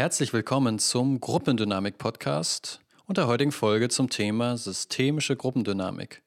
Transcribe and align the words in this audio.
Herzlich 0.00 0.32
willkommen 0.32 0.78
zum 0.78 1.20
Gruppendynamik-Podcast 1.20 2.80
und 3.04 3.18
der 3.18 3.26
heutigen 3.26 3.52
Folge 3.52 3.90
zum 3.90 4.08
Thema 4.08 4.56
systemische 4.56 5.36
Gruppendynamik. 5.36 6.22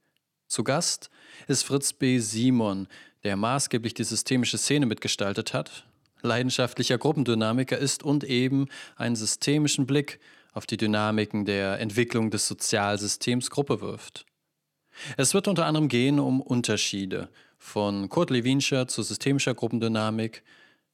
Zu 0.47 0.63
Gast 0.63 1.09
ist 1.47 1.63
Fritz 1.63 1.91
B. 1.91 2.19
Simon, 2.19 2.87
der 3.23 3.35
maßgeblich 3.35 3.95
die 3.95 4.03
systemische 4.03 4.59
Szene 4.59 4.85
mitgestaltet 4.85 5.55
hat, 5.55 5.87
leidenschaftlicher 6.21 6.99
Gruppendynamiker 6.99 7.75
ist 7.75 8.03
und 8.03 8.23
eben 8.23 8.67
einen 8.95 9.15
systemischen 9.15 9.87
Blick 9.87 10.19
auf 10.51 10.67
die 10.67 10.77
Dynamiken 10.77 11.43
der 11.45 11.79
Entwicklung 11.79 12.29
des 12.29 12.47
Sozialsystems 12.47 13.49
Gruppe 13.49 13.81
wirft. 13.81 14.27
Es 15.17 15.33
wird 15.33 15.47
unter 15.47 15.65
anderem 15.65 15.87
gehen 15.87 16.19
um 16.19 16.41
Unterschiede 16.41 17.27
von 17.57 18.07
Kurt 18.07 18.29
Lewinscher 18.29 18.87
zu 18.87 19.01
systemischer 19.01 19.55
Gruppendynamik, 19.55 20.43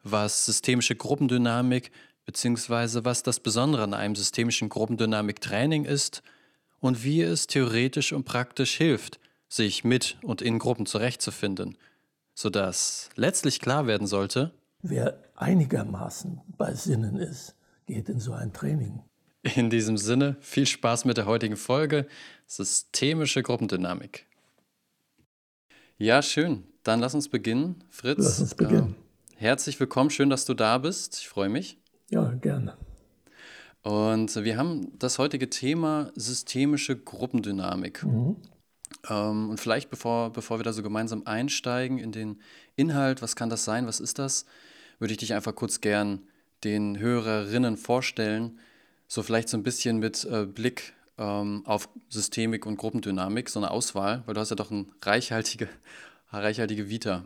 was 0.02 0.46
systemische 0.46 0.96
Gruppendynamik 0.96 1.92
bzw. 2.30 3.06
was 3.06 3.24
das 3.24 3.40
Besondere 3.40 3.82
an 3.84 3.96
einem 3.96 4.16
systemischen 4.16 4.70
Gruppendynamik-Training 4.70 5.86
ist 5.86 6.22
und 6.80 7.04
wie 7.04 7.22
es 7.22 7.48
theoretisch 7.48 8.14
und 8.14 8.26
praktisch 8.26 8.78
hilft, 8.78 9.20
sich 9.48 9.84
mit 9.84 10.18
und 10.22 10.44
in 10.44 10.60
Gruppen 10.60 10.86
zurechtzufinden, 10.86 11.76
sodass 12.36 13.10
letztlich 13.16 13.60
klar 13.60 13.88
werden 13.88 14.06
sollte, 14.06 14.54
wer 14.84 15.18
einigermaßen 15.36 16.42
bei 16.56 16.76
Sinnen 16.76 17.18
ist, 17.18 17.56
geht 17.88 18.10
in 18.10 18.20
so 18.20 18.34
ein 18.34 18.54
Training. 18.54 19.02
In 19.42 19.72
diesem 19.72 19.98
Sinne, 19.98 20.36
viel 20.40 20.68
Spaß 20.68 21.06
mit 21.06 21.18
der 21.18 21.26
heutigen 21.26 21.58
Folge 21.58 22.08
Systemische 22.46 23.42
Gruppendynamik. 23.42 24.28
Ja, 25.98 26.22
schön. 26.22 26.64
Dann 26.84 27.00
lass 27.00 27.16
uns 27.16 27.30
beginnen. 27.30 27.84
Fritz. 27.90 28.20
Lass 28.20 28.40
uns 28.40 28.56
beginnen. 28.56 28.96
Äh, 29.38 29.42
herzlich 29.42 29.80
willkommen. 29.80 30.10
Schön, 30.10 30.30
dass 30.30 30.46
du 30.46 30.54
da 30.54 30.78
bist. 30.78 31.20
Ich 31.20 31.28
freue 31.28 31.50
mich. 31.50 31.80
Ja, 32.10 32.34
gerne. 32.42 32.78
Und 33.82 34.36
wir 34.44 34.58
haben 34.58 34.98
das 35.00 35.20
heutige 35.20 35.50
Thema 35.50 36.12
systemische 36.16 36.98
Gruppendynamik. 36.98 38.04
Mhm. 38.04 38.36
Ähm, 39.10 39.50
und 39.50 39.60
vielleicht, 39.60 39.90
bevor, 39.90 40.32
bevor 40.32 40.60
wir 40.60 40.64
da 40.64 40.74
so 40.74 40.84
gemeinsam 40.84 41.24
einsteigen 41.26 41.98
in 41.98 42.12
den 42.12 42.42
Inhalt, 42.76 43.22
was 43.22 43.36
kann 43.36 43.50
das 43.50 43.64
sein, 43.64 43.88
was 43.88 44.00
ist 44.00 44.20
das, 44.20 44.46
würde 45.00 45.14
ich 45.14 45.20
dich 45.20 45.34
einfach 45.34 45.56
kurz 45.56 45.82
gern 45.82 46.24
den 46.64 47.00
Hörerinnen 47.00 47.78
vorstellen 47.78 48.60
so 49.10 49.24
vielleicht 49.24 49.50
so 49.50 49.58
ein 49.58 49.64
bisschen 49.64 49.98
mit 49.98 50.24
äh, 50.26 50.46
Blick 50.46 50.94
ähm, 51.18 51.64
auf 51.66 51.90
Systemik 52.10 52.66
und 52.66 52.78
Gruppendynamik, 52.78 53.50
so 53.50 53.60
eine 53.60 53.72
Auswahl, 53.72 54.24
weil 54.26 54.36
du 54.36 54.40
hast 54.40 54.52
ja 54.52 54.56
doch 54.56 54.72
eine 54.72 54.86
reichhaltige, 55.02 55.68
reichhaltige 56.32 56.90
Vita. 56.90 57.26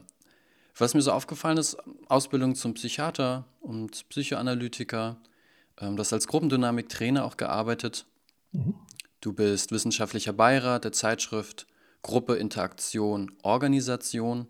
Was 0.76 0.94
mir 0.94 1.02
so 1.02 1.12
aufgefallen 1.12 1.58
ist, 1.58 1.78
Ausbildung 2.08 2.56
zum 2.56 2.74
Psychiater 2.74 3.46
und 3.62 4.08
Psychoanalytiker, 4.10 5.18
ähm, 5.80 5.96
du 5.96 6.00
hast 6.02 6.14
als 6.14 6.28
Gruppendynamik-Trainer 6.28 7.24
auch 7.26 7.38
gearbeitet. 7.38 8.06
Mhm. 8.52 8.76
Du 9.22 9.34
bist 9.34 9.72
wissenschaftlicher 9.72 10.34
Beirat 10.34 10.84
der 10.84 10.92
Zeitschrift 10.92 11.68
Gruppe, 12.02 12.36
Interaktion, 12.36 13.32
Organisation 13.44 14.48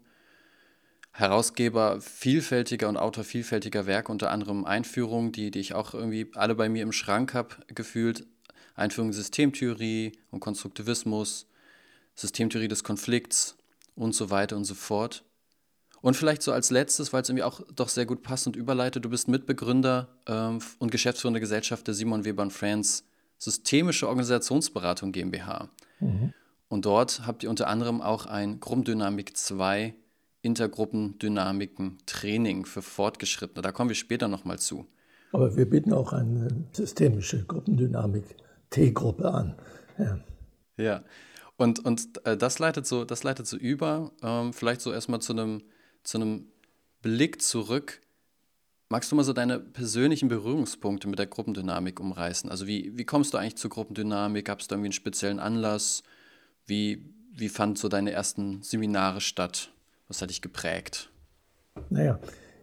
Herausgeber 1.15 2.01
vielfältiger 2.01 2.89
und 2.89 2.97
Autor 2.97 3.23
vielfältiger 3.23 3.85
Werke, 3.85 4.11
unter 4.11 4.31
anderem 4.31 4.65
Einführungen, 4.65 5.31
die, 5.31 5.51
die 5.51 5.59
ich 5.59 5.75
auch 5.75 5.93
irgendwie 5.93 6.31
alle 6.33 6.55
bei 6.55 6.69
mir 6.69 6.81
im 6.81 6.91
Schrank 6.91 7.35
habe, 7.35 7.55
gefühlt. 7.67 8.25
Einführung 8.73 9.09
in 9.09 9.13
Systemtheorie 9.13 10.13
und 10.31 10.39
Konstruktivismus, 10.39 11.45
Systemtheorie 12.15 12.67
des 12.67 12.83
Konflikts 12.83 13.55
und 13.93 14.15
so 14.15 14.31
weiter 14.31 14.55
und 14.55 14.65
so 14.65 14.73
fort. 14.73 15.23
Und 16.03 16.17
vielleicht 16.17 16.41
so 16.41 16.51
als 16.51 16.69
letztes, 16.69 17.13
weil 17.13 17.21
es 17.21 17.29
irgendwie 17.29 17.43
auch 17.43 17.61
doch 17.73 17.87
sehr 17.87 18.05
gut 18.05 18.23
passt 18.23 18.45
und 18.45 18.57
überleitet, 18.57 19.05
du 19.05 19.09
bist 19.09 19.29
Mitbegründer 19.29 20.09
ähm, 20.27 20.59
und 20.77 20.91
Geschäftsführer 20.91 21.31
der 21.31 21.39
Gesellschaft 21.39 21.87
der 21.87 21.93
Simon 21.93 22.25
Weber 22.25 22.49
Friends 22.49 23.05
Systemische 23.37 24.09
Organisationsberatung 24.09 25.13
GmbH. 25.13 25.69
Mhm. 26.01 26.33
Und 26.67 26.85
dort 26.85 27.25
habt 27.25 27.43
ihr 27.43 27.49
unter 27.49 27.67
anderem 27.67 28.01
auch 28.01 28.25
ein 28.25 28.59
Gruppendynamik 28.59 29.37
2 29.37 29.93
Intergruppendynamiken 30.41 31.99
Training 32.05 32.65
für 32.65 32.81
Fortgeschrittene. 32.81 33.61
Da 33.61 33.71
kommen 33.71 33.89
wir 33.89 33.95
später 33.95 34.27
nochmal 34.27 34.59
zu. 34.59 34.85
Aber 35.31 35.55
wir 35.55 35.69
bieten 35.69 35.93
auch 35.93 36.11
eine 36.11 36.49
systemische 36.73 37.45
Gruppendynamik 37.45 38.25
T-Gruppe 38.71 39.31
an. 39.31 39.55
Ja. 39.97 40.19
ja. 40.75 41.03
Und, 41.55 41.85
und 41.85 42.25
äh, 42.25 42.35
das, 42.35 42.59
leitet 42.59 42.85
so, 42.87 43.05
das 43.05 43.23
leitet 43.23 43.47
so 43.47 43.55
über, 43.55 44.11
ähm, 44.21 44.51
vielleicht 44.51 44.81
so 44.81 44.91
erstmal 44.91 45.21
zu 45.21 45.31
einem, 45.31 45.63
zu 46.03 46.17
einem 46.17 46.47
Blick 47.01 47.41
zurück. 47.41 48.01
Magst 48.89 49.11
du 49.11 49.15
mal 49.15 49.23
so 49.23 49.33
deine 49.33 49.59
persönlichen 49.59 50.27
Berührungspunkte 50.27 51.07
mit 51.07 51.17
der 51.17 51.25
Gruppendynamik 51.25 51.99
umreißen? 51.99 52.49
Also 52.49 52.67
wie, 52.67 52.97
wie 52.97 53.05
kommst 53.05 53.33
du 53.33 53.37
eigentlich 53.37 53.57
zur 53.57 53.71
Gruppendynamik? 53.71 54.45
Gab 54.45 54.59
es 54.59 54.67
da 54.67 54.75
irgendwie 54.75 54.87
einen 54.87 54.93
speziellen 54.93 55.39
Anlass? 55.39 56.03
Wie, 56.65 57.13
wie 57.35 57.49
fanden 57.49 57.75
so 57.75 57.89
deine 57.89 58.11
ersten 58.11 58.61
Seminare 58.61 59.21
statt? 59.21 59.71
Was 60.07 60.21
hat 60.21 60.29
dich 60.29 60.41
geprägt? 60.41 61.09
Naja, 61.89 62.19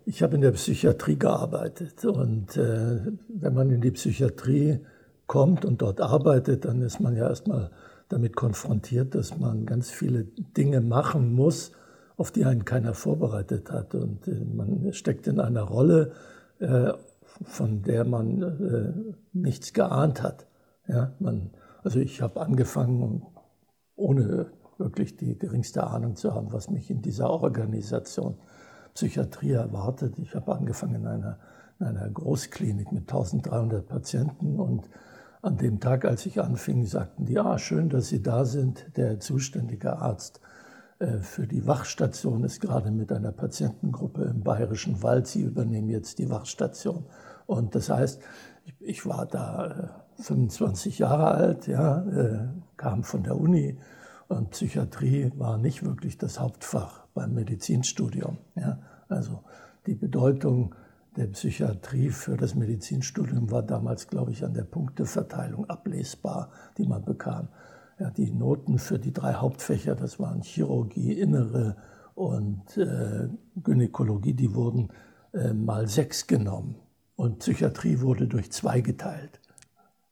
ich 0.07 0.23
habe 0.23 0.37
in 0.37 0.41
der 0.41 0.53
Psychiatrie 0.53 1.17
gearbeitet 1.17 2.05
und 2.05 2.57
äh, 2.57 3.01
wenn 3.29 3.55
man 3.55 3.71
in 3.71 3.81
die 3.81 3.91
Psychiatrie 3.91 4.81
kommt 5.27 5.65
und 5.65 5.83
dort 5.83 6.01
arbeitet, 6.01 6.65
dann 6.65 6.83
ist 6.83 7.01
man 7.01 7.17
ja 7.17 7.29
erstmal 7.29 7.71
damit 8.09 8.35
konfrontiert, 8.37 9.15
dass 9.15 9.39
man 9.39 9.67
ganz 9.67 9.91
viele 9.91 10.25
Dinge 10.57 10.81
machen 10.81 11.33
muss, 11.33 11.73
auf 12.21 12.31
die 12.31 12.45
einen 12.45 12.67
keiner 12.67 12.93
vorbereitet 12.93 13.73
hat. 13.73 13.95
Und 13.95 14.29
äh, 14.29 14.45
man 14.45 14.93
steckt 14.93 15.27
in 15.27 15.41
einer 15.41 15.63
Rolle, 15.63 16.13
äh, 16.59 16.93
von 17.45 17.81
der 17.81 18.05
man 18.05 18.43
äh, 18.43 18.93
nichts 19.33 19.73
geahnt 19.73 20.23
hat. 20.23 20.47
Ja, 20.87 21.13
man, 21.19 21.51
also 21.83 21.99
ich 21.99 22.21
habe 22.21 22.39
angefangen, 22.43 23.23
ohne 23.97 24.51
wirklich 24.77 25.17
die 25.17 25.39
geringste 25.39 25.87
Ahnung 25.87 26.15
zu 26.15 26.35
haben, 26.35 26.53
was 26.53 26.69
mich 26.69 26.91
in 26.91 27.01
dieser 27.01 27.31
Organisation 27.31 28.37
Psychiatrie 28.93 29.53
erwartet. 29.53 30.19
Ich 30.19 30.35
habe 30.35 30.55
angefangen 30.55 30.97
in 30.97 31.07
einer, 31.07 31.39
in 31.79 31.87
einer 31.87 32.11
Großklinik 32.11 32.93
mit 32.93 33.03
1300 33.03 33.89
Patienten 33.89 34.61
und 34.61 34.91
an 35.41 35.57
dem 35.57 35.81
Tag, 35.81 36.05
als 36.05 36.27
ich 36.27 36.39
anfing, 36.39 36.85
sagten 36.85 37.25
die, 37.25 37.39
ah, 37.39 37.57
schön, 37.57 37.89
dass 37.89 38.09
Sie 38.09 38.23
da 38.23 38.45
sind. 38.45 38.95
Der 38.99 39.21
zuständige 39.21 39.97
Arzt 39.97 40.43
für 41.23 41.47
die 41.47 41.67
Wachstation 41.67 42.45
ist 42.45 42.61
gerade 42.61 42.91
mit 42.91 43.11
einer 43.11 43.33
Patientengruppe 43.33 44.23
im 44.25 44.43
Bayerischen 44.43 45.03
Wald. 45.03 45.27
Sie 45.27 45.43
übernehmen 45.43 45.89
jetzt 45.89 46.19
die 46.19 46.29
Wachstation. 46.29 47.07
Und 47.47 47.75
das 47.75 47.89
heißt, 47.89 48.21
ich 48.81 49.07
war 49.07 49.27
da 49.27 50.05
25 50.21 51.01
äh, 51.01 51.03
Jahre 51.03 51.31
alt, 51.33 51.67
ja, 51.67 52.03
äh, 52.05 52.49
kam 52.77 53.03
von 53.03 53.23
der 53.23 53.37
Uni, 53.37 53.79
und 54.29 54.51
Psychiatrie 54.51 55.33
war 55.37 55.59
nicht 55.59 55.85
wirklich 55.85 56.17
das 56.17 56.39
Hauptfach 56.39 57.07
beim 57.15 57.35
Medizinstudium. 57.35 58.39
Ja. 58.55 58.79
Also 59.09 59.43
die 59.87 59.97
Bedeutung 59.97 60.77
der 61.17 61.27
Psychiatrie 61.27 62.11
für 62.11 62.37
das 62.37 62.55
Medizinstudium 62.55 63.51
war 63.51 63.65
damals, 63.65 64.07
glaube 64.07 64.31
ich, 64.31 64.45
an 64.45 64.55
der 64.55 64.63
Punkteverteilung 64.63 65.69
ablesbar, 65.69 66.51
die 66.79 66.87
man 66.87 67.05
bekam. 67.05 67.49
Ja, 68.01 68.11
die 68.11 68.31
Noten 68.31 68.79
für 68.79 68.99
die 68.99 69.13
drei 69.13 69.35
Hauptfächer, 69.35 69.95
das 69.95 70.19
waren 70.19 70.41
Chirurgie, 70.41 71.13
Innere 71.13 71.77
und 72.15 72.79
äh, 72.79 73.29
Gynäkologie, 73.63 74.33
die 74.33 74.55
wurden 74.55 74.89
äh, 75.35 75.53
mal 75.53 75.87
sechs 75.87 76.27
genommen. 76.27 76.77
Und 77.17 77.41
Psychiatrie 77.41 78.01
wurde 78.01 78.27
durch 78.27 78.51
zwei 78.51 78.81
geteilt 78.81 79.41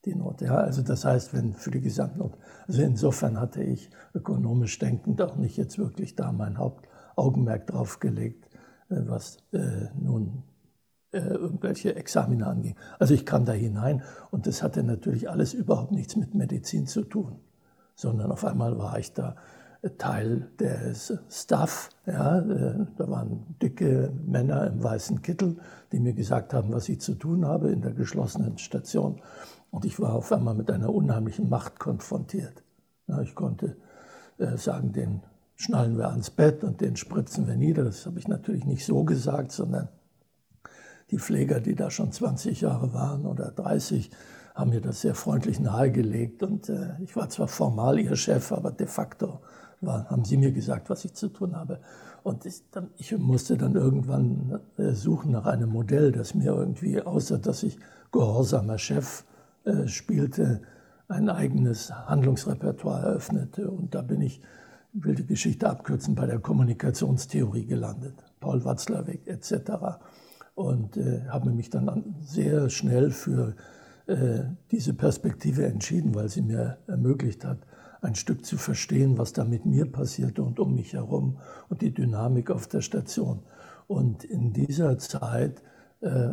die 0.04 0.14
Note. 0.14 0.44
Ja, 0.46 0.56
also 0.56 0.82
das 0.82 1.04
heißt, 1.04 1.32
wenn 1.34 1.54
für 1.54 1.70
die 1.70 1.80
Gesamtnote. 1.80 2.38
Also 2.66 2.82
insofern 2.82 3.40
hatte 3.40 3.62
ich 3.62 3.90
ökonomisch 4.14 4.78
denkend 4.78 5.20
auch 5.22 5.36
nicht 5.36 5.56
jetzt 5.56 5.78
wirklich 5.78 6.14
da 6.14 6.32
mein 6.32 6.58
Hauptaugenmerk 6.58 7.66
drauf 7.66 8.00
gelegt, 8.00 8.46
äh, 8.90 8.96
was 9.06 9.38
äh, 9.52 9.88
nun 9.98 10.42
äh, 11.12 11.20
irgendwelche 11.20 11.96
Examine 11.96 12.46
anging. 12.46 12.76
Also 12.98 13.14
ich 13.14 13.24
kam 13.24 13.44
da 13.44 13.52
hinein 13.52 14.02
und 14.30 14.46
das 14.46 14.62
hatte 14.62 14.82
natürlich 14.82 15.30
alles 15.30 15.54
überhaupt 15.54 15.92
nichts 15.92 16.16
mit 16.16 16.34
Medizin 16.34 16.86
zu 16.86 17.02
tun, 17.02 17.40
sondern 17.98 18.30
auf 18.30 18.44
einmal 18.44 18.78
war 18.78 18.96
ich 18.96 19.12
da 19.12 19.34
äh, 19.82 19.90
Teil 19.90 20.48
des 20.60 21.12
Staff. 21.28 21.90
Ja, 22.06 22.38
äh, 22.38 22.86
da 22.96 23.10
waren 23.10 23.56
dicke 23.60 24.12
Männer 24.24 24.68
im 24.68 24.82
weißen 24.82 25.20
Kittel, 25.20 25.56
die 25.90 25.98
mir 25.98 26.12
gesagt 26.12 26.54
haben, 26.54 26.72
was 26.72 26.88
ich 26.88 27.00
zu 27.00 27.16
tun 27.16 27.44
habe 27.44 27.70
in 27.70 27.82
der 27.82 27.92
geschlossenen 27.92 28.56
Station. 28.58 29.20
Und 29.72 29.84
ich 29.84 29.98
war 29.98 30.14
auf 30.14 30.30
einmal 30.30 30.54
mit 30.54 30.70
einer 30.70 30.94
unheimlichen 30.94 31.48
Macht 31.48 31.80
konfrontiert. 31.80 32.62
ich 33.22 33.34
konnte 33.34 33.76
äh, 34.38 34.56
sagen, 34.56 34.92
den 34.92 35.22
schnallen 35.56 35.98
wir 35.98 36.08
ans 36.08 36.30
Bett 36.30 36.62
und 36.62 36.80
den 36.80 36.94
spritzen 36.94 37.48
wir 37.48 37.56
nieder. 37.56 37.82
Das 37.82 38.06
habe 38.06 38.20
ich 38.20 38.28
natürlich 38.28 38.64
nicht 38.64 38.86
so 38.86 39.02
gesagt, 39.02 39.50
sondern 39.50 39.88
die 41.10 41.18
Pfleger, 41.18 41.58
die 41.58 41.74
da 41.74 41.90
schon 41.90 42.12
20 42.12 42.60
Jahre 42.60 42.94
waren 42.94 43.26
oder 43.26 43.50
30, 43.50 44.10
haben 44.58 44.70
mir 44.70 44.80
das 44.80 45.00
sehr 45.02 45.14
freundlich 45.14 45.60
nahegelegt. 45.60 46.42
Und 46.42 46.68
äh, 46.68 46.90
ich 47.00 47.14
war 47.14 47.28
zwar 47.28 47.46
formal 47.46 47.98
ihr 48.00 48.16
Chef, 48.16 48.50
aber 48.50 48.72
de 48.72 48.88
facto 48.88 49.40
war, 49.80 50.10
haben 50.10 50.24
sie 50.24 50.36
mir 50.36 50.50
gesagt, 50.50 50.90
was 50.90 51.04
ich 51.04 51.14
zu 51.14 51.28
tun 51.28 51.56
habe. 51.56 51.78
Und 52.24 52.44
ich, 52.44 52.62
dann, 52.72 52.90
ich 52.96 53.16
musste 53.16 53.56
dann 53.56 53.76
irgendwann 53.76 54.58
äh, 54.76 54.90
suchen 54.90 55.30
nach 55.30 55.46
einem 55.46 55.70
Modell, 55.70 56.10
das 56.10 56.34
mir 56.34 56.52
irgendwie, 56.52 57.00
außer 57.00 57.38
dass 57.38 57.62
ich 57.62 57.78
gehorsamer 58.10 58.78
Chef 58.78 59.24
äh, 59.64 59.86
spielte, 59.86 60.62
ein 61.06 61.30
eigenes 61.30 61.92
Handlungsrepertoire 61.92 63.02
eröffnete. 63.02 63.70
Und 63.70 63.94
da 63.94 64.02
bin 64.02 64.20
ich, 64.20 64.42
will 64.92 65.14
die 65.14 65.24
Geschichte 65.26 65.70
abkürzen, 65.70 66.16
bei 66.16 66.26
der 66.26 66.40
Kommunikationstheorie 66.40 67.66
gelandet. 67.66 68.24
Paul 68.40 68.64
Watzlawick 68.64 69.28
etc. 69.28 70.00
Und 70.56 70.96
äh, 70.96 71.26
habe 71.28 71.50
mich 71.50 71.70
dann 71.70 72.16
sehr 72.20 72.68
schnell 72.70 73.12
für 73.12 73.54
diese 74.70 74.94
Perspektive 74.94 75.66
entschieden, 75.66 76.14
weil 76.14 76.30
sie 76.30 76.40
mir 76.40 76.78
ermöglicht 76.86 77.44
hat, 77.44 77.58
ein 78.00 78.14
Stück 78.14 78.46
zu 78.46 78.56
verstehen, 78.56 79.18
was 79.18 79.32
da 79.32 79.44
mit 79.44 79.66
mir 79.66 79.90
passierte 79.90 80.42
und 80.42 80.60
um 80.60 80.74
mich 80.74 80.94
herum 80.94 81.38
und 81.68 81.82
die 81.82 81.92
Dynamik 81.92 82.50
auf 82.50 82.66
der 82.68 82.80
Station. 82.80 83.40
Und 83.86 84.24
in 84.24 84.52
dieser 84.52 84.98
Zeit 84.98 85.62
äh, 86.00 86.28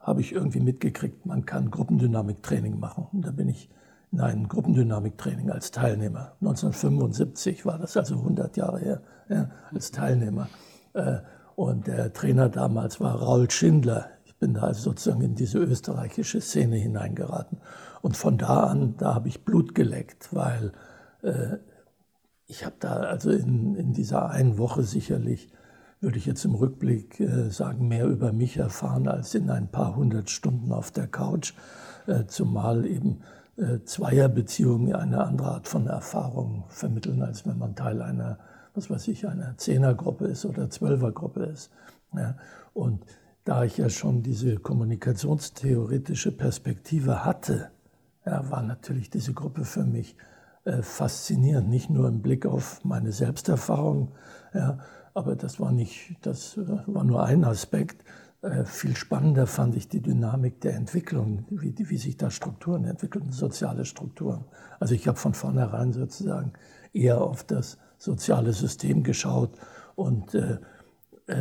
habe 0.00 0.20
ich 0.20 0.32
irgendwie 0.32 0.60
mitgekriegt, 0.60 1.26
man 1.26 1.44
kann 1.44 1.70
Gruppendynamiktraining 1.70 2.78
machen. 2.78 3.06
Und 3.12 3.26
da 3.26 3.30
bin 3.30 3.48
ich 3.48 3.70
in 4.10 4.20
ein 4.20 4.48
Gruppendynamiktraining 4.48 5.50
als 5.50 5.70
Teilnehmer. 5.70 6.32
1975 6.40 7.64
war 7.64 7.78
das, 7.78 7.96
also 7.96 8.16
100 8.16 8.56
Jahre 8.56 8.78
her, 8.80 9.02
ja, 9.28 9.50
als 9.72 9.90
Teilnehmer. 9.90 10.48
Äh, 10.94 11.18
und 11.54 11.86
der 11.86 12.12
Trainer 12.12 12.48
damals 12.48 13.00
war 13.00 13.14
Raul 13.16 13.50
Schindler. 13.50 14.08
Bin 14.42 14.54
da 14.54 14.62
also 14.62 14.90
sozusagen 14.90 15.20
in 15.22 15.36
diese 15.36 15.58
österreichische 15.58 16.40
Szene 16.40 16.74
hineingeraten. 16.74 17.58
Und 18.00 18.16
von 18.16 18.38
da 18.38 18.64
an, 18.64 18.96
da 18.98 19.14
habe 19.14 19.28
ich 19.28 19.44
Blut 19.44 19.72
geleckt, 19.72 20.34
weil 20.34 20.72
äh, 21.22 21.58
ich 22.48 22.64
habe 22.64 22.74
da 22.80 22.94
also 22.94 23.30
in, 23.30 23.76
in 23.76 23.92
dieser 23.92 24.30
einen 24.30 24.58
Woche 24.58 24.82
sicherlich, 24.82 25.48
würde 26.00 26.18
ich 26.18 26.26
jetzt 26.26 26.44
im 26.44 26.56
Rückblick 26.56 27.20
äh, 27.20 27.50
sagen, 27.50 27.86
mehr 27.86 28.06
über 28.06 28.32
mich 28.32 28.56
erfahren 28.56 29.06
als 29.06 29.32
in 29.36 29.48
ein 29.48 29.68
paar 29.68 29.94
hundert 29.94 30.28
Stunden 30.28 30.72
auf 30.72 30.90
der 30.90 31.06
Couch, 31.06 31.54
äh, 32.08 32.24
zumal 32.26 32.84
eben 32.84 33.20
Zweierbeziehungen 33.84 34.94
eine 34.94 35.22
andere 35.22 35.52
Art 35.52 35.68
von 35.68 35.86
Erfahrung 35.86 36.64
vermitteln, 36.68 37.22
als 37.22 37.46
wenn 37.46 37.58
man 37.58 37.76
Teil 37.76 38.00
einer, 38.00 38.38
was 38.74 38.88
weiß 38.88 39.08
ich, 39.08 39.28
einer 39.28 39.58
Zehnergruppe 39.58 40.26
ist 40.26 40.46
oder 40.46 40.70
Zwölfergruppe 40.70 41.44
ist. 41.44 41.70
Ja, 42.16 42.34
und 42.72 43.04
da 43.44 43.64
ich 43.64 43.76
ja 43.76 43.88
schon 43.88 44.22
diese 44.22 44.56
kommunikationstheoretische 44.56 46.32
Perspektive 46.32 47.24
hatte, 47.24 47.70
ja, 48.24 48.48
war 48.50 48.62
natürlich 48.62 49.10
diese 49.10 49.32
Gruppe 49.34 49.64
für 49.64 49.84
mich 49.84 50.16
äh, 50.64 50.82
faszinierend, 50.82 51.68
nicht 51.68 51.90
nur 51.90 52.08
im 52.08 52.22
Blick 52.22 52.46
auf 52.46 52.84
meine 52.84 53.12
Selbsterfahrung, 53.12 54.12
ja, 54.54 54.78
aber 55.14 55.34
das 55.34 55.58
war 55.58 55.72
nicht, 55.72 56.16
das 56.22 56.56
äh, 56.56 56.66
war 56.86 57.04
nur 57.04 57.24
ein 57.24 57.44
Aspekt. 57.44 58.04
Äh, 58.42 58.64
viel 58.64 58.96
spannender 58.96 59.46
fand 59.46 59.74
ich 59.76 59.88
die 59.88 60.00
Dynamik 60.00 60.60
der 60.60 60.74
Entwicklung, 60.74 61.44
wie, 61.50 61.74
wie 61.76 61.96
sich 61.96 62.16
da 62.16 62.30
Strukturen 62.30 62.84
entwickeln, 62.84 63.32
soziale 63.32 63.84
Strukturen. 63.84 64.44
Also 64.78 64.94
ich 64.94 65.08
habe 65.08 65.18
von 65.18 65.34
vornherein 65.34 65.92
sozusagen 65.92 66.52
eher 66.92 67.20
auf 67.20 67.42
das 67.44 67.78
soziale 67.98 68.52
System 68.52 69.02
geschaut 69.02 69.58
und 69.96 70.34
äh, 70.34 70.58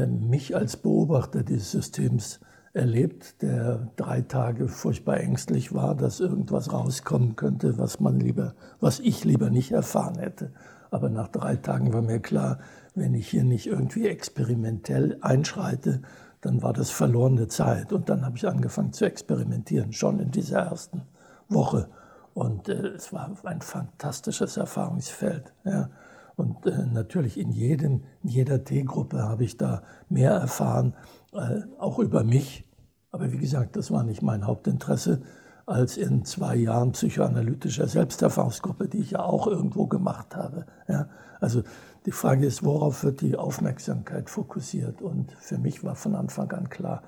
mich 0.07 0.55
als 0.55 0.77
Beobachter 0.77 1.43
dieses 1.43 1.71
Systems 1.71 2.39
erlebt, 2.73 3.41
der 3.41 3.91
drei 3.97 4.21
Tage 4.21 4.67
furchtbar 4.67 5.17
ängstlich 5.17 5.73
war, 5.73 5.95
dass 5.95 6.19
irgendwas 6.19 6.71
rauskommen 6.71 7.35
könnte, 7.35 7.77
was 7.77 7.99
man 7.99 8.19
lieber, 8.19 8.53
was 8.79 8.99
ich 8.99 9.25
lieber 9.25 9.49
nicht 9.49 9.71
erfahren 9.71 10.17
hätte. 10.17 10.53
Aber 10.89 11.09
nach 11.09 11.27
drei 11.27 11.55
Tagen 11.55 11.93
war 11.93 12.01
mir 12.01 12.19
klar, 12.19 12.59
wenn 12.95 13.13
ich 13.13 13.27
hier 13.29 13.43
nicht 13.43 13.67
irgendwie 13.67 14.07
experimentell 14.07 15.17
einschreite, 15.21 16.01
dann 16.41 16.61
war 16.61 16.73
das 16.73 16.89
verlorene 16.89 17.47
Zeit. 17.47 17.93
Und 17.93 18.09
dann 18.09 18.25
habe 18.25 18.37
ich 18.37 18.47
angefangen 18.47 18.93
zu 18.93 19.05
experimentieren, 19.05 19.93
schon 19.93 20.19
in 20.19 20.31
dieser 20.31 20.59
ersten 20.59 21.03
Woche. 21.49 21.87
Und 22.33 22.69
äh, 22.69 22.87
es 22.87 23.13
war 23.13 23.29
ein 23.43 23.61
fantastisches 23.61 24.57
Erfahrungsfeld. 24.57 25.53
Ja. 25.65 25.89
Und 26.35 26.65
äh, 26.65 26.85
natürlich 26.85 27.37
in, 27.37 27.51
jedem, 27.51 28.03
in 28.23 28.29
jeder 28.29 28.63
T-Gruppe 28.63 29.23
habe 29.23 29.43
ich 29.43 29.57
da 29.57 29.83
mehr 30.09 30.31
erfahren, 30.31 30.95
äh, 31.33 31.61
auch 31.77 31.99
über 31.99 32.23
mich. 32.23 32.65
Aber 33.11 33.31
wie 33.31 33.37
gesagt, 33.37 33.75
das 33.75 33.91
war 33.91 34.03
nicht 34.03 34.21
mein 34.21 34.47
Hauptinteresse, 34.47 35.21
als 35.65 35.97
in 35.97 36.25
zwei 36.25 36.55
Jahren 36.55 36.91
psychoanalytischer 36.91 37.87
Selbsterfahrungsgruppe, 37.87 38.87
die 38.87 38.99
ich 38.99 39.11
ja 39.11 39.23
auch 39.23 39.47
irgendwo 39.47 39.87
gemacht 39.87 40.35
habe. 40.35 40.65
Ja, 40.87 41.07
also 41.39 41.63
die 42.05 42.11
Frage 42.11 42.45
ist, 42.45 42.63
worauf 42.63 43.03
wird 43.03 43.21
die 43.21 43.35
Aufmerksamkeit 43.35 44.29
fokussiert? 44.29 45.01
Und 45.01 45.31
für 45.33 45.57
mich 45.57 45.83
war 45.83 45.95
von 45.95 46.15
Anfang 46.15 46.51
an 46.51 46.69
klar, 46.69 47.03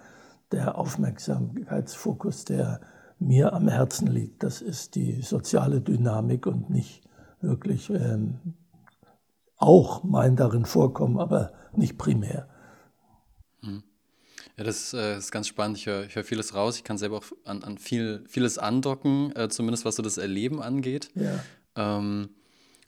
der 0.51 0.77
Aufmerksamkeitsfokus, 0.77 2.45
der 2.45 2.79
mir 3.19 3.53
am 3.53 3.67
Herzen 3.67 4.07
liegt, 4.07 4.43
das 4.43 4.61
ist 4.61 4.95
die 4.95 5.21
soziale 5.21 5.81
Dynamik 5.81 6.45
und 6.45 6.69
nicht 6.69 7.03
wirklich 7.41 7.89
ähm, 7.89 8.53
auch 9.57 10.03
mein 10.03 10.35
darin 10.35 10.65
vorkommen, 10.65 11.19
aber 11.19 11.53
nicht 11.75 11.97
primär. 11.97 12.47
Hm. 13.61 13.83
Ja, 14.57 14.63
das 14.63 14.93
äh, 14.93 15.17
ist 15.17 15.31
ganz 15.31 15.47
spannend. 15.47 15.77
Ich 15.77 15.85
höre 15.85 16.07
hör 16.07 16.23
vieles 16.23 16.53
raus. 16.53 16.77
Ich 16.77 16.83
kann 16.83 16.97
selber 16.97 17.17
auch 17.17 17.25
an, 17.45 17.63
an 17.63 17.77
viel, 17.77 18.23
vieles 18.27 18.57
andocken, 18.57 19.35
äh, 19.35 19.49
zumindest 19.49 19.85
was 19.85 19.95
so 19.95 20.03
das 20.03 20.17
Erleben 20.17 20.61
angeht. 20.61 21.09
Ja. 21.15 21.39
Ähm, 21.75 22.29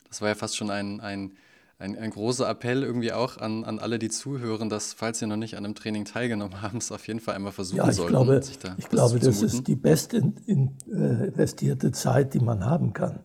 das 0.08 0.22
war 0.22 0.30
ja 0.30 0.36
fast 0.36 0.56
schon 0.56 0.70
ein, 0.70 1.02
ein, 1.02 1.32
ein, 1.80 1.98
ein, 1.98 2.12
großer 2.12 2.48
Appell 2.48 2.84
irgendwie 2.84 3.12
auch 3.12 3.38
an, 3.38 3.66
an 3.66 3.80
alle, 3.80 4.00
die 4.00 4.10
zuhören, 4.10 4.70
dass, 4.70 4.94
falls 4.94 5.20
sie 5.20 5.28
noch 5.28 5.36
nicht 5.36 5.58
an 5.58 5.66
einem 5.66 5.76
Training 5.76 6.06
teilgenommen 6.06 6.62
haben, 6.62 6.78
es 6.78 6.92
auf 6.92 7.08
jeden 7.08 7.20
Fall 7.20 7.36
einmal 7.36 7.52
versuchen 7.52 7.78
ja, 7.78 7.90
ich 7.90 7.96
sollten. 7.96 8.12
Glaube, 8.14 8.40
da 8.62 8.76
ich 8.78 8.90
glaube, 8.90 9.20
das 9.20 9.42
ist 9.42 9.68
die 9.68 9.76
best 9.76 10.14
in, 10.14 10.36
in, 10.46 10.72
äh, 10.90 11.28
investierte 11.28 11.92
Zeit, 11.92 12.34
die 12.34 12.40
man 12.40 12.64
haben 12.64 12.94
kann. 12.94 13.20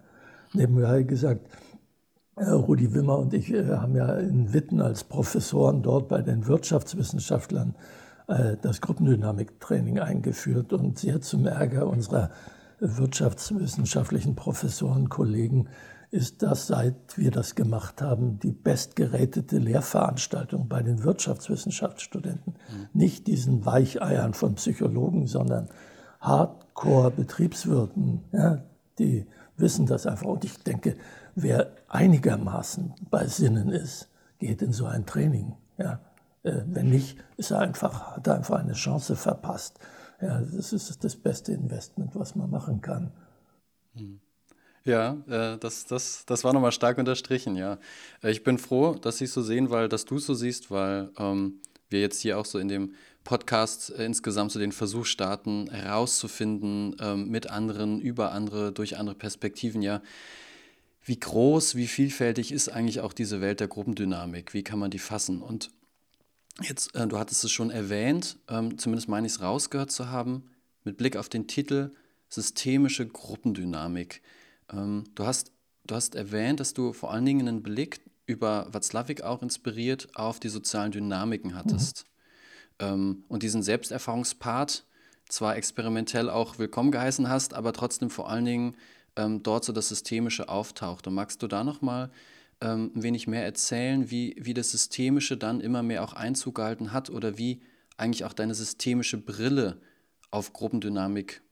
Nebenbei 0.53 1.03
gesagt, 1.05 1.47
Rudi 2.49 2.95
Wimmer 2.95 3.19
und 3.19 3.35
ich 3.35 3.53
äh, 3.53 3.77
haben 3.77 3.97
ja 3.97 4.15
in 4.15 4.53
Witten 4.53 4.81
als 4.81 5.05
Professoren 5.05 5.83
dort 5.83 6.09
bei 6.09 6.23
den 6.23 6.47
Wirtschaftswissenschaftlern 6.47 7.75
äh, 8.29 8.57
das 8.63 8.81
Gruppendynamiktraining 8.81 9.99
eingeführt 9.99 10.73
und 10.73 10.99
sehr 10.99 11.21
zum 11.21 11.47
Ärger 11.47 11.87
unserer 11.87 12.31
wirtschaftswissenschaftlichen 12.81 14.37
Professoren, 14.37 15.11
Kollegen, 15.11 15.69
ist 16.11 16.43
das, 16.43 16.67
seit 16.67 17.17
wir 17.17 17.31
das 17.31 17.55
gemacht 17.55 18.03
haben, 18.03 18.41
die 18.41 18.51
bestgerätete 18.51 19.59
Lehrveranstaltung 19.59 20.69
bei 20.69 20.83
den 20.83 21.05
Wirtschaftswissenschaftsstudenten. 21.05 22.55
Mhm. 22.55 22.89
Nicht 22.93 23.29
diesen 23.29 23.65
Weicheiern 23.65 24.35
von 24.35 24.57
Psychologen, 24.57 25.29
sondern 25.29 25.69
Hardcore-Betriebswirten, 26.21 28.25
ja, 28.33 28.65
die 28.99 29.27
wissen 29.57 29.87
das 29.87 30.07
einfach. 30.07 30.27
Und 30.27 30.45
ich 30.45 30.61
denke, 30.65 30.97
wer 31.37 31.71
einigermaßen 31.91 32.95
bei 33.11 33.27
Sinnen 33.27 33.69
ist, 33.69 34.09
geht 34.39 34.63
in 34.63 34.73
so 34.73 34.87
ein 34.87 35.05
Training. 35.05 35.57
Ja. 35.77 36.01
Äh, 36.43 36.63
wenn 36.67 36.89
nicht, 36.89 37.19
ist 37.37 37.51
er 37.51 37.59
einfach, 37.59 38.17
hat 38.17 38.27
er 38.27 38.37
einfach 38.37 38.61
eine 38.61 38.73
Chance 38.73 39.17
verpasst. 39.17 39.79
Ja, 40.23 40.41
das 40.41 40.73
ist 40.73 41.05
das 41.05 41.17
beste 41.17 41.53
Investment, 41.53 42.15
was 42.15 42.35
man 42.35 42.51
machen 42.51 42.81
kann. 42.81 43.13
Hm. 43.95 44.21
Ja, 44.85 45.17
äh, 45.29 45.59
das, 45.59 45.85
das, 45.85 46.25
das 46.25 46.43
war 46.45 46.55
nochmal 46.55 46.73
stark 46.73 46.97
unterstrichen, 46.97 47.57
ja. 47.57 47.79
Äh, 48.23 48.31
ich 48.31 48.43
bin 48.43 48.59
froh, 48.59 48.95
dass 48.95 49.19
Sie 49.19 49.25
es 49.25 49.35
so 49.35 49.43
sehen, 49.43 49.71
weil, 49.71 49.89
dass 49.89 50.07
du 50.07 50.17
es 50.17 50.27
so 50.27 50.35
siehst, 50.35 50.71
weil 50.71 51.11
ähm, 51.19 51.61
wir 51.91 52.01
jetzt 52.01 52.21
hier 52.21 52.39
auch 52.39 52.47
so 52.47 52.59
in 52.59 52.69
dem 52.69 52.95
Podcast 53.25 53.91
insgesamt 53.91 54.53
so 54.53 54.59
den 54.59 54.73
Versuch 54.73 55.05
starten, 55.05 55.69
herauszufinden 55.71 56.97
ähm, 57.01 57.29
mit 57.29 57.51
anderen, 57.51 58.01
über 58.01 58.33
andere, 58.33 58.73
durch 58.73 58.97
andere 58.97 59.17
Perspektiven, 59.17 59.83
ja, 59.83 60.01
wie 61.03 61.19
groß, 61.19 61.75
wie 61.75 61.87
vielfältig 61.87 62.53
ist 62.53 62.69
eigentlich 62.69 63.01
auch 63.01 63.13
diese 63.13 63.41
Welt 63.41 63.61
der 63.61 63.69
Gruppendynamik? 63.69 64.55
Wie 64.55 64.63
kann 64.63 64.79
man 64.79 64.91
die 64.91 64.99
fassen? 64.99 65.43
Und 65.43 65.71
Jetzt, 66.63 66.95
äh, 66.95 67.07
du 67.07 67.19
hattest 67.19 67.45
es 67.45 67.51
schon 67.51 67.71
erwähnt, 67.71 68.37
ähm, 68.49 68.77
zumindest 68.77 69.09
meine 69.09 69.27
ich 69.27 69.35
es 69.35 69.41
rausgehört 69.41 69.91
zu 69.91 70.11
haben, 70.11 70.51
mit 70.85 70.97
Blick 70.97 71.17
auf 71.17 71.29
den 71.29 71.47
Titel 71.47 71.93
Systemische 72.29 73.07
Gruppendynamik. 73.07 74.23
Ähm, 74.73 75.05
du, 75.15 75.25
hast, 75.25 75.53
du 75.87 75.95
hast 75.95 76.15
erwähnt, 76.15 76.61
dass 76.61 76.75
du 76.75 76.93
vor 76.93 77.13
allen 77.13 77.25
Dingen 77.25 77.49
einen 77.49 77.63
Blick 77.63 78.01
über 78.27 78.69
Watzlawick 78.73 79.23
auch 79.23 79.43
inspiriert 79.43 80.09
auf 80.15 80.39
die 80.39 80.49
sozialen 80.49 80.93
Dynamiken 80.93 81.55
hattest. 81.55 82.05
Mhm. 82.81 82.87
Ähm, 82.87 83.25
und 83.29 83.43
diesen 83.43 83.63
Selbsterfahrungspart 83.63 84.85
zwar 85.29 85.57
experimentell 85.57 86.29
auch 86.29 86.59
willkommen 86.59 86.93
geheißen 86.93 87.29
hast, 87.29 87.55
aber 87.55 87.73
trotzdem 87.73 88.11
vor 88.11 88.29
allen 88.29 88.45
Dingen 88.45 88.77
ähm, 89.21 89.43
dort 89.43 89.65
so 89.65 89.73
das 89.73 89.89
Systemische 89.89 90.49
auftaucht. 90.49 91.07
Und 91.07 91.15
magst 91.15 91.43
du 91.43 91.47
da 91.47 91.63
nochmal 91.63 92.11
ähm, 92.61 92.91
ein 92.95 93.03
wenig 93.03 93.27
mehr 93.27 93.45
erzählen, 93.45 94.11
wie, 94.11 94.37
wie 94.41 94.55
das 94.55 94.71
Systemische 94.71 95.37
dann 95.37 95.61
immer 95.61 95.83
mehr 95.83 96.03
auch 96.03 96.15
Einzug 96.15 96.57
gehalten 96.57 96.93
hat 96.93 97.11
oder 97.11 97.37
wie 97.39 97.61
eigentlich 97.97 98.25
auch 98.25 98.33
deine 98.33 98.55
systemische 98.55 99.19
Brille 99.19 99.77
auf 100.31 100.53
Gruppendynamik 100.53 101.43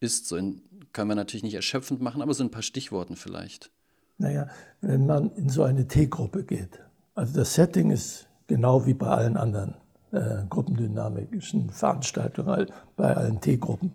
ist. 0.00 0.28
So 0.28 0.36
in, 0.36 0.62
können 0.92 1.08
wir 1.08 1.14
natürlich 1.14 1.44
nicht 1.44 1.54
erschöpfend 1.54 2.00
machen, 2.00 2.20
aber 2.20 2.34
so 2.34 2.44
ein 2.44 2.50
paar 2.50 2.62
Stichworten 2.62 3.16
vielleicht. 3.16 3.70
Naja, 4.18 4.48
wenn 4.80 5.06
man 5.06 5.30
in 5.34 5.48
so 5.48 5.64
eine 5.64 5.88
T-Gruppe 5.88 6.44
geht, 6.44 6.80
also 7.14 7.34
das 7.34 7.54
Setting 7.54 7.90
ist 7.90 8.28
genau 8.46 8.86
wie 8.86 8.94
bei 8.94 9.06
allen 9.06 9.36
anderen 9.36 9.74
äh, 10.12 10.44
gruppendynamischen 10.48 11.70
Veranstaltungen, 11.70 12.66
bei 12.96 13.16
allen 13.16 13.40
T-Gruppen. 13.40 13.92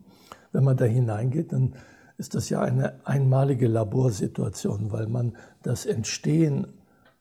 Wenn 0.52 0.64
man 0.64 0.76
da 0.76 0.86
hineingeht, 0.86 1.54
dann 1.54 1.76
ist 2.20 2.36
das 2.36 2.50
ja 2.50 2.62
eine 2.62 2.94
einmalige 3.06 3.68
Laborsituation, 3.68 4.92
weil 4.92 5.08
man 5.08 5.38
das 5.64 5.86
Entstehen 5.86 6.68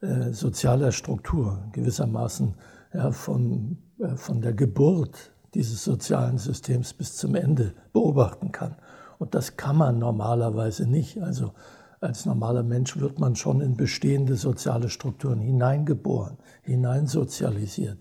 äh, 0.01 0.31
sozialer 0.31 0.91
Struktur 0.91 1.63
gewissermaßen 1.71 2.53
ja, 2.93 3.11
von, 3.11 3.77
äh, 3.99 4.17
von 4.17 4.41
der 4.41 4.53
Geburt 4.53 5.31
dieses 5.53 5.85
sozialen 5.85 6.37
Systems 6.37 6.93
bis 6.93 7.15
zum 7.15 7.35
Ende 7.35 7.73
beobachten 7.93 8.51
kann. 8.51 8.75
Und 9.19 9.35
das 9.35 9.55
kann 9.55 9.77
man 9.77 9.99
normalerweise 9.99 10.85
nicht. 10.85 11.23
Also 11.23 11.53
als 12.01 12.25
normaler 12.25 12.63
Mensch 12.63 12.99
wird 12.99 13.19
man 13.19 13.37
schon 13.37 13.61
in 13.61 13.77
bestehende 13.77 14.35
soziale 14.35 14.89
Strukturen 14.89 15.39
hineingeboren, 15.39 16.37
hineinsozialisiert. 16.61 17.99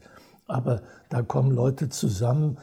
Aber 0.49 0.83
da 1.11 1.23
kommen 1.23 1.53
Leute 1.53 1.91
zusammen, 1.91 2.59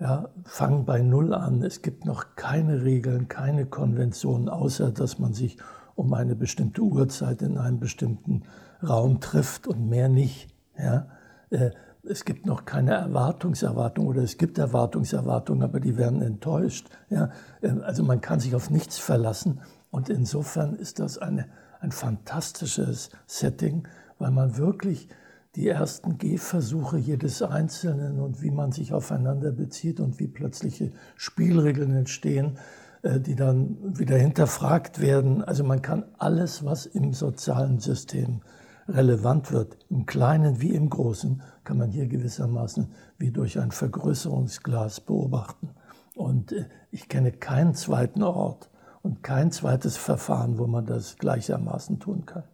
ja, 0.00 0.30
fangen 0.44 0.86
bei 0.86 1.02
Null 1.02 1.34
an. 1.34 1.62
Es 1.62 1.82
gibt 1.82 2.06
noch 2.06 2.34
keine 2.34 2.82
Regeln, 2.82 3.28
keine 3.28 3.66
Konventionen, 3.66 4.48
außer 4.48 4.90
dass 4.90 5.18
man 5.18 5.34
sich 5.34 5.58
um 5.94 6.14
eine 6.14 6.34
bestimmte 6.34 6.80
Uhrzeit 6.80 7.42
in 7.42 7.58
einem 7.58 7.78
bestimmten 7.78 8.44
Raum 8.82 9.20
trifft 9.20 9.66
und 9.66 9.88
mehr 9.88 10.08
nicht. 10.08 10.48
Ja. 10.78 11.08
Äh, 11.50 11.70
es 12.02 12.24
gibt 12.24 12.46
noch 12.46 12.64
keine 12.64 12.92
Erwartungserwartung 12.92 14.06
oder 14.06 14.22
es 14.22 14.38
gibt 14.38 14.56
Erwartungserwartungen, 14.56 15.62
aber 15.62 15.80
die 15.80 15.98
werden 15.98 16.22
enttäuscht. 16.22 16.88
Ja. 17.10 17.30
Äh, 17.60 17.72
also 17.82 18.02
man 18.02 18.22
kann 18.22 18.40
sich 18.40 18.54
auf 18.54 18.70
nichts 18.70 18.98
verlassen 18.98 19.60
und 19.90 20.08
insofern 20.08 20.74
ist 20.74 20.98
das 20.98 21.18
eine, 21.18 21.46
ein 21.80 21.92
fantastisches 21.92 23.10
Setting, 23.26 23.86
weil 24.18 24.30
man 24.30 24.56
wirklich 24.56 25.08
die 25.56 25.68
ersten 25.68 26.18
Gehversuche 26.18 26.96
jedes 26.96 27.42
Einzelnen 27.42 28.20
und 28.20 28.42
wie 28.42 28.50
man 28.50 28.72
sich 28.72 28.92
aufeinander 28.92 29.50
bezieht 29.50 29.98
und 30.00 30.20
wie 30.20 30.28
plötzliche 30.28 30.92
Spielregeln 31.16 31.94
entstehen, 31.94 32.58
äh, 33.02 33.20
die 33.20 33.34
dann 33.34 33.98
wieder 33.98 34.16
hinterfragt 34.16 35.00
werden. 35.00 35.42
Also 35.42 35.64
man 35.64 35.82
kann 35.82 36.04
alles, 36.18 36.64
was 36.64 36.86
im 36.86 37.12
sozialen 37.12 37.80
System 37.80 38.42
relevant 38.88 39.52
wird, 39.52 39.78
im 39.88 40.06
Kleinen 40.06 40.60
wie 40.60 40.74
im 40.74 40.88
Großen, 40.88 41.42
kann 41.64 41.78
man 41.78 41.90
hier 41.90 42.06
gewissermaßen 42.06 42.92
wie 43.18 43.30
durch 43.30 43.58
ein 43.58 43.70
Vergrößerungsglas 43.70 45.00
beobachten. 45.00 45.70
Und 46.14 46.52
äh, 46.52 46.66
ich 46.90 47.08
kenne 47.08 47.32
keinen 47.32 47.74
zweiten 47.74 48.22
Ort 48.22 48.70
und 49.02 49.22
kein 49.22 49.50
zweites 49.50 49.96
Verfahren, 49.96 50.58
wo 50.58 50.66
man 50.66 50.86
das 50.86 51.16
gleichermaßen 51.16 51.98
tun 51.98 52.26
kann. 52.26 52.44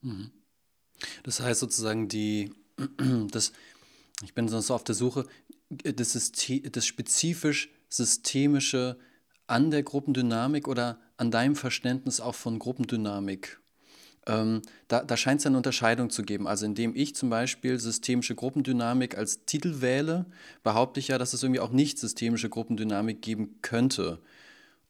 Mhm. 0.00 0.30
Das 1.22 1.40
heißt 1.40 1.60
sozusagen, 1.60 2.08
die, 2.08 2.52
das, 3.30 3.52
ich 4.22 4.34
bin 4.34 4.48
sonst 4.48 4.68
so 4.68 4.74
auf 4.74 4.84
der 4.84 4.94
Suche, 4.94 5.26
das, 5.70 6.12
System, 6.12 6.62
das 6.72 6.86
spezifisch 6.86 7.70
systemische 7.88 8.98
an 9.46 9.70
der 9.70 9.82
Gruppendynamik 9.82 10.68
oder 10.68 10.98
an 11.16 11.30
deinem 11.30 11.56
Verständnis 11.56 12.20
auch 12.20 12.34
von 12.34 12.58
Gruppendynamik. 12.58 13.60
Ähm, 14.26 14.62
da, 14.88 15.02
da 15.02 15.16
scheint 15.16 15.40
es 15.40 15.46
eine 15.46 15.56
Unterscheidung 15.56 16.10
zu 16.10 16.22
geben. 16.22 16.46
Also 16.46 16.66
indem 16.66 16.94
ich 16.94 17.14
zum 17.14 17.30
Beispiel 17.30 17.78
systemische 17.78 18.34
Gruppendynamik 18.34 19.16
als 19.16 19.46
Titel 19.46 19.80
wähle, 19.80 20.26
behaupte 20.62 21.00
ich 21.00 21.08
ja, 21.08 21.18
dass 21.18 21.32
es 21.32 21.42
irgendwie 21.42 21.60
auch 21.60 21.72
nicht 21.72 21.98
systemische 21.98 22.50
Gruppendynamik 22.50 23.22
geben 23.22 23.58
könnte. 23.62 24.20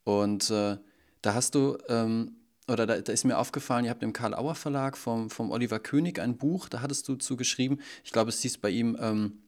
Und 0.03 0.51
äh, 0.51 0.79
da 1.23 1.35
hast 1.35 1.55
du 1.55 1.79
ähm, 1.89 2.37
oder 2.69 2.87
da, 2.87 3.01
da, 3.01 3.13
ist 3.13 3.25
mir 3.25 3.39
aufgefallen, 3.39 3.85
ihr 3.85 3.91
habt 3.91 4.03
im 4.03 4.13
Karl 4.13 4.35
Auer 4.35 4.55
Verlag 4.55 4.97
vom, 4.97 5.31
vom 5.31 5.51
Oliver 5.51 5.81
König 5.81 6.21
ein 6.21 6.37
Buch, 6.37 6.69
da 6.69 6.81
hattest 6.81 7.09
du 7.09 7.17
zu 7.17 7.37
geschrieben, 7.37 7.79
ich 8.05 8.13
glaube, 8.13 8.29
es 8.29 8.41
hieß 8.43 8.59
bei 8.59 8.71
ihm 8.71 8.97
ähm, 9.01 9.43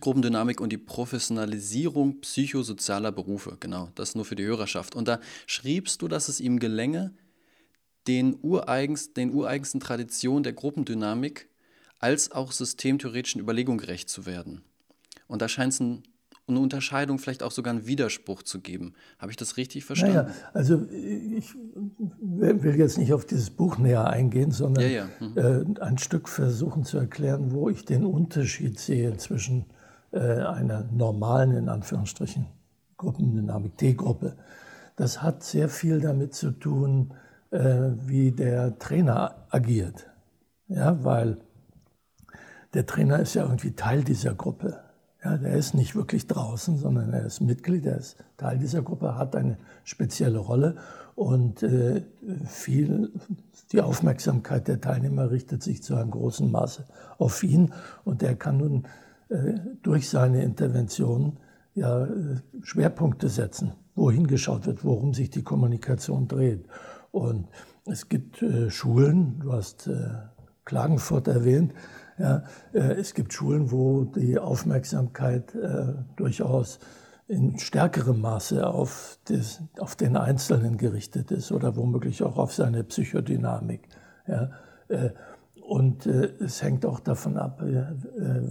Gruppendynamik 0.00 0.60
und 0.60 0.70
die 0.70 0.78
Professionalisierung 0.78 2.20
psychosozialer 2.20 3.10
Berufe. 3.10 3.56
Genau, 3.58 3.90
das 3.94 4.14
nur 4.14 4.26
für 4.26 4.36
die 4.36 4.44
Hörerschaft. 4.44 4.94
Und 4.94 5.08
da 5.08 5.20
schriebst 5.46 6.02
du, 6.02 6.08
dass 6.08 6.28
es 6.28 6.40
ihm 6.40 6.58
gelänge, 6.58 7.14
den, 8.06 8.38
ureigens, 8.42 9.14
den 9.14 9.32
ureigensten 9.32 9.80
Traditionen 9.80 10.42
der 10.42 10.52
Gruppendynamik 10.52 11.48
als 11.98 12.32
auch 12.32 12.52
systemtheoretischen 12.52 13.40
Überlegungen 13.40 13.78
gerecht 13.78 14.08
zu 14.08 14.26
werden. 14.26 14.62
Und 15.26 15.42
da 15.42 15.48
scheint 15.48 15.72
es 15.72 15.80
ein 15.80 16.02
eine 16.48 16.60
Unterscheidung, 16.60 17.18
vielleicht 17.18 17.42
auch 17.42 17.50
sogar 17.50 17.72
einen 17.72 17.86
Widerspruch 17.86 18.42
zu 18.42 18.60
geben. 18.60 18.94
Habe 19.18 19.30
ich 19.30 19.36
das 19.36 19.56
richtig 19.56 19.84
verstanden? 19.84 20.16
Naja, 20.16 20.30
also 20.52 20.86
ich 20.90 21.54
will 22.20 22.76
jetzt 22.76 22.98
nicht 22.98 23.12
auf 23.12 23.24
dieses 23.24 23.50
Buch 23.50 23.78
näher 23.78 24.08
eingehen, 24.08 24.50
sondern 24.50 24.84
ja, 24.84 24.90
ja. 24.90 25.08
Mhm. 25.20 25.76
Äh, 25.78 25.80
ein 25.82 25.98
Stück 25.98 26.28
versuchen 26.28 26.84
zu 26.84 26.98
erklären, 26.98 27.52
wo 27.52 27.68
ich 27.68 27.84
den 27.84 28.04
Unterschied 28.04 28.78
sehe 28.78 29.16
zwischen 29.16 29.66
äh, 30.10 30.18
einer 30.18 30.84
normalen, 30.92 31.56
in 31.56 31.68
Anführungsstrichen, 31.68 32.46
Gruppendynamik, 32.96 33.76
T-Gruppe. 33.76 34.36
Das 34.96 35.22
hat 35.22 35.42
sehr 35.42 35.68
viel 35.68 36.00
damit 36.00 36.34
zu 36.34 36.50
tun, 36.50 37.14
äh, 37.50 37.90
wie 38.06 38.32
der 38.32 38.78
Trainer 38.78 39.46
agiert. 39.50 40.06
Ja, 40.68 41.02
weil 41.04 41.38
der 42.74 42.84
Trainer 42.86 43.20
ist 43.20 43.34
ja 43.34 43.44
irgendwie 43.44 43.72
Teil 43.72 44.04
dieser 44.04 44.34
Gruppe. 44.34 44.80
Ja, 45.24 45.36
der 45.36 45.54
ist 45.54 45.74
nicht 45.74 45.96
wirklich 45.96 46.28
draußen, 46.28 46.78
sondern 46.78 47.12
er 47.12 47.26
ist 47.26 47.40
Mitglied, 47.40 47.86
er 47.86 47.98
ist 47.98 48.16
Teil 48.36 48.58
dieser 48.58 48.82
Gruppe, 48.82 49.16
hat 49.16 49.34
eine 49.34 49.58
spezielle 49.82 50.38
Rolle 50.38 50.76
und 51.16 51.64
äh, 51.64 52.02
viel, 52.46 53.10
die 53.72 53.80
Aufmerksamkeit 53.80 54.68
der 54.68 54.80
Teilnehmer 54.80 55.32
richtet 55.32 55.64
sich 55.64 55.82
zu 55.82 55.96
einem 55.96 56.12
großen 56.12 56.48
Maße 56.48 56.84
auf 57.18 57.42
ihn 57.42 57.72
und 58.04 58.22
er 58.22 58.36
kann 58.36 58.58
nun 58.58 58.86
äh, 59.28 59.54
durch 59.82 60.08
seine 60.08 60.44
Intervention 60.44 61.38
ja, 61.74 62.04
äh, 62.04 62.36
Schwerpunkte 62.62 63.28
setzen, 63.28 63.72
wohin 63.96 64.28
geschaut 64.28 64.66
wird, 64.66 64.84
worum 64.84 65.14
sich 65.14 65.30
die 65.30 65.42
Kommunikation 65.42 66.28
dreht. 66.28 66.64
Und 67.10 67.48
es 67.86 68.08
gibt 68.08 68.40
äh, 68.42 68.70
Schulen, 68.70 69.40
du 69.40 69.52
hast 69.52 69.88
äh, 69.88 70.10
Klagenfurt 70.64 71.26
erwähnt, 71.26 71.72
ja, 72.18 72.42
äh, 72.72 72.94
es 72.94 73.14
gibt 73.14 73.32
Schulen, 73.32 73.70
wo 73.70 74.04
die 74.04 74.38
Aufmerksamkeit 74.38 75.54
äh, 75.54 75.94
durchaus 76.16 76.78
in 77.28 77.58
stärkerem 77.58 78.20
Maße 78.20 78.66
auf, 78.66 79.18
das, 79.26 79.62
auf, 79.78 79.96
den 79.96 80.16
Einzelnen 80.16 80.78
gerichtet 80.78 81.30
ist 81.30 81.52
oder 81.52 81.76
womöglich 81.76 82.22
auch 82.22 82.38
auf 82.38 82.54
seine 82.54 82.84
Psychodynamik. 82.84 83.88
Ja. 84.26 84.50
Äh, 84.88 85.10
und 85.60 86.06
äh, 86.06 86.32
es 86.40 86.62
hängt 86.62 86.86
auch 86.86 87.00
davon 87.00 87.36
ab, 87.36 87.62
äh, 87.62 87.84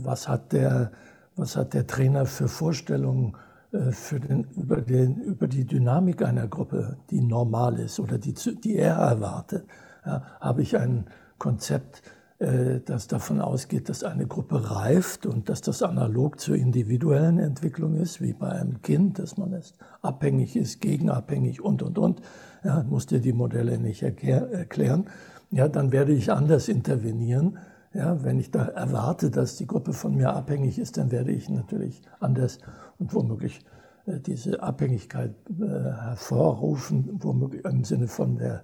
was, 0.03 0.27
hat 0.27 0.53
der, 0.53 0.91
was 1.35 1.55
hat 1.55 1.73
der 1.73 1.87
Trainer 1.87 2.27
für 2.27 2.47
Vorstellungen 2.47 3.35
äh, 3.71 3.91
für 3.91 4.19
den, 4.19 4.43
über, 4.55 4.81
den, 4.81 5.17
über 5.21 5.47
die 5.47 5.65
Dynamik 5.65 6.21
einer 6.21 6.47
Gruppe, 6.47 6.97
die 7.09 7.21
normal 7.21 7.79
ist 7.79 7.99
oder 7.99 8.19
die, 8.19 8.33
die 8.33 8.77
er 8.77 8.95
erwartet. 8.95 9.65
Ja. 10.05 10.21
Habe 10.39 10.61
ich 10.61 10.77
ein 10.77 11.05
Konzept, 11.39 12.03
das 12.39 13.07
davon 13.07 13.41
ausgeht, 13.41 13.89
dass 13.89 14.03
eine 14.03 14.27
Gruppe 14.27 14.69
reift 14.69 15.25
und 15.25 15.49
dass 15.49 15.61
das 15.61 15.81
analog 15.81 16.39
zur 16.39 16.55
individuellen 16.55 17.39
Entwicklung 17.39 17.95
ist, 17.95 18.21
wie 18.21 18.33
bei 18.33 18.49
einem 18.49 18.83
Kind, 18.83 19.17
dass 19.17 19.37
man 19.37 19.53
es 19.53 19.73
abhängig 20.03 20.55
ist, 20.55 20.79
gegenabhängig 20.79 21.61
und, 21.61 21.81
und, 21.81 21.97
und. 21.97 22.21
Ja, 22.63 22.83
muss 22.83 23.07
dir 23.07 23.21
die 23.21 23.33
Modelle 23.33 23.79
nicht 23.79 24.03
erklären. 24.03 25.05
Ja, 25.49 25.67
dann 25.67 25.91
werde 25.91 26.13
ich 26.13 26.31
anders 26.31 26.67
intervenieren. 26.67 27.57
Ja, 27.93 28.23
wenn 28.23 28.37
ich 28.39 28.51
da 28.51 28.65
erwarte, 28.65 29.31
dass 29.31 29.55
die 29.55 29.65
Gruppe 29.65 29.93
von 29.93 30.15
mir 30.15 30.33
abhängig 30.33 30.77
ist, 30.77 30.97
dann 30.97 31.11
werde 31.11 31.31
ich 31.31 31.49
natürlich 31.49 32.03
anders 32.19 32.59
und 32.99 33.13
womöglich 33.13 33.61
äh, 34.05 34.19
diese 34.19 34.61
Abhängigkeit 34.61 35.33
äh, 35.59 35.65
hervorrufen, 35.65 37.17
womöglich 37.19 37.65
im 37.65 37.83
Sinne 37.83 38.07
von 38.07 38.37
der, 38.37 38.63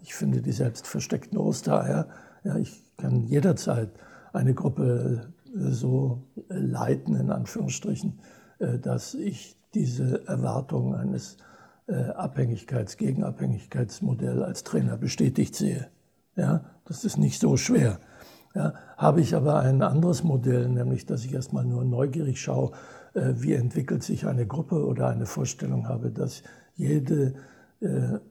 ich 0.00 0.14
finde, 0.14 0.40
die 0.40 0.52
selbst 0.52 0.86
versteckten 0.86 1.38
Ostereier. 1.38 2.08
Ja, 2.44 2.56
ich 2.56 2.84
kann 3.02 3.24
jederzeit 3.24 3.90
eine 4.32 4.54
Gruppe 4.54 5.32
äh, 5.46 5.70
so 5.70 6.22
leiten, 6.48 7.16
in 7.16 7.30
Anführungsstrichen, 7.30 8.20
äh, 8.60 8.78
dass 8.78 9.14
ich 9.14 9.58
diese 9.74 10.26
Erwartung 10.28 10.94
eines 10.94 11.36
äh, 11.88 11.94
Abhängigkeits-, 11.94 12.96
Gegenabhängigkeitsmodells 12.96 14.42
als 14.42 14.62
Trainer 14.62 14.96
bestätigt 14.96 15.56
sehe. 15.56 15.88
Ja, 16.36 16.64
das 16.84 17.04
ist 17.04 17.18
nicht 17.18 17.40
so 17.40 17.56
schwer. 17.56 17.98
Ja, 18.54 18.74
habe 18.96 19.20
ich 19.20 19.34
aber 19.34 19.58
ein 19.60 19.82
anderes 19.82 20.22
Modell, 20.22 20.68
nämlich 20.68 21.04
dass 21.04 21.24
ich 21.24 21.34
erstmal 21.34 21.64
nur 21.64 21.84
neugierig 21.84 22.40
schaue, 22.40 22.72
wie 23.14 23.52
entwickelt 23.52 24.02
sich 24.02 24.26
eine 24.26 24.46
Gruppe 24.46 24.86
oder 24.86 25.08
eine 25.08 25.26
Vorstellung 25.26 25.88
habe, 25.88 26.10
dass 26.10 26.42
jede 26.74 27.24
äh, 27.24 27.34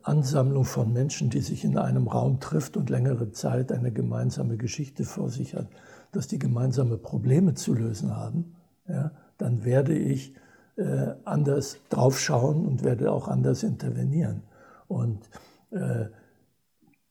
Ansammlung 0.03 0.63
von 0.63 0.93
Menschen, 0.93 1.29
die 1.29 1.41
sich 1.41 1.65
in 1.65 1.77
einem 1.77 2.08
Raum 2.08 2.39
trifft 2.39 2.77
und 2.77 2.89
längere 2.89 3.31
Zeit 3.31 3.72
eine 3.72 3.91
gemeinsame 3.91 4.58
Geschichte 4.58 5.03
vor 5.03 5.29
sich 5.29 5.55
hat, 5.55 5.67
dass 6.12 6.27
die 6.27 6.39
gemeinsame 6.39 6.98
Probleme 6.98 7.53
zu 7.53 7.74
lösen 7.74 8.15
haben, 8.15 8.55
ja, 8.88 9.12
dann 9.38 9.65
werde 9.65 9.98
ich 9.98 10.34
äh, 10.77 11.15
anders 11.25 11.79
draufschauen 11.89 12.65
und 12.65 12.84
werde 12.84 13.12
auch 13.12 13.27
anders 13.27 13.63
intervenieren. 13.63 14.43
Und 14.88 15.29
äh, 15.72 16.05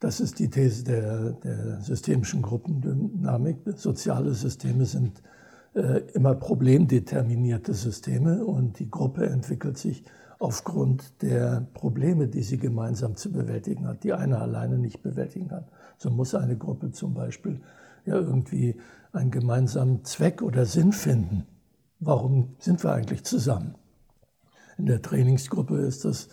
Das 0.01 0.19
ist 0.19 0.39
die 0.39 0.49
These 0.49 0.85
der, 0.85 1.33
der 1.33 1.81
systemischen 1.83 2.41
Gruppendynamik. 2.41 3.59
Soziale 3.77 4.33
Systeme 4.33 4.87
sind 4.87 5.23
äh, 5.75 6.01
immer 6.15 6.35
problemdeterminierte 6.35 7.75
Systeme 7.75 8.45
und 8.45 8.79
die 8.79 8.89
Gruppe 8.89 9.27
entwickelt 9.27 9.77
sich 9.77 10.05
aufgrund 10.41 11.23
der 11.23 11.69
Probleme, 11.75 12.27
die 12.27 12.43
sie 12.43 12.57
gemeinsam 12.57 13.15
zu 13.15 13.31
bewältigen 13.31 13.87
hat, 13.87 14.03
die 14.03 14.15
eine 14.15 14.39
alleine 14.39 14.79
nicht 14.79 15.03
bewältigen 15.03 15.49
kann. 15.49 15.67
So 15.99 16.11
muss 16.11 16.35
eine 16.35 16.57
Gruppe 16.57 16.91
zum 16.93 17.13
Beispiel 17.13 17.61
ja 18.07 18.15
irgendwie 18.15 18.81
einen 19.13 19.31
gemeinsamen 19.31 20.03
Zweck 20.05 20.41
oder 20.41 20.65
Sinn 20.65 20.93
finden. 20.93 21.47
Warum 22.01 22.57
sind 22.59 22.83
wir 22.83 22.93
eigentlich 22.93 23.23
zusammen? 23.25 23.75
In 24.79 24.87
der 24.87 25.03
Trainingsgruppe 25.03 25.77
ist 25.77 26.07
das 26.07 26.29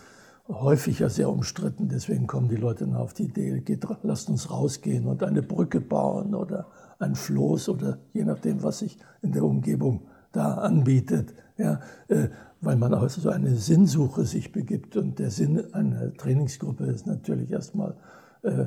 häufig 0.48 1.00
ja 1.00 1.10
sehr 1.10 1.30
umstritten. 1.30 1.90
Deswegen 1.90 2.28
kommen 2.28 2.48
die 2.48 2.56
Leute 2.56 2.86
dann 2.86 2.96
auf 2.96 3.14
die 3.14 3.26
Idee, 3.26 3.60
geht, 3.60 3.86
lasst 4.04 4.30
uns 4.30 4.50
rausgehen 4.50 5.06
und 5.06 5.22
eine 5.22 5.42
Brücke 5.42 5.82
bauen 5.82 6.34
oder 6.34 6.68
ein 7.00 7.16
Floß 7.16 7.68
oder 7.68 7.98
je 8.14 8.24
nachdem, 8.24 8.64
was 8.64 8.80
sich 8.80 8.98
in 9.22 9.34
der 9.34 9.44
Umgebung 9.44 10.08
da 10.32 10.54
anbietet. 10.54 11.34
Ja, 11.58 11.82
äh, 12.08 12.30
weil 12.62 12.76
man 12.76 12.94
auch 12.94 13.10
so 13.10 13.30
eine 13.30 13.56
Sinnsuche 13.56 14.26
sich 14.26 14.52
begibt. 14.52 14.98
Und 14.98 15.20
der 15.20 15.32
Sinn 15.32 15.74
einer 15.74 16.14
Trainingsgruppe 16.14 16.86
ist 16.86 17.08
natürlich 17.08 17.52
erstmal 17.52 17.96
äh, 18.44 18.66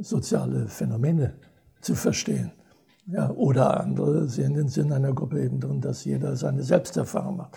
soziale 0.00 0.68
Phänomene 0.68 1.34
zu 1.80 1.94
verstehen. 1.94 2.52
Ja, 3.06 3.30
oder 3.30 3.80
andere 3.80 4.28
sehen 4.28 4.54
den 4.54 4.68
Sinn 4.68 4.92
einer 4.92 5.12
Gruppe 5.12 5.42
eben 5.42 5.60
darin, 5.60 5.80
dass 5.80 6.04
jeder 6.04 6.34
seine 6.36 6.62
Selbsterfahrung 6.62 7.36
macht 7.36 7.56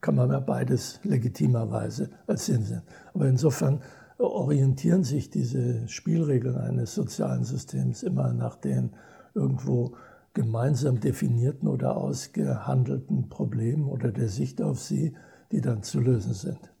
kann 0.00 0.14
man 0.14 0.30
ja 0.30 0.40
beides 0.40 1.00
legitimerweise 1.04 2.10
als 2.26 2.46
Sinn 2.46 2.62
sehen. 2.62 2.82
Aber 3.14 3.26
insofern 3.26 3.80
orientieren 4.18 5.04
sich 5.04 5.30
diese 5.30 5.86
Spielregeln 5.88 6.56
eines 6.56 6.94
sozialen 6.94 7.44
Systems 7.44 8.02
immer 8.02 8.32
nach 8.32 8.56
den 8.56 8.90
irgendwo 9.34 9.94
gemeinsam 10.34 11.00
definierten 11.00 11.68
oder 11.68 11.96
ausgehandelten 11.96 13.28
Problemen 13.28 13.88
oder 13.88 14.12
der 14.12 14.28
Sicht 14.28 14.62
auf 14.62 14.80
sie, 14.80 15.14
die 15.52 15.60
dann 15.60 15.82
zu 15.82 16.00
lösen 16.00 16.34
sind. 16.34 16.72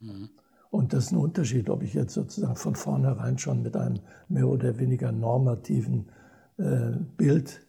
Mhm. 0.00 0.30
Und 0.70 0.92
das 0.92 1.06
ist 1.06 1.12
ein 1.12 1.18
Unterschied, 1.18 1.68
ob 1.68 1.82
ich 1.82 1.94
jetzt 1.94 2.14
sozusagen 2.14 2.56
von 2.56 2.76
vornherein 2.76 3.38
schon 3.38 3.62
mit 3.62 3.76
einem 3.76 4.00
mehr 4.28 4.46
oder 4.46 4.78
weniger 4.78 5.10
normativen 5.10 6.06
äh, 6.58 6.92
Bild 7.16 7.66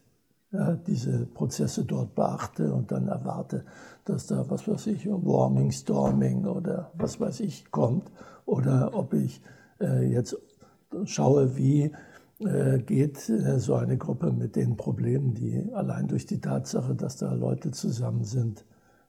ja, 0.51 0.75
diese 0.75 1.25
Prozesse 1.25 1.85
dort 1.85 2.13
beachte 2.13 2.73
und 2.73 2.91
dann 2.91 3.07
erwarte, 3.07 3.63
dass 4.05 4.27
da, 4.27 4.49
was 4.49 4.67
weiß 4.67 4.87
ich, 4.87 5.07
Warming, 5.07 5.71
Storming 5.71 6.45
oder 6.45 6.91
was 6.95 7.19
weiß 7.19 7.39
ich 7.39 7.71
kommt. 7.71 8.11
Oder 8.45 8.91
ob 8.93 9.13
ich 9.13 9.41
äh, 9.79 10.11
jetzt 10.11 10.37
schaue, 11.05 11.55
wie 11.55 11.91
geht 12.85 13.29
äh, 13.29 13.59
so 13.59 13.75
eine 13.75 13.97
Gruppe 13.97 14.31
mit 14.31 14.55
den 14.55 14.75
Problemen, 14.77 15.33
die 15.33 15.71
allein 15.73 16.07
durch 16.07 16.25
die 16.25 16.41
Tatsache, 16.41 16.95
dass 16.95 17.17
da 17.17 17.33
Leute 17.33 17.71
zusammen 17.71 18.23
sind 18.23 18.65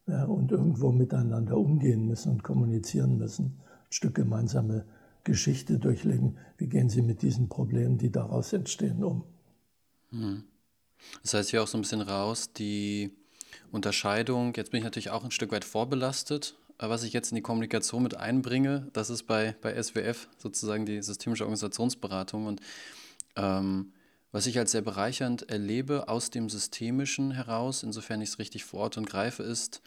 ja, 0.06 0.24
und 0.24 0.52
irgendwo 0.52 0.92
miteinander 0.92 1.56
umgehen 1.56 2.06
müssen 2.06 2.32
und 2.32 2.42
kommunizieren 2.42 3.18
müssen, 3.18 3.60
ein 3.86 3.92
Stück 3.92 4.14
gemeinsame 4.14 4.84
Geschichte 5.24 5.78
durchlegen. 5.78 6.38
Wie 6.58 6.66
gehen 6.66 6.88
sie 6.88 7.02
mit 7.02 7.22
diesen 7.22 7.48
Problemen, 7.48 7.98
die 7.98 8.10
daraus 8.10 8.52
entstehen, 8.52 9.02
um? 9.02 9.24
Mhm. 10.10 10.44
Das 11.22 11.34
heißt 11.34 11.50
hier 11.50 11.62
auch 11.62 11.66
so 11.66 11.78
ein 11.78 11.82
bisschen 11.82 12.00
raus, 12.00 12.52
die 12.52 13.12
Unterscheidung, 13.70 14.54
jetzt 14.54 14.70
bin 14.70 14.78
ich 14.78 14.84
natürlich 14.84 15.10
auch 15.10 15.24
ein 15.24 15.30
Stück 15.30 15.52
weit 15.52 15.64
vorbelastet, 15.64 16.56
was 16.78 17.04
ich 17.04 17.12
jetzt 17.12 17.30
in 17.30 17.36
die 17.36 17.42
Kommunikation 17.42 18.02
mit 18.02 18.16
einbringe, 18.16 18.88
das 18.92 19.10
ist 19.10 19.24
bei, 19.24 19.54
bei 19.60 19.80
SWF 19.80 20.28
sozusagen 20.38 20.84
die 20.84 21.02
systemische 21.02 21.44
Organisationsberatung 21.44 22.46
und 22.46 22.60
ähm, 23.36 23.92
was 24.30 24.46
ich 24.46 24.58
als 24.58 24.72
sehr 24.72 24.82
bereichernd 24.82 25.50
erlebe 25.50 26.08
aus 26.08 26.30
dem 26.30 26.48
Systemischen 26.48 27.32
heraus, 27.32 27.82
insofern 27.82 28.20
ich 28.22 28.30
es 28.30 28.38
richtig 28.38 28.64
vor 28.64 28.80
Ort 28.80 28.96
und 28.96 29.08
greife, 29.08 29.42
ist, 29.42 29.82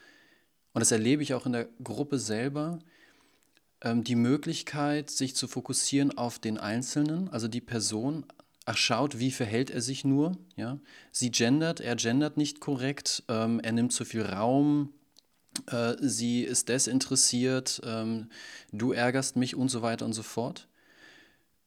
und 0.74 0.82
das 0.82 0.92
erlebe 0.92 1.24
ich 1.24 1.34
auch 1.34 1.46
in 1.46 1.54
der 1.54 1.68
Gruppe 1.84 2.20
selber, 2.20 2.80
ähm, 3.82 4.04
die 4.04 4.16
Möglichkeit, 4.16 5.10
sich 5.10 5.36
zu 5.36 5.48
fokussieren 5.48 6.18
auf 6.18 6.38
den 6.38 6.58
Einzelnen, 6.58 7.30
also 7.30 7.48
die 7.48 7.62
Person 7.62 8.26
ach 8.66 8.78
schaut, 8.78 9.20
wie 9.20 9.32
verhält 9.32 9.70
er 9.70 9.82
sich 9.82 10.04
nur. 10.04 10.38
Ja? 10.56 10.80
Sie 11.12 11.32
gendert, 11.32 11.80
er 11.80 11.96
gendert 11.96 12.38
nicht 12.38 12.60
korrekt, 12.60 13.24
ähm, 13.28 13.60
er 13.60 13.72
nimmt 13.72 13.94
zu 13.94 14.06
viel 14.06 14.24
Raum, 14.24 14.94
äh, 15.68 15.96
sie 16.00 16.42
ist 16.42 16.70
desinteressiert, 16.70 17.82
ähm, 17.86 18.30
du 18.72 18.92
ärgerst 18.92 19.36
mich 19.36 19.56
und 19.56 19.70
so 19.70 19.82
weiter 19.82 20.06
und 20.06 20.14
so 20.14 20.24
fort. 20.24 20.68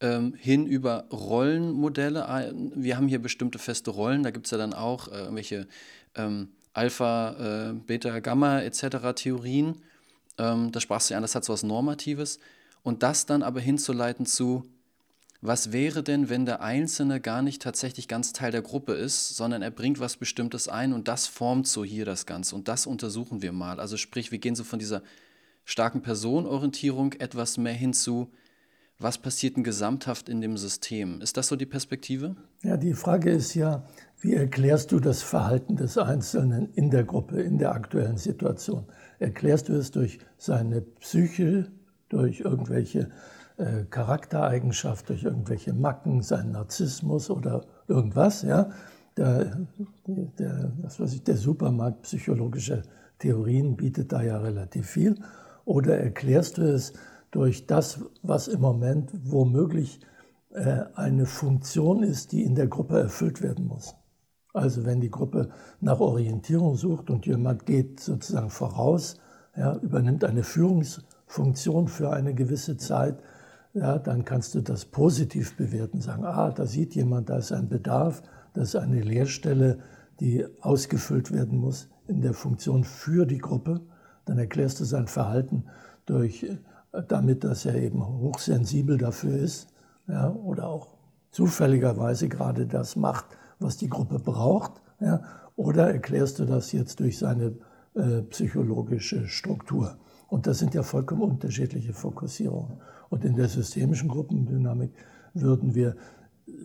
Ähm, 0.01 0.33
hin 0.33 0.65
über 0.65 1.05
Rollenmodelle. 1.11 2.53
Wir 2.75 2.95
haben 2.95 3.09
hier 3.09 3.21
bestimmte 3.21 3.59
feste 3.59 3.91
Rollen, 3.91 4.23
da 4.23 4.31
gibt 4.31 4.45
es 4.45 4.51
ja 4.51 4.57
dann 4.57 4.73
auch 4.73 5.09
äh, 5.09 5.19
irgendwelche 5.19 5.67
ähm, 6.15 6.49
Alpha, 6.73 7.71
äh, 7.71 7.73
Beta, 7.73 8.19
Gamma 8.19 8.61
etc. 8.61 9.13
Theorien. 9.15 9.75
Ähm, 10.37 10.71
da 10.71 10.79
sprachst 10.79 11.09
du 11.09 11.13
ja 11.13 11.17
an, 11.17 11.23
das 11.23 11.35
hat 11.35 11.43
so 11.43 11.51
was 11.51 11.63
Normatives. 11.63 12.39
Und 12.81 13.03
das 13.03 13.25
dann 13.25 13.43
aber 13.43 13.59
hinzuleiten 13.59 14.25
zu, 14.25 14.63
was 15.41 15.71
wäre 15.71 16.03
denn, 16.03 16.29
wenn 16.29 16.45
der 16.45 16.61
Einzelne 16.61 17.21
gar 17.21 17.41
nicht 17.41 17.61
tatsächlich 17.61 18.07
ganz 18.07 18.33
Teil 18.33 18.51
der 18.51 18.61
Gruppe 18.61 18.93
ist, 18.93 19.35
sondern 19.35 19.61
er 19.61 19.71
bringt 19.71 19.99
was 19.99 20.17
Bestimmtes 20.17 20.67
ein 20.67 20.91
und 20.91 21.07
das 21.07 21.27
formt 21.27 21.67
so 21.67 21.85
hier 21.85 22.03
das 22.03 22.25
Ganze 22.25 22.55
und 22.55 22.67
das 22.67 22.85
untersuchen 22.85 23.41
wir 23.41 23.53
mal. 23.53 23.79
Also 23.79 23.95
sprich, 23.95 24.31
wir 24.31 24.39
gehen 24.39 24.55
so 24.55 24.65
von 24.65 24.79
dieser 24.79 25.01
starken 25.63 26.01
Personenorientierung 26.01 27.13
etwas 27.13 27.57
mehr 27.57 27.73
hinzu, 27.73 28.29
was 28.99 29.17
passiert 29.17 29.55
denn 29.55 29.63
gesamthaft 29.63 30.27
in 30.27 30.41
dem 30.41 30.57
System? 30.57 31.21
Ist 31.21 31.37
das 31.37 31.47
so 31.47 31.55
die 31.55 31.65
Perspektive? 31.65 32.35
Ja, 32.63 32.75
die 32.75 32.93
Frage 32.93 33.31
ist 33.31 33.53
ja, 33.53 33.83
wie 34.19 34.33
erklärst 34.33 34.91
du 34.91 34.99
das 34.99 35.23
Verhalten 35.23 35.77
des 35.77 35.97
Einzelnen 35.97 36.73
in 36.73 36.89
der 36.89 37.05
Gruppe, 37.05 37.41
in 37.41 37.57
der 37.57 37.73
aktuellen 37.73 38.17
Situation? 38.17 38.85
Erklärst 39.17 39.69
du 39.69 39.73
es 39.73 39.91
durch 39.91 40.19
seine 40.37 40.81
Psyche, 40.81 41.71
durch 42.09 42.41
irgendwelche 42.41 43.09
äh, 43.55 43.85
Charaktereigenschaft, 43.89 45.07
durch 45.07 45.23
irgendwelche 45.23 45.73
Macken, 45.73 46.21
seinen 46.21 46.51
Narzissmus 46.51 47.29
oder 47.29 47.65
irgendwas, 47.87 48.41
ja, 48.41 48.69
der, 49.15 49.65
der, 50.07 50.73
was 50.81 50.99
weiß 50.99 51.13
ich, 51.13 51.23
der 51.23 51.37
Supermarkt 51.37 52.01
psychologischer 52.03 52.83
Theorien 53.19 53.75
bietet 53.75 54.11
da 54.11 54.21
ja 54.21 54.37
relativ 54.37 54.89
viel. 54.89 55.15
Oder 55.65 55.99
erklärst 55.99 56.57
du 56.57 56.63
es 56.63 56.93
durch 57.31 57.67
das, 57.67 57.99
was 58.21 58.47
im 58.47 58.61
Moment 58.61 59.11
womöglich 59.23 59.99
äh, 60.51 60.83
eine 60.95 61.25
Funktion 61.25 62.03
ist, 62.03 62.31
die 62.31 62.43
in 62.43 62.55
der 62.55 62.67
Gruppe 62.67 62.99
erfüllt 62.99 63.41
werden 63.41 63.67
muss? 63.67 63.95
Also 64.53 64.85
wenn 64.85 64.99
die 64.99 65.11
Gruppe 65.11 65.49
nach 65.79 65.99
Orientierung 65.99 66.75
sucht 66.75 67.09
und 67.09 67.25
jemand 67.25 67.65
geht 67.65 67.99
sozusagen 67.99 68.49
voraus, 68.49 69.19
ja, 69.55 69.75
übernimmt 69.77 70.23
eine 70.23 70.43
Führungsfunktion 70.43 71.87
für 71.87 72.11
eine 72.11 72.33
gewisse 72.33 72.77
Zeit, 72.77 73.21
ja, 73.73 73.99
dann 73.99 74.25
kannst 74.25 74.55
du 74.55 74.61
das 74.61 74.85
positiv 74.85 75.55
bewerten, 75.55 76.01
sagen, 76.01 76.25
ah, 76.25 76.49
da 76.51 76.65
sieht 76.65 76.95
jemand, 76.95 77.29
da 77.29 77.37
ist 77.37 77.51
ein 77.51 77.69
Bedarf, 77.69 78.23
das 78.53 78.69
ist 78.69 78.75
eine 78.75 79.01
Leerstelle, 79.01 79.79
die 80.19 80.45
ausgefüllt 80.61 81.31
werden 81.31 81.59
muss 81.59 81.89
in 82.07 82.21
der 82.21 82.33
Funktion 82.33 82.83
für 82.83 83.25
die 83.25 83.37
Gruppe. 83.37 83.81
Dann 84.25 84.39
erklärst 84.39 84.79
du 84.79 84.85
sein 84.85 85.07
Verhalten 85.07 85.65
durch, 86.05 86.43
äh, 86.43 86.57
damit, 87.07 87.43
dass 87.43 87.65
er 87.65 87.75
eben 87.75 88.05
hochsensibel 88.05 88.97
dafür 88.97 89.37
ist 89.37 89.67
ja, 90.07 90.31
oder 90.31 90.67
auch 90.67 90.87
zufälligerweise 91.31 92.27
gerade 92.27 92.65
das 92.65 92.95
macht, 92.95 93.25
was 93.59 93.77
die 93.77 93.89
Gruppe 93.89 94.19
braucht. 94.19 94.81
Ja, 94.99 95.21
oder 95.55 95.91
erklärst 95.91 96.39
du 96.39 96.45
das 96.45 96.71
jetzt 96.71 96.99
durch 96.99 97.17
seine 97.17 97.55
äh, 97.95 98.21
psychologische 98.23 99.27
Struktur? 99.27 99.97
Und 100.27 100.47
das 100.47 100.59
sind 100.59 100.73
ja 100.73 100.83
vollkommen 100.83 101.21
unterschiedliche 101.21 101.93
Fokussierungen. 101.93 102.77
Und 103.09 103.25
in 103.25 103.35
der 103.35 103.47
systemischen 103.47 104.09
Gruppendynamik 104.09 104.91
würden 105.33 105.75
wir, 105.75 105.95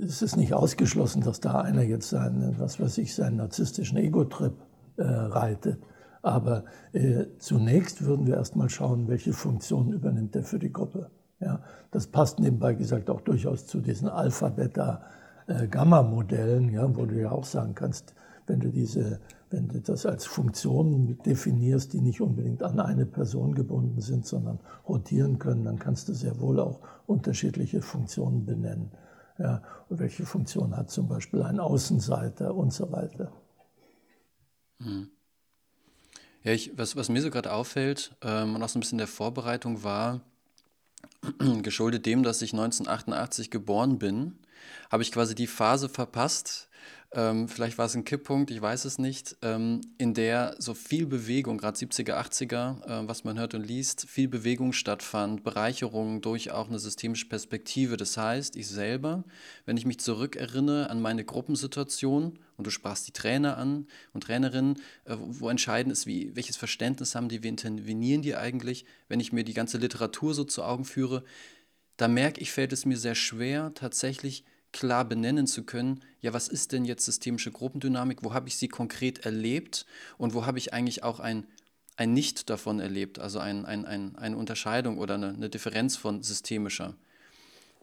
es 0.03 0.23
ist 0.23 0.37
nicht 0.37 0.55
ausgeschlossen, 0.55 1.23
dass 1.23 1.41
da 1.41 1.61
einer 1.61 1.83
jetzt 1.83 2.11
seinen, 2.11 2.59
was 2.59 2.81
weiß 2.81 2.99
ich, 2.99 3.15
seinen 3.15 3.37
narzisstischen 3.37 3.99
Ego-Trip 3.99 4.55
äh, 4.97 5.03
reitet. 5.03 5.79
Aber 6.25 6.65
äh, 6.93 7.27
zunächst 7.39 8.05
würden 8.07 8.27
wir 8.27 8.35
erstmal 8.37 8.71
schauen, 8.71 9.09
welche 9.09 9.35
Funktion 9.35 9.93
übernimmt 9.93 10.35
er 10.35 10.43
für 10.43 10.59
die 10.59 10.73
Gruppe. 10.73 11.11
Ja, 11.39 11.61
das 11.91 12.07
passt 12.07 12.41
nebenbei 12.41 12.73
gesagt 12.73 13.11
auch 13.11 13.21
durchaus 13.21 13.67
zu 13.67 13.83
diesen 13.83 14.09
Alpha-Beta-Gamma-Modellen, 14.09 16.71
äh, 16.71 16.73
ja, 16.73 16.97
wo 16.97 17.05
du 17.05 17.21
ja 17.21 17.31
auch 17.31 17.45
sagen 17.45 17.75
kannst, 17.75 18.15
wenn 18.47 18.61
du 18.61 18.71
diese 18.71 19.21
wenn 19.51 19.69
du 19.69 19.81
das 19.81 20.05
als 20.05 20.27
Funktionen 20.27 21.17
definierst, 21.23 21.93
die 21.93 22.01
nicht 22.01 22.21
unbedingt 22.21 22.65
an 22.65 22.81
eine 22.81 23.07
Person 23.07 23.55
gebunden 23.55 24.01
sind, 24.01 24.27
sondern 24.27 24.59
rotieren 24.89 25.39
können, 25.39 25.65
dann 25.65 25.79
kannst 25.79 26.09
du 26.09 26.13
sehr 26.13 26.41
wohl 26.41 26.59
auch 26.59 26.81
unterschiedliche 27.07 27.81
Funktionen 27.81 28.45
benennen. 28.45 28.91
Ja, 29.39 29.63
und 29.89 30.01
welche 30.01 30.27
Funktion 30.27 30.77
hat 30.77 30.91
zum 30.91 31.07
Beispiel 31.07 31.43
ein 31.43 31.61
Außenseiter 31.61 32.53
und 32.55 32.73
so 32.73 32.91
weiter. 32.91 33.31
Hm. 34.81 35.14
Ja, 36.45 36.53
ich, 36.53 36.77
was, 36.77 36.95
was 36.95 37.09
mir 37.09 37.23
so 37.23 37.31
gerade 37.31 37.53
auffällt 37.53 38.15
ähm, 38.23 38.55
und 38.55 38.63
auch 38.63 38.69
so 38.69 38.79
ein 38.79 38.81
bisschen 38.81 38.99
der 38.99 39.07
Vorbereitung 39.07 39.83
war, 39.83 40.21
geschuldet 41.63 42.05
dem, 42.05 42.23
dass 42.23 42.43
ich 42.43 42.53
1988 42.53 43.51
geboren 43.51 43.99
bin, 43.99 44.39
habe 44.91 45.03
ich 45.03 45.13
quasi 45.13 45.35
die 45.35 45.47
Phase 45.47 45.89
verpasst, 45.89 46.69
ähm, 47.17 47.49
vielleicht 47.49 47.79
war 47.79 47.87
es 47.87 47.95
ein 47.95 48.05
Kipppunkt, 48.05 48.51
ich 48.51 48.61
weiß 48.61 48.85
es 48.87 48.99
nicht, 48.99 49.37
ähm, 49.43 49.81
in 49.99 50.15
der 50.15 50.57
so 50.59 50.75
viel 50.75 51.07
Bewegung, 51.07 51.59
gerade 51.59 51.79
70er, 51.79 52.15
80er, 52.15 53.05
äh, 53.05 53.09
was 53.09 53.23
man 53.23 53.39
hört 53.39 53.55
und 53.55 53.65
liest, 53.65 54.09
viel 54.09 54.27
Bewegung 54.27 54.73
stattfand, 54.73 55.45
Bereicherung 55.45 56.23
durch 56.23 56.51
auch 56.51 56.69
eine 56.69 56.81
systemische 56.81 57.29
Perspektive. 57.29 57.97
Das 57.97 58.17
heißt, 58.17 58.57
ich 58.57 58.67
selber, 58.67 59.23
wenn 59.65 59.77
ich 59.77 59.87
mich 59.87 60.01
zurückerinnere 60.01 60.91
an 60.91 61.01
meine 61.01 61.25
Gruppensituation, 61.25 62.39
und 62.57 62.67
du 62.67 62.71
sprachst 62.71 63.09
die 63.09 63.13
Trainer 63.13 63.57
an 63.57 63.87
und 64.13 64.25
Trainerinnen, 64.25 64.77
äh, 65.05 65.17
wo 65.19 65.49
entscheidend 65.49 65.93
ist, 65.93 66.07
wie, 66.07 66.35
welches 66.35 66.57
Verständnis 66.57 67.15
haben 67.15 67.29
die, 67.29 67.43
wie 67.43 67.49
intervenieren 67.49 68.23
die 68.23 68.37
eigentlich, 68.37 68.85
wenn 69.09 69.21
ich 69.21 69.33
mir 69.33 69.45
die 69.45 69.55
ganze 69.55 69.79
Literatur 69.79 70.35
so 70.35 70.45
zu 70.45 70.63
Augen 70.63 70.85
führe, 70.85 71.25
da 71.97 72.09
merke 72.09 72.41
ich, 72.41 72.53
fällt 72.53 72.73
es 72.73 72.87
mir 72.87 72.97
sehr 72.97 73.15
schwer, 73.15 73.73
tatsächlich 73.75 74.45
klar 74.73 75.05
benennen 75.05 75.47
zu 75.47 75.63
können, 75.63 76.01
ja, 76.21 76.33
was 76.33 76.49
ist 76.49 76.73
denn 76.73 76.85
jetzt 76.85 77.05
systemische 77.05 77.53
Gruppendynamik, 77.53 78.25
wo 78.25 78.35
habe 78.35 78.49
ich 78.49 78.57
sie 78.57 78.69
konkret 78.69 79.25
erlebt 79.25 79.87
und 80.19 80.35
wo 80.35 80.47
habe 80.47 80.59
ich 80.59 80.73
eigentlich 80.73 81.05
auch 81.05 81.21
ein, 81.21 81.47
ein 81.97 82.13
Nicht 82.13 82.51
davon 82.51 82.81
erlebt, 82.81 83.21
also 83.21 83.39
ein, 83.39 83.65
ein, 83.65 83.85
ein, 83.85 84.17
eine 84.17 84.37
Unterscheidung 84.37 84.99
oder 84.99 85.15
eine, 85.15 85.29
eine 85.29 85.49
Differenz 85.49 85.97
von 85.97 86.23
systemischer. 86.23 86.97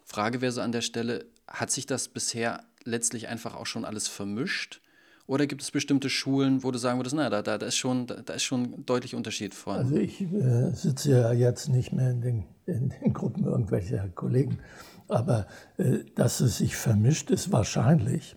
Frage 0.04 0.42
wäre 0.42 0.52
so 0.52 0.60
an 0.60 0.74
der 0.74 0.82
Stelle, 0.82 1.26
hat 1.48 1.72
sich 1.72 1.86
das 1.86 2.10
bisher 2.10 2.66
letztlich 2.84 3.30
einfach 3.30 3.56
auch 3.56 3.66
schon 3.66 3.86
alles 3.86 4.10
vermischt? 4.10 4.82
Oder 5.28 5.48
gibt 5.48 5.62
es 5.62 5.72
bestimmte 5.72 6.10
Schulen, 6.10 6.64
wo 6.64 6.72
du 6.72 6.78
sagen 6.78 7.00
würdest, 7.00 7.16
na, 7.16 7.30
da, 7.30 7.42
da, 7.42 7.58
da, 7.58 7.66
ist, 7.66 7.78
schon, 7.78 8.08
da, 8.08 8.16
da 8.16 8.34
ist 8.34 8.44
schon 8.44 8.64
ein 8.64 8.86
deutlicher 8.86 9.18
Unterschied 9.18 9.54
von? 9.54 9.78
Also 9.78 9.96
ich 9.96 10.22
äh, 10.22 10.72
sitze 10.72 11.12
ja 11.12 11.34
jetzt 11.34 11.70
nicht 11.70 11.94
mehr 11.94 12.12
in 12.12 12.22
den, 12.22 12.44
in 12.66 12.90
den 12.90 13.14
Gruppen 13.14 13.46
irgendwelcher 13.46 14.08
Kollegen. 14.10 14.60
Aber 15.08 15.48
äh, 15.78 16.00
dass 16.16 16.40
es 16.40 16.58
sich 16.58 16.76
vermischt, 16.76 17.32
ist 17.32 17.52
wahrscheinlich, 17.52 18.36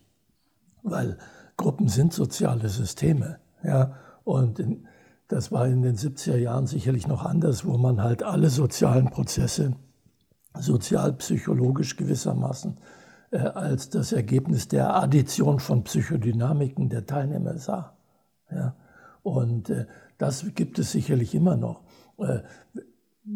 weil 0.83 1.19
Gruppen 1.57 1.89
sind 1.89 2.13
soziale 2.13 2.69
Systeme. 2.69 3.39
Ja? 3.63 3.97
Und 4.25 4.59
in, 4.59 4.87
das 5.29 5.53
war 5.53 5.67
in 5.67 5.83
den 5.83 5.97
70er 5.97 6.37
Jahren 6.37 6.67
sicherlich 6.67 7.07
noch 7.07 7.25
anders, 7.25 7.65
wo 7.65 7.79
man 7.79 8.03
halt 8.03 8.23
alle 8.23 8.51
sozialen 8.51 9.11
Prozesse 9.11 9.75
sozialpsychologisch 10.57 11.97
gewissermaßen 11.97 12.77
als 13.31 13.91
das 13.91 14.13
Ergebnis 14.13 14.69
der 14.69 14.95
Addition 14.95 15.59
von 15.59 15.85
Psychodynamiken 15.85 16.89
der 16.89 17.07
Teilnehmer 17.07 17.59
sah. 17.59 17.97
Ja? 18.51 18.75
Und 19.23 19.71
äh, 19.71 19.87
das 20.19 20.45
gibt 20.55 20.79
es 20.79 20.93
sicherlich 20.93 21.35
immer 21.35 21.57
noch. 21.57 21.83
Äh, 22.19 22.41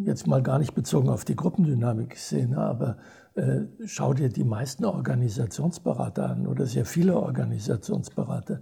jetzt 0.05 0.27
mal 0.27 0.43
gar 0.43 0.59
nicht 0.59 0.75
bezogen 0.75 1.09
auf 1.09 1.25
die 1.25 1.37
Gruppendynamik-Szene, 1.37 2.59
aber 2.59 2.99
äh, 3.35 3.63
schau 3.87 4.13
dir 4.15 4.29
die 4.29 4.45
meisten 4.45 4.85
Organisationsberater 4.85 6.31
an 6.31 6.47
oder 6.47 6.67
sehr 6.67 6.85
viele 6.85 7.17
Organisationsberater. 7.17 8.61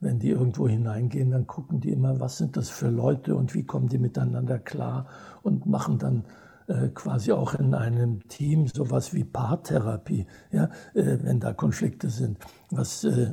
Wenn 0.00 0.20
die 0.20 0.30
irgendwo 0.30 0.68
hineingehen, 0.68 1.32
dann 1.32 1.48
gucken 1.48 1.80
die 1.80 1.90
immer, 1.90 2.20
was 2.20 2.38
sind 2.38 2.56
das 2.56 2.70
für 2.70 2.88
Leute 2.88 3.34
und 3.34 3.54
wie 3.54 3.64
kommen 3.64 3.88
die 3.88 3.98
miteinander 3.98 4.60
klar 4.60 5.06
und 5.42 5.66
machen 5.66 5.98
dann 5.98 6.20
äh, 6.20 6.47
quasi 6.94 7.32
auch 7.32 7.54
in 7.54 7.74
einem 7.74 8.26
Team 8.28 8.66
sowas 8.66 9.14
wie 9.14 9.24
Paartherapie, 9.24 10.26
ja, 10.52 10.64
äh, 10.94 11.18
wenn 11.22 11.40
da 11.40 11.52
Konflikte 11.52 12.10
sind, 12.10 12.38
was 12.70 13.04
äh, 13.04 13.32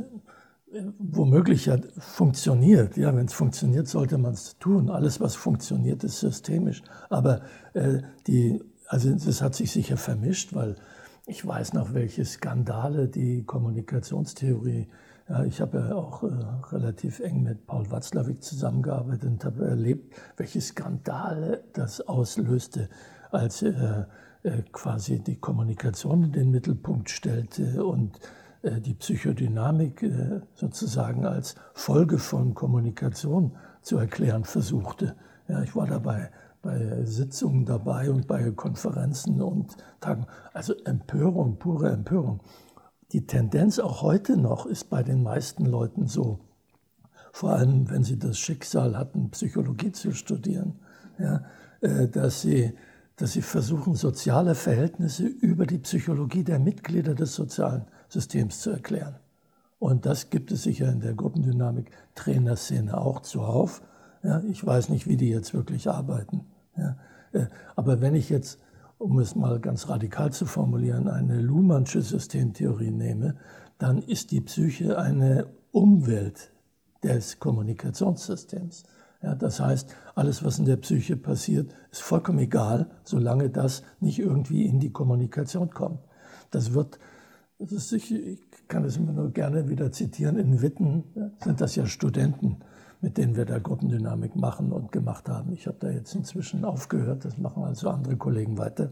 womöglich 0.99 1.67
ja 1.67 1.77
funktioniert. 1.97 2.97
Ja, 2.97 3.15
wenn 3.15 3.25
es 3.25 3.33
funktioniert, 3.33 3.87
sollte 3.87 4.17
man 4.17 4.33
es 4.33 4.57
tun. 4.57 4.89
Alles, 4.89 5.21
was 5.21 5.35
funktioniert, 5.35 6.03
ist 6.03 6.19
systemisch. 6.19 6.81
Aber 7.09 7.41
äh, 7.73 8.01
die 8.27 8.61
also 8.87 9.11
das 9.13 9.41
hat 9.41 9.55
sich 9.55 9.71
sicher 9.71 9.97
vermischt, 9.97 10.53
weil 10.53 10.75
ich 11.27 11.45
weiß 11.45 11.73
noch, 11.73 11.93
welche 11.93 12.23
Skandale 12.23 13.07
die 13.07 13.43
Kommunikationstheorie, 13.43 14.87
ja, 15.27 15.43
ich 15.43 15.59
habe 15.59 15.79
ja 15.79 15.95
auch 15.95 16.21
äh, 16.23 16.27
relativ 16.71 17.19
eng 17.19 17.41
mit 17.41 17.65
Paul 17.65 17.89
Watzlawick 17.89 18.43
zusammengearbeitet 18.43 19.23
und 19.23 19.43
habe 19.43 19.65
erlebt, 19.65 20.13
welche 20.37 20.61
Skandale 20.61 21.63
das 21.73 21.99
auslöste, 22.01 22.89
als 23.35 23.61
äh, 23.61 24.05
äh, 24.43 24.61
quasi 24.71 25.19
die 25.19 25.39
Kommunikation 25.39 26.23
in 26.23 26.31
den 26.31 26.51
Mittelpunkt 26.51 27.09
stellte 27.09 27.85
und 27.85 28.19
äh, 28.61 28.79
die 28.81 28.93
Psychodynamik 28.93 30.05
sozusagen 30.55 31.25
als 31.25 31.55
Folge 31.73 32.17
von 32.17 32.53
Kommunikation 32.53 33.55
zu 33.81 33.97
erklären 33.97 34.45
versuchte. 34.45 35.15
Ja, 35.47 35.61
ich 35.61 35.75
war 35.75 35.87
dabei 35.87 36.31
bei 36.61 37.03
Sitzungen 37.03 37.65
dabei 37.65 38.09
und 38.09 38.27
bei 38.27 38.49
Konferenzen 38.49 39.39
und 39.39 39.77
Tagen. 39.99 40.25
Also 40.51 40.73
Empörung, 40.85 41.59
pure 41.59 41.91
Empörung. 41.91 42.41
Die 43.11 43.27
Tendenz 43.27 43.77
auch 43.77 44.01
heute 44.01 44.35
noch 44.35 44.65
ist 44.65 44.85
bei 44.85 45.03
den 45.03 45.21
meisten 45.21 45.65
Leuten 45.65 46.07
so, 46.07 46.39
vor 47.31 47.51
allem 47.51 47.87
wenn 47.91 48.03
sie 48.03 48.17
das 48.17 48.39
Schicksal 48.39 48.97
hatten, 48.97 49.29
Psychologie 49.29 49.91
zu 49.91 50.11
studieren, 50.13 50.79
ja, 51.19 51.43
dass, 52.07 52.41
sie, 52.41 52.73
dass 53.17 53.34
sie 53.34 53.41
versuchen, 53.41 53.95
soziale 53.95 54.56
Verhältnisse 54.56 55.25
über 55.25 55.65
die 55.65 55.78
Psychologie 55.80 56.43
der 56.43 56.60
Mitglieder 56.60 57.15
des 57.15 57.34
sozialen 57.34 57.86
Systems 58.10 58.60
zu 58.60 58.71
erklären. 58.71 59.15
Und 59.80 60.06
das 60.06 60.30
gibt 60.30 60.51
es 60.51 60.63
sicher 60.63 60.91
in 60.91 60.99
der 60.99 61.13
Gruppendynamik 61.13 61.91
Trainerszene 62.15 62.97
auch 62.97 63.21
zuhauf. 63.21 63.82
Ja, 64.23 64.41
ich 64.49 64.65
weiß 64.65 64.89
nicht, 64.89 65.08
wie 65.08 65.17
die 65.17 65.30
jetzt 65.30 65.54
wirklich 65.54 65.89
arbeiten. 65.89 66.45
Ja, 66.78 66.97
äh, 67.34 67.47
aber 67.75 68.01
wenn 68.01 68.15
ich 68.15 68.30
jetzt, 68.30 68.60
um 68.97 69.19
es 69.19 69.36
mal 69.36 69.60
ganz 69.60 69.88
radikal 69.89 70.32
zu 70.32 70.45
formulieren, 70.45 71.08
eine 71.08 71.39
Luhmannsche 71.41 72.01
Systemtheorie 72.01 72.91
nehme, 72.91 73.36
dann 73.78 74.01
ist 74.01 74.32
die 74.32 74.41
Psyche 74.41 74.97
eine 74.97 75.47
Umwelt 75.71 76.51
des 77.04 77.39
Kommunikationssystems. 77.39 78.84
Ja, 79.21 79.36
das 79.36 79.60
heißt, 79.60 79.95
alles, 80.15 80.43
was 80.43 80.60
in 80.60 80.65
der 80.65 80.78
Psyche 80.78 81.17
passiert, 81.17 81.73
ist 81.95 82.01
vollkommen 82.01 82.39
egal, 82.39 82.89
solange 83.03 83.49
das 83.49 83.84
nicht 83.99 84.19
irgendwie 84.19 84.65
in 84.65 84.79
die 84.79 84.91
Kommunikation 84.91 85.69
kommt. 85.69 85.99
Das 86.51 86.73
wird, 86.73 86.99
das 87.58 87.71
ist, 87.71 88.12
ich 88.12 88.39
kann 88.67 88.84
es 88.84 88.97
immer 88.97 89.13
nur 89.13 89.31
gerne 89.31 89.69
wieder 89.69 89.91
zitieren, 89.91 90.38
in 90.38 90.62
Witten 90.62 91.05
sind 91.41 91.62
das 91.62 91.75
ja 91.75 91.86
Studenten, 91.86 92.58
mit 92.99 93.17
denen 93.17 93.36
wir 93.38 93.45
da 93.45 93.60
Gruppendynamik 93.60 94.36
machen 94.36 94.73
und 94.73 94.91
gemacht 94.91 95.29
haben. 95.29 95.53
Ich 95.53 95.67
habe 95.67 95.77
da 95.79 95.89
jetzt 95.89 96.13
inzwischen 96.15 96.65
aufgehört, 96.65 97.23
das 97.23 97.38
machen 97.38 97.63
also 97.63 97.89
andere 97.89 98.17
Kollegen 98.17 98.58
weiter. 98.58 98.91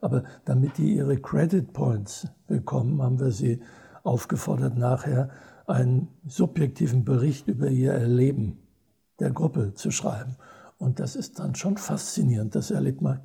Aber 0.00 0.22
damit 0.44 0.78
die 0.78 0.94
ihre 0.94 1.16
Credit 1.16 1.72
Points 1.72 2.28
bekommen, 2.46 3.02
haben 3.02 3.18
wir 3.18 3.32
sie 3.32 3.60
aufgefordert, 4.04 4.78
nachher 4.78 5.30
einen 5.66 6.08
subjektiven 6.24 7.04
Bericht 7.04 7.48
über 7.48 7.68
ihr 7.68 7.92
Erleben 7.92 8.58
der 9.18 9.32
Gruppe 9.32 9.74
zu 9.74 9.90
schreiben. 9.90 10.36
Und 10.78 11.00
das 11.00 11.16
ist 11.16 11.40
dann 11.40 11.54
schon 11.54 11.76
faszinierend. 11.76 12.54
Das 12.54 12.70
erlebt 12.70 13.02
man, 13.02 13.20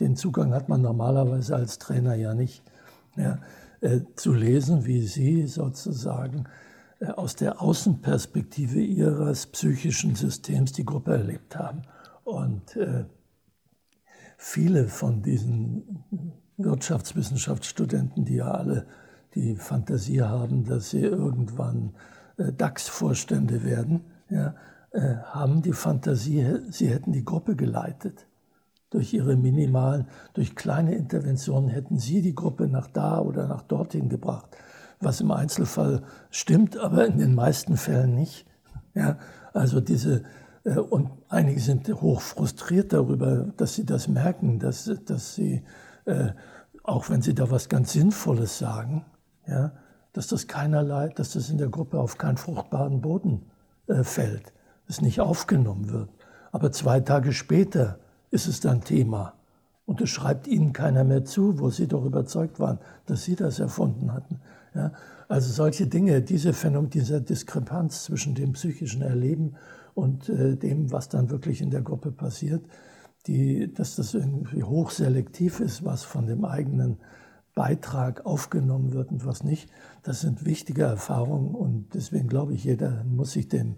den 0.00 0.16
Zugang 0.16 0.52
hat 0.52 0.68
man 0.68 0.82
normalerweise 0.82 1.54
als 1.54 1.78
Trainer 1.78 2.14
ja 2.14 2.34
nicht. 2.34 2.62
Ja, 3.16 3.38
äh, 3.80 4.00
zu 4.16 4.32
lesen, 4.32 4.84
wie 4.84 5.02
sie 5.02 5.46
sozusagen 5.46 6.44
äh, 7.00 7.06
aus 7.06 7.36
der 7.36 7.62
Außenperspektive 7.62 8.80
ihres 8.80 9.46
psychischen 9.46 10.14
Systems 10.14 10.72
die 10.72 10.84
Gruppe 10.84 11.12
erlebt 11.12 11.56
haben. 11.56 11.82
Und 12.24 12.76
äh, 12.76 13.04
viele 14.36 14.88
von 14.88 15.22
diesen 15.22 16.04
Wirtschaftswissenschaftsstudenten, 16.56 18.24
die 18.24 18.36
ja 18.36 18.50
alle 18.50 18.86
die 19.34 19.56
Fantasie 19.56 20.22
haben, 20.22 20.64
dass 20.64 20.90
sie 20.90 21.02
irgendwann 21.02 21.94
äh, 22.38 22.52
DAX-Vorstände 22.52 23.62
werden, 23.62 24.00
ja, 24.30 24.54
haben 25.00 25.62
die 25.62 25.72
Fantasie, 25.72 26.60
sie 26.70 26.88
hätten 26.88 27.12
die 27.12 27.24
Gruppe 27.24 27.56
geleitet. 27.56 28.26
Durch 28.90 29.12
ihre 29.12 29.36
minimalen, 29.36 30.06
durch 30.32 30.54
kleine 30.54 30.94
Interventionen 30.94 31.68
hätten 31.68 31.98
sie 31.98 32.22
die 32.22 32.34
Gruppe 32.34 32.68
nach 32.68 32.86
da 32.86 33.20
oder 33.20 33.46
nach 33.46 33.62
dorthin 33.62 34.08
gebracht 34.08 34.56
was 35.00 35.20
im 35.20 35.30
Einzelfall 35.30 36.02
stimmt, 36.30 36.76
aber 36.76 37.06
in 37.06 37.18
den 37.18 37.34
meisten 37.34 37.76
Fällen 37.76 38.14
nicht. 38.14 38.46
Ja, 38.94 39.18
also 39.52 39.80
diese, 39.80 40.22
äh, 40.64 40.78
und 40.78 41.10
einige 41.28 41.60
sind 41.60 41.88
hoch 41.88 42.20
frustriert 42.20 42.92
darüber, 42.92 43.46
dass 43.56 43.74
sie 43.74 43.84
das 43.84 44.08
merken, 44.08 44.58
dass, 44.58 44.90
dass 45.04 45.34
sie, 45.34 45.62
äh, 46.06 46.30
auch 46.82 47.10
wenn 47.10 47.22
sie 47.22 47.34
da 47.34 47.50
was 47.50 47.68
ganz 47.68 47.92
Sinnvolles 47.92 48.58
sagen, 48.58 49.04
ja, 49.46 49.72
dass 50.12 50.28
das 50.28 50.46
keinerlei, 50.46 51.08
dass 51.08 51.32
das 51.32 51.50
in 51.50 51.58
der 51.58 51.68
Gruppe 51.68 51.98
auf 51.98 52.16
keinen 52.16 52.38
fruchtbaren 52.38 53.02
Boden 53.02 53.50
äh, 53.86 54.02
fällt, 54.02 54.54
es 54.88 55.00
nicht 55.00 55.20
aufgenommen 55.20 55.90
wird. 55.90 56.10
Aber 56.52 56.72
zwei 56.72 57.00
Tage 57.00 57.32
später 57.32 57.98
ist 58.30 58.46
es 58.46 58.60
dann 58.60 58.82
Thema. 58.82 59.34
Und 59.84 60.00
es 60.00 60.10
schreibt 60.10 60.48
ihnen 60.48 60.72
keiner 60.72 61.04
mehr 61.04 61.24
zu, 61.24 61.60
wo 61.60 61.70
sie 61.70 61.86
doch 61.86 62.04
überzeugt 62.04 62.58
waren, 62.58 62.78
dass 63.06 63.24
sie 63.24 63.36
das 63.36 63.60
erfunden 63.60 64.12
hatten. 64.12 64.40
Ja, 64.74 64.92
also 65.28 65.52
solche 65.52 65.86
Dinge, 65.86 66.22
diese 66.22 66.52
Phänomen, 66.52 66.90
diese 66.90 67.22
Diskrepanz 67.22 68.04
zwischen 68.04 68.34
dem 68.34 68.52
psychischen 68.52 69.02
Erleben 69.02 69.54
und 69.94 70.28
äh, 70.28 70.56
dem, 70.56 70.92
was 70.92 71.08
dann 71.08 71.30
wirklich 71.30 71.62
in 71.62 71.70
der 71.70 71.82
Gruppe 71.82 72.10
passiert, 72.10 72.64
die, 73.26 73.72
dass 73.72 73.96
das 73.96 74.14
irgendwie 74.14 74.62
hochselektiv 74.62 75.60
ist, 75.60 75.84
was 75.84 76.02
von 76.02 76.26
dem 76.26 76.44
eigenen 76.44 76.98
Beitrag 77.54 78.26
aufgenommen 78.26 78.92
wird 78.92 79.10
und 79.10 79.24
was 79.24 79.42
nicht. 79.42 79.70
Das 80.02 80.20
sind 80.20 80.44
wichtige 80.44 80.82
Erfahrungen 80.82 81.54
und 81.54 81.94
deswegen 81.94 82.28
glaube 82.28 82.54
ich, 82.54 82.64
jeder 82.64 83.02
muss 83.04 83.32
sich 83.32 83.48
dem 83.48 83.76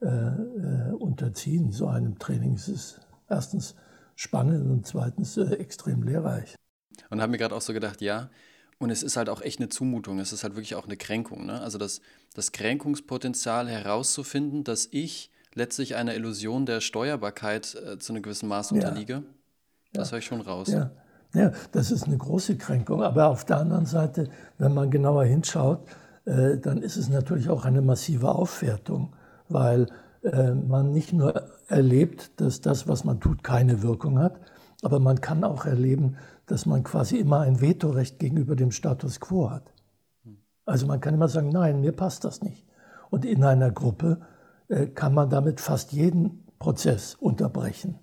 äh, 0.00 0.06
äh, 0.06 0.92
unterziehen, 0.92 1.72
so 1.72 1.88
einem 1.88 2.18
Training. 2.18 2.54
Es 2.54 2.68
ist 2.68 3.00
erstens 3.28 3.74
spannend 4.14 4.70
und 4.70 4.86
zweitens 4.86 5.36
äh, 5.36 5.54
extrem 5.54 6.02
lehrreich. 6.02 6.54
Und 7.10 7.20
habe 7.20 7.30
mir 7.30 7.38
gerade 7.38 7.54
auch 7.54 7.60
so 7.60 7.72
gedacht, 7.72 8.00
ja, 8.00 8.30
und 8.78 8.90
es 8.90 9.02
ist 9.02 9.16
halt 9.16 9.28
auch 9.28 9.40
echt 9.40 9.58
eine 9.58 9.68
Zumutung, 9.68 10.20
es 10.20 10.32
ist 10.32 10.44
halt 10.44 10.54
wirklich 10.54 10.76
auch 10.76 10.86
eine 10.86 10.96
Kränkung. 10.96 11.46
Ne? 11.46 11.60
Also 11.60 11.78
das, 11.78 12.00
das 12.34 12.52
Kränkungspotenzial 12.52 13.68
herauszufinden, 13.68 14.62
dass 14.62 14.88
ich 14.90 15.32
letztlich 15.54 15.96
einer 15.96 16.14
Illusion 16.14 16.64
der 16.64 16.80
Steuerbarkeit 16.80 17.74
äh, 17.74 17.98
zu 17.98 18.12
einem 18.12 18.22
gewissen 18.22 18.48
Maß 18.48 18.72
unterliege, 18.72 19.14
ja. 19.14 19.22
das 19.92 20.08
ja. 20.08 20.12
höre 20.12 20.18
ich 20.20 20.26
schon 20.26 20.40
raus. 20.40 20.68
Ja. 20.68 20.92
ja, 21.34 21.52
das 21.72 21.90
ist 21.90 22.04
eine 22.04 22.16
große 22.16 22.56
Kränkung. 22.56 23.02
Aber 23.02 23.28
auf 23.28 23.44
der 23.44 23.58
anderen 23.58 23.86
Seite, 23.86 24.30
wenn 24.58 24.74
man 24.74 24.90
genauer 24.90 25.24
hinschaut, 25.24 25.80
äh, 26.24 26.58
dann 26.58 26.82
ist 26.82 26.96
es 26.96 27.08
natürlich 27.08 27.48
auch 27.48 27.64
eine 27.64 27.82
massive 27.82 28.30
Aufwertung, 28.30 29.12
weil 29.48 29.86
äh, 30.22 30.52
man 30.52 30.90
nicht 30.90 31.12
nur 31.12 31.34
erlebt, 31.68 32.40
dass 32.40 32.60
das, 32.60 32.88
was 32.88 33.04
man 33.04 33.20
tut, 33.20 33.42
keine 33.42 33.82
Wirkung 33.82 34.18
hat, 34.18 34.40
aber 34.82 35.00
man 35.00 35.20
kann 35.20 35.44
auch 35.44 35.64
erleben, 35.64 36.16
dass 36.46 36.66
man 36.66 36.82
quasi 36.82 37.18
immer 37.18 37.40
ein 37.40 37.60
Vetorecht 37.60 38.18
gegenüber 38.18 38.56
dem 38.56 38.70
Status 38.70 39.20
quo 39.20 39.50
hat. 39.50 39.72
Also 40.64 40.86
man 40.86 41.00
kann 41.00 41.14
immer 41.14 41.28
sagen, 41.28 41.48
nein, 41.48 41.80
mir 41.80 41.92
passt 41.92 42.24
das 42.24 42.42
nicht. 42.42 42.66
Und 43.10 43.24
in 43.24 43.42
einer 43.42 43.70
Gruppe 43.70 44.20
äh, 44.68 44.86
kann 44.86 45.14
man 45.14 45.30
damit 45.30 45.60
fast 45.60 45.92
jeden 45.92 46.44
Prozess 46.58 47.14
unterbrechen. 47.14 47.98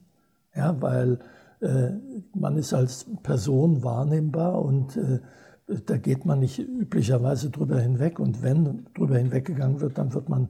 Ja, 0.55 0.81
weil 0.81 1.19
äh, 1.61 1.91
man 2.33 2.57
ist 2.57 2.73
als 2.73 3.05
Person 3.23 3.83
wahrnehmbar 3.83 4.61
und 4.61 4.97
äh, 4.97 5.19
da 5.67 5.97
geht 5.97 6.25
man 6.25 6.39
nicht 6.39 6.59
üblicherweise 6.59 7.49
drüber 7.49 7.79
hinweg. 7.79 8.19
Und 8.19 8.41
wenn 8.41 8.85
drüber 8.93 9.17
hinweggegangen 9.17 9.81
wird, 9.81 9.97
dann 9.97 10.13
wird 10.13 10.29
man 10.29 10.49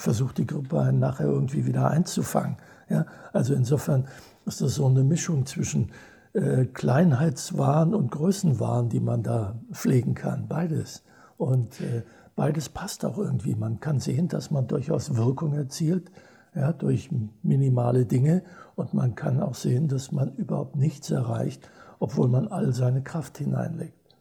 versucht, 0.00 0.38
die 0.38 0.46
Gruppe 0.46 0.92
nachher 0.92 1.26
irgendwie 1.26 1.66
wieder 1.66 1.90
einzufangen. 1.90 2.56
Ja, 2.88 3.06
also 3.32 3.54
insofern 3.54 4.08
ist 4.46 4.60
das 4.60 4.74
so 4.74 4.86
eine 4.86 5.04
Mischung 5.04 5.46
zwischen 5.46 5.92
äh, 6.32 6.64
Kleinheitswahn 6.64 7.94
und 7.94 8.10
Größenwahn, 8.10 8.88
die 8.88 9.00
man 9.00 9.22
da 9.22 9.60
pflegen 9.72 10.14
kann. 10.14 10.48
Beides. 10.48 11.04
Und 11.36 11.80
äh, 11.80 12.02
beides 12.34 12.68
passt 12.68 13.04
auch 13.04 13.18
irgendwie. 13.18 13.54
Man 13.54 13.80
kann 13.80 14.00
sehen, 14.00 14.28
dass 14.28 14.50
man 14.50 14.66
durchaus 14.66 15.16
Wirkung 15.16 15.54
erzielt 15.54 16.10
ja, 16.54 16.72
durch 16.72 17.10
minimale 17.42 18.06
Dinge. 18.06 18.42
Und 18.76 18.94
man 18.94 19.14
kann 19.14 19.40
auch 19.40 19.54
sehen, 19.54 19.88
dass 19.88 20.12
man 20.12 20.34
überhaupt 20.34 20.76
nichts 20.76 21.10
erreicht, 21.10 21.68
obwohl 21.98 22.28
man 22.28 22.48
all 22.48 22.72
seine 22.72 23.02
Kraft 23.02 23.38
hineinlegt. 23.38 24.16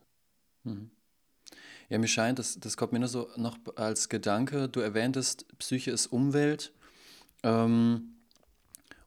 Mhm. 0.63 0.91
Ja, 1.89 1.97
mir 1.97 2.07
scheint, 2.07 2.39
das, 2.39 2.59
das 2.59 2.77
kommt 2.77 2.93
mir 2.93 2.99
nur 2.99 3.07
so 3.07 3.29
noch 3.35 3.57
als 3.75 4.09
Gedanke, 4.09 4.69
du 4.69 4.79
erwähntest, 4.79 5.45
Psyche 5.57 5.91
ist 5.91 6.07
Umwelt. 6.07 6.71
Ähm, 7.43 8.15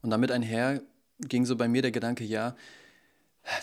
und 0.03 0.11
damit 0.11 0.33
einher 0.33 0.83
ging 1.21 1.47
so 1.47 1.57
bei 1.57 1.69
mir 1.69 1.83
der 1.83 1.93
Gedanke, 1.93 2.25
ja, 2.25 2.57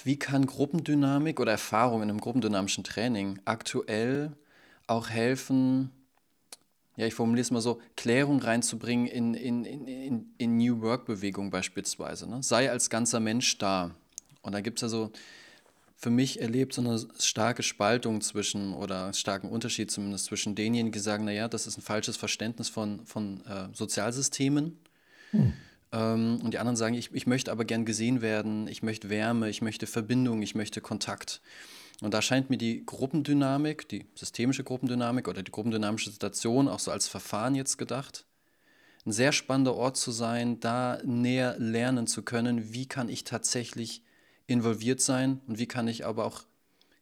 wie 0.03 0.17
kann 0.17 0.45
Gruppendynamik 0.45 1.39
oder 1.39 1.51
Erfahrung 1.51 2.01
in 2.01 2.09
einem 2.09 2.21
gruppendynamischen 2.21 2.83
Training 2.83 3.39
aktuell 3.45 4.33
auch 4.87 5.09
helfen, 5.09 5.91
ja, 6.99 7.05
ich 7.05 7.13
formuliere 7.13 7.43
es 7.43 7.51
mal 7.51 7.61
so, 7.61 7.79
Klärung 7.95 8.41
reinzubringen 8.41 9.07
in, 9.07 9.33
in, 9.33 9.63
in, 9.63 10.33
in 10.37 10.57
New 10.57 10.81
Work-Bewegung 10.81 11.49
beispielsweise. 11.49 12.29
Ne? 12.29 12.43
Sei 12.43 12.69
als 12.69 12.89
ganzer 12.89 13.21
Mensch 13.21 13.57
da. 13.57 13.91
Und 14.41 14.51
da 14.51 14.59
gibt 14.59 14.79
es 14.79 14.81
ja 14.81 14.89
so, 14.89 15.11
für 15.99 16.09
mich 16.09 16.39
erlebt 16.39 16.71
so 16.71 16.81
eine 16.81 16.97
starke 17.19 17.61
Spaltung 17.61 18.21
zwischen, 18.21 18.73
oder 18.73 19.03
einen 19.03 19.13
starken 19.13 19.49
Unterschied 19.49 19.91
zumindest 19.91 20.25
zwischen 20.25 20.55
denjenigen, 20.55 20.93
die 20.93 20.99
sagen, 20.99 21.25
naja, 21.25 21.49
das 21.49 21.67
ist 21.67 21.77
ein 21.77 21.81
falsches 21.81 22.15
Verständnis 22.15 22.69
von, 22.69 23.05
von 23.05 23.45
äh, 23.45 23.67
Sozialsystemen. 23.73 24.79
Hm. 25.31 25.53
Ähm, 25.91 26.39
und 26.41 26.53
die 26.53 26.57
anderen 26.57 26.77
sagen, 26.77 26.95
ich, 26.95 27.13
ich 27.13 27.27
möchte 27.27 27.51
aber 27.51 27.65
gern 27.65 27.83
gesehen 27.83 28.21
werden, 28.21 28.69
ich 28.69 28.81
möchte 28.81 29.09
Wärme, 29.09 29.49
ich 29.49 29.61
möchte 29.61 29.87
Verbindung, 29.87 30.41
ich 30.41 30.55
möchte 30.55 30.79
Kontakt. 30.79 31.41
Und 32.01 32.13
da 32.13 32.21
scheint 32.21 32.49
mir 32.49 32.57
die 32.57 32.85
Gruppendynamik, 32.85 33.89
die 33.89 34.05
systemische 34.15 34.63
Gruppendynamik 34.63 35.27
oder 35.27 35.43
die 35.43 35.51
gruppendynamische 35.51 36.11
Situation 36.11 36.69
auch 36.69 36.79
so 36.79 36.91
als 36.91 37.09
Verfahren 37.09 37.55
jetzt 37.55 37.77
gedacht, 37.77 38.25
ein 39.05 39.11
sehr 39.11 39.33
spannender 39.33 39.75
Ort 39.75 39.97
zu 39.97 40.11
sein, 40.11 40.61
da 40.61 40.99
näher 41.03 41.57
lernen 41.59 42.07
zu 42.07 42.23
können, 42.23 42.71
wie 42.73 42.85
kann 42.85 43.09
ich 43.09 43.25
tatsächlich 43.25 44.01
involviert 44.49 45.01
sein 45.01 45.41
und 45.47 45.59
wie 45.59 45.67
kann 45.67 45.87
ich 45.87 46.05
aber 46.05 46.25
auch 46.25 46.43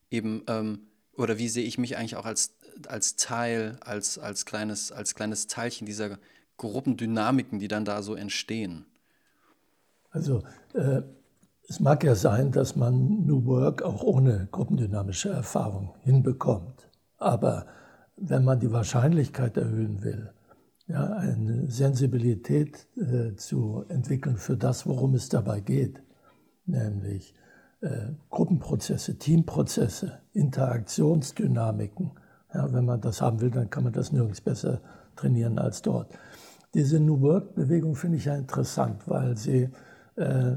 eben, 0.09 0.43
ähm, 0.47 0.79
oder 1.15 1.37
wie 1.37 1.49
sehe 1.49 1.65
ich 1.65 1.77
mich 1.77 1.97
eigentlich 1.97 2.15
auch 2.15 2.25
als, 2.25 2.55
als 2.87 3.15
Teil, 3.15 3.77
als, 3.81 4.19
als, 4.19 4.45
kleines, 4.45 4.91
als 4.91 5.15
kleines 5.15 5.47
Teilchen 5.47 5.85
dieser 5.85 6.19
Gruppendynamiken, 6.57 7.59
die 7.59 7.67
dann 7.67 7.85
da 7.85 8.01
so 8.01 8.15
entstehen? 8.15 8.85
Also 10.11 10.43
äh, 10.73 11.01
es 11.67 11.79
mag 11.79 12.03
ja 12.03 12.15
sein, 12.15 12.51
dass 12.51 12.75
man 12.75 13.25
New 13.25 13.45
Work 13.45 13.81
auch 13.81 14.03
ohne 14.03 14.47
gruppendynamische 14.51 15.29
Erfahrung 15.29 15.95
hinbekommt. 16.03 16.89
Aber 17.17 17.67
wenn 18.15 18.43
man 18.43 18.59
die 18.59 18.71
Wahrscheinlichkeit 18.71 19.57
erhöhen 19.57 20.01
will, 20.03 20.31
ja, 20.87 21.05
eine 21.13 21.69
Sensibilität 21.69 22.87
äh, 22.95 23.35
zu 23.35 23.83
entwickeln 23.89 24.37
für 24.37 24.55
das, 24.55 24.85
worum 24.85 25.15
es 25.15 25.27
dabei 25.27 25.59
geht, 25.59 26.01
nämlich 26.67 27.33
äh, 27.81 28.11
Gruppenprozesse, 28.29 29.17
Teamprozesse, 29.17 30.19
Interaktionsdynamiken. 30.33 32.11
Ja, 32.53 32.71
wenn 32.73 32.85
man 32.85 33.01
das 33.01 33.21
haben 33.21 33.41
will, 33.41 33.51
dann 33.51 33.69
kann 33.69 33.83
man 33.83 33.93
das 33.93 34.11
nirgends 34.11 34.41
besser 34.41 34.81
trainieren 35.15 35.59
als 35.59 35.81
dort. 35.81 36.13
Diese 36.73 36.99
New 36.99 37.21
Work-Bewegung 37.21 37.95
finde 37.95 38.17
ich 38.17 38.25
ja 38.25 38.35
interessant, 38.35 39.07
weil 39.07 39.37
sie, 39.37 39.69
äh, 40.15 40.55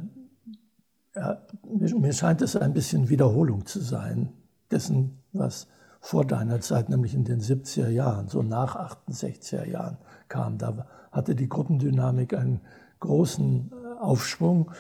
ja, 1.15 1.43
mir, 1.69 2.13
scheint 2.13 2.43
es 2.43 2.57
ein 2.57 2.73
bisschen 2.73 3.09
Wiederholung 3.09 3.67
zu 3.67 3.81
sein 3.81 4.33
dessen, 4.71 5.19
was 5.33 5.67
vor 6.01 6.25
deiner 6.25 6.61
Zeit, 6.61 6.89
nämlich 6.89 7.15
in 7.15 7.25
den 7.25 7.41
70er 7.41 7.89
Jahren, 7.89 8.29
so 8.29 8.43
nach 8.43 8.77
68er 8.77 9.67
Jahren 9.67 9.99
kam. 10.29 10.59
Da 10.59 10.87
hatte 11.13 11.35
die 11.35 11.49
Gruppendynamik 11.49 12.35
einen 12.35 12.61
großen 13.01 13.73
äh, 13.73 14.01
Aufschwung, 14.01 14.71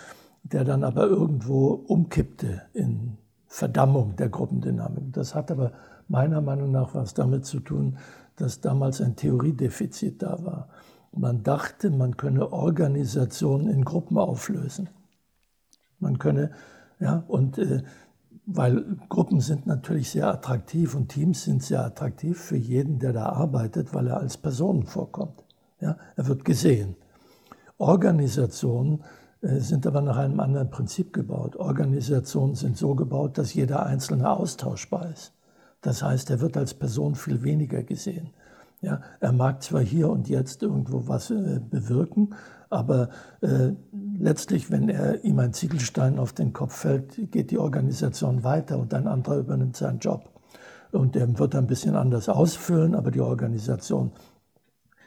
der 0.42 0.64
dann 0.64 0.84
aber 0.84 1.06
irgendwo 1.06 1.68
umkippte 1.68 2.62
in 2.72 3.16
Verdammung 3.46 4.16
der 4.16 4.28
Gruppendynamik. 4.28 5.12
Das 5.12 5.34
hat 5.34 5.50
aber 5.50 5.72
meiner 6.08 6.40
Meinung 6.40 6.70
nach 6.70 6.94
was 6.94 7.14
damit 7.14 7.44
zu 7.44 7.60
tun, 7.60 7.98
dass 8.36 8.60
damals 8.60 9.00
ein 9.00 9.16
Theoriedefizit 9.16 10.22
da 10.22 10.44
war. 10.44 10.68
Man 11.12 11.42
dachte, 11.42 11.90
man 11.90 12.16
könne 12.16 12.52
Organisationen 12.52 13.68
in 13.68 13.84
Gruppen 13.84 14.16
auflösen. 14.18 14.88
Man 15.98 16.18
könne, 16.18 16.52
ja, 17.00 17.24
und 17.26 17.58
äh, 17.58 17.82
weil 18.46 18.96
Gruppen 19.08 19.40
sind 19.40 19.66
natürlich 19.66 20.10
sehr 20.10 20.28
attraktiv 20.28 20.94
und 20.94 21.08
Teams 21.08 21.44
sind 21.44 21.62
sehr 21.62 21.84
attraktiv 21.84 22.40
für 22.40 22.56
jeden, 22.56 22.98
der 22.98 23.12
da 23.12 23.26
arbeitet, 23.26 23.94
weil 23.94 24.08
er 24.08 24.18
als 24.18 24.36
Person 24.36 24.84
vorkommt. 24.86 25.44
Ja, 25.80 25.96
er 26.16 26.26
wird 26.26 26.44
gesehen. 26.44 26.96
Organisationen 27.78 29.02
sind 29.42 29.86
aber 29.86 30.02
nach 30.02 30.18
einem 30.18 30.40
anderen 30.40 30.70
Prinzip 30.70 31.12
gebaut. 31.12 31.56
Organisationen 31.56 32.54
sind 32.54 32.76
so 32.76 32.94
gebaut, 32.94 33.38
dass 33.38 33.54
jeder 33.54 33.86
Einzelne 33.86 34.30
austauschbar 34.30 35.10
ist. 35.10 35.32
Das 35.80 36.02
heißt, 36.02 36.30
er 36.30 36.40
wird 36.40 36.56
als 36.56 36.74
Person 36.74 37.14
viel 37.14 37.42
weniger 37.42 37.82
gesehen. 37.82 38.30
Ja, 38.82 39.00
er 39.20 39.32
mag 39.32 39.62
zwar 39.62 39.82
hier 39.82 40.10
und 40.10 40.28
jetzt 40.28 40.62
irgendwo 40.62 41.06
was 41.06 41.30
äh, 41.30 41.60
bewirken, 41.60 42.34
aber 42.70 43.10
äh, 43.42 43.72
letztlich, 44.18 44.70
wenn 44.70 44.88
er 44.88 45.22
ihm 45.22 45.38
ein 45.38 45.52
Ziegelstein 45.52 46.18
auf 46.18 46.32
den 46.32 46.52
Kopf 46.52 46.76
fällt, 46.76 47.30
geht 47.30 47.50
die 47.50 47.58
Organisation 47.58 48.42
weiter 48.42 48.78
und 48.78 48.94
ein 48.94 49.06
anderer 49.06 49.38
übernimmt 49.38 49.76
seinen 49.76 49.98
Job. 49.98 50.30
Und 50.92 51.14
er 51.14 51.38
wird 51.38 51.54
ein 51.54 51.66
bisschen 51.66 51.94
anders 51.94 52.28
ausfüllen, 52.28 52.94
aber 52.94 53.10
die 53.10 53.20
Organisation 53.20 54.12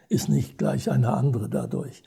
ist 0.07 0.29
nicht 0.29 0.57
gleich 0.57 0.91
eine 0.91 1.13
andere 1.13 1.49
dadurch. 1.49 2.03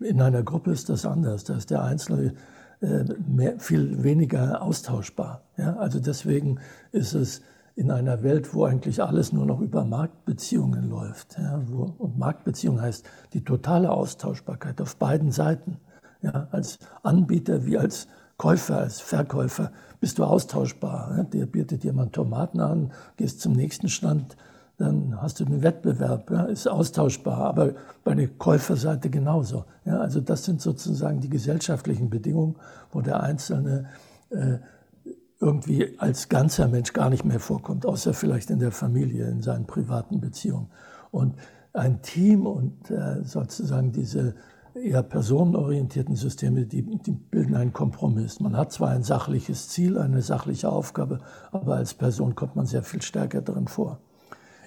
In 0.00 0.20
einer 0.22 0.42
Gruppe 0.42 0.72
ist 0.72 0.88
das 0.88 1.04
anders. 1.04 1.44
Da 1.44 1.56
ist 1.56 1.70
der 1.70 1.82
Einzelne 1.82 2.34
äh, 2.80 3.04
mehr, 3.28 3.58
viel 3.58 4.02
weniger 4.02 4.62
austauschbar. 4.62 5.42
Ja? 5.56 5.76
Also 5.76 6.00
deswegen 6.00 6.58
ist 6.92 7.14
es 7.14 7.42
in 7.76 7.90
einer 7.90 8.22
Welt, 8.22 8.54
wo 8.54 8.64
eigentlich 8.64 9.02
alles 9.02 9.32
nur 9.32 9.46
noch 9.46 9.60
über 9.60 9.84
Marktbeziehungen 9.84 10.88
läuft. 10.88 11.38
Ja, 11.38 11.62
wo, 11.66 11.94
und 11.98 12.18
Marktbeziehung 12.18 12.80
heißt 12.80 13.08
die 13.32 13.44
totale 13.44 13.90
Austauschbarkeit 13.90 14.80
auf 14.80 14.96
beiden 14.96 15.30
Seiten. 15.30 15.78
Ja, 16.22 16.48
als 16.50 16.78
Anbieter 17.02 17.64
wie 17.64 17.78
als 17.78 18.08
Käufer, 18.36 18.78
als 18.78 19.00
Verkäufer 19.00 19.72
bist 20.00 20.18
du 20.18 20.24
austauschbar. 20.24 21.14
Ja, 21.16 21.22
dir 21.24 21.46
bietet 21.46 21.84
jemand 21.84 22.14
Tomaten 22.14 22.60
an, 22.60 22.92
gehst 23.16 23.40
zum 23.40 23.52
nächsten 23.52 23.88
Stand, 23.88 24.36
dann 24.80 25.20
hast 25.20 25.38
du 25.38 25.44
den 25.44 25.62
Wettbewerb, 25.62 26.30
ja, 26.30 26.44
ist 26.44 26.66
austauschbar, 26.66 27.36
aber 27.36 27.74
bei 28.02 28.14
der 28.14 28.28
Käuferseite 28.28 29.10
genauso. 29.10 29.66
Ja, 29.84 29.98
also 29.98 30.22
das 30.22 30.44
sind 30.44 30.62
sozusagen 30.62 31.20
die 31.20 31.28
gesellschaftlichen 31.28 32.08
Bedingungen, 32.08 32.56
wo 32.90 33.02
der 33.02 33.22
Einzelne 33.22 33.90
äh, 34.30 34.56
irgendwie 35.38 35.98
als 35.98 36.30
ganzer 36.30 36.66
Mensch 36.66 36.94
gar 36.94 37.10
nicht 37.10 37.26
mehr 37.26 37.40
vorkommt, 37.40 37.84
außer 37.84 38.14
vielleicht 38.14 38.48
in 38.48 38.58
der 38.58 38.72
Familie, 38.72 39.28
in 39.28 39.42
seinen 39.42 39.66
privaten 39.66 40.18
Beziehungen. 40.20 40.70
Und 41.10 41.34
ein 41.74 42.00
Team 42.00 42.46
und 42.46 42.90
äh, 42.90 43.22
sozusagen 43.22 43.92
diese 43.92 44.34
eher 44.74 45.02
personenorientierten 45.02 46.16
Systeme, 46.16 46.64
die, 46.64 46.82
die, 46.82 47.10
bilden 47.10 47.54
einen 47.54 47.74
Kompromiss. 47.74 48.40
Man 48.40 48.56
hat 48.56 48.72
zwar 48.72 48.90
ein 48.90 49.02
sachliches 49.02 49.68
Ziel, 49.68 49.98
eine 49.98 50.22
sachliche 50.22 50.70
Aufgabe, 50.70 51.18
aber 51.52 51.76
als 51.76 51.92
Person 51.92 52.34
kommt 52.34 52.56
man 52.56 52.64
sehr 52.64 52.82
viel 52.82 53.02
stärker 53.02 53.42
darin 53.42 53.68
vor. 53.68 54.00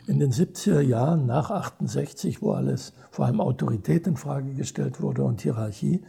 In 0.06 0.20
den 0.20 0.32
70er 0.32 0.82
Jahren 0.82 1.26
nach 1.26 1.50
68, 1.50 2.42
wo 2.42 2.52
alles 2.52 2.94
vor 3.10 3.26
allem 3.26 3.40
Autorität 3.40 4.06
in 4.06 4.18
Frage 4.18 4.54
gestellt 4.54 5.02
wurde 5.02 5.24
und 5.24 5.42
Hierarchie, 5.42 6.04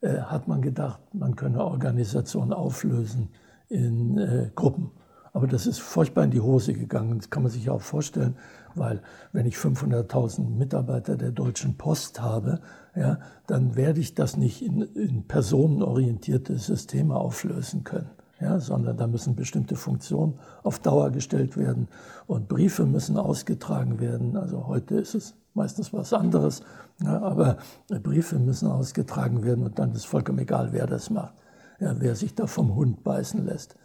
äh, 0.00 0.18
hat 0.18 0.46
man 0.46 0.62
gedacht, 0.62 1.00
man 1.12 1.34
könne 1.34 1.64
Organisationen 1.64 2.52
auflösen 2.52 3.30
in 3.68 4.16
äh, 4.18 4.50
Gruppen. 4.54 4.92
Aber 5.32 5.48
das 5.48 5.66
ist 5.66 5.80
furchtbar 5.80 6.24
in 6.24 6.30
die 6.30 6.40
Hose 6.40 6.72
gegangen. 6.72 7.18
Das 7.18 7.30
kann 7.30 7.42
man 7.42 7.50
sich 7.50 7.68
auch 7.68 7.80
vorstellen, 7.80 8.36
weil 8.76 9.02
wenn 9.32 9.46
ich 9.46 9.56
500.000 9.56 10.48
Mitarbeiter 10.48 11.16
der 11.16 11.32
Deutschen 11.32 11.76
Post 11.76 12.20
habe, 12.20 12.60
ja, 12.94 13.18
dann 13.48 13.74
werde 13.74 13.98
ich 13.98 14.14
das 14.14 14.36
nicht 14.36 14.62
in, 14.62 14.82
in 14.82 15.26
personenorientierte 15.26 16.58
Systeme 16.58 17.16
auflösen 17.16 17.82
können 17.82 18.10
ja, 18.42 18.58
sondern 18.60 18.96
da 18.96 19.06
müssen 19.06 19.36
bestimmte 19.36 19.76
Funktionen 19.76 20.38
auf 20.62 20.80
Dauer 20.80 21.10
gestellt 21.10 21.56
werden 21.56 21.88
und 22.26 22.48
Briefe 22.48 22.84
müssen 22.84 23.16
ausgetragen 23.16 24.00
werden. 24.00 24.36
Also 24.36 24.66
heute 24.66 24.96
ist 24.96 25.14
es 25.14 25.34
meistens 25.54 25.92
was 25.92 26.12
anderes, 26.12 26.62
ja, 27.02 27.20
aber 27.20 27.58
Briefe 28.02 28.38
müssen 28.38 28.68
ausgetragen 28.68 29.44
werden 29.44 29.64
und 29.64 29.78
dann 29.78 29.92
ist 29.92 30.06
vollkommen 30.06 30.40
egal, 30.40 30.72
wer 30.72 30.86
das 30.86 31.10
macht, 31.10 31.34
ja, 31.78 31.94
wer 31.98 32.16
sich 32.16 32.34
da 32.34 32.46
vom 32.46 32.74
Hund 32.74 33.04
beißen 33.04 33.44
lässt. 33.44 33.76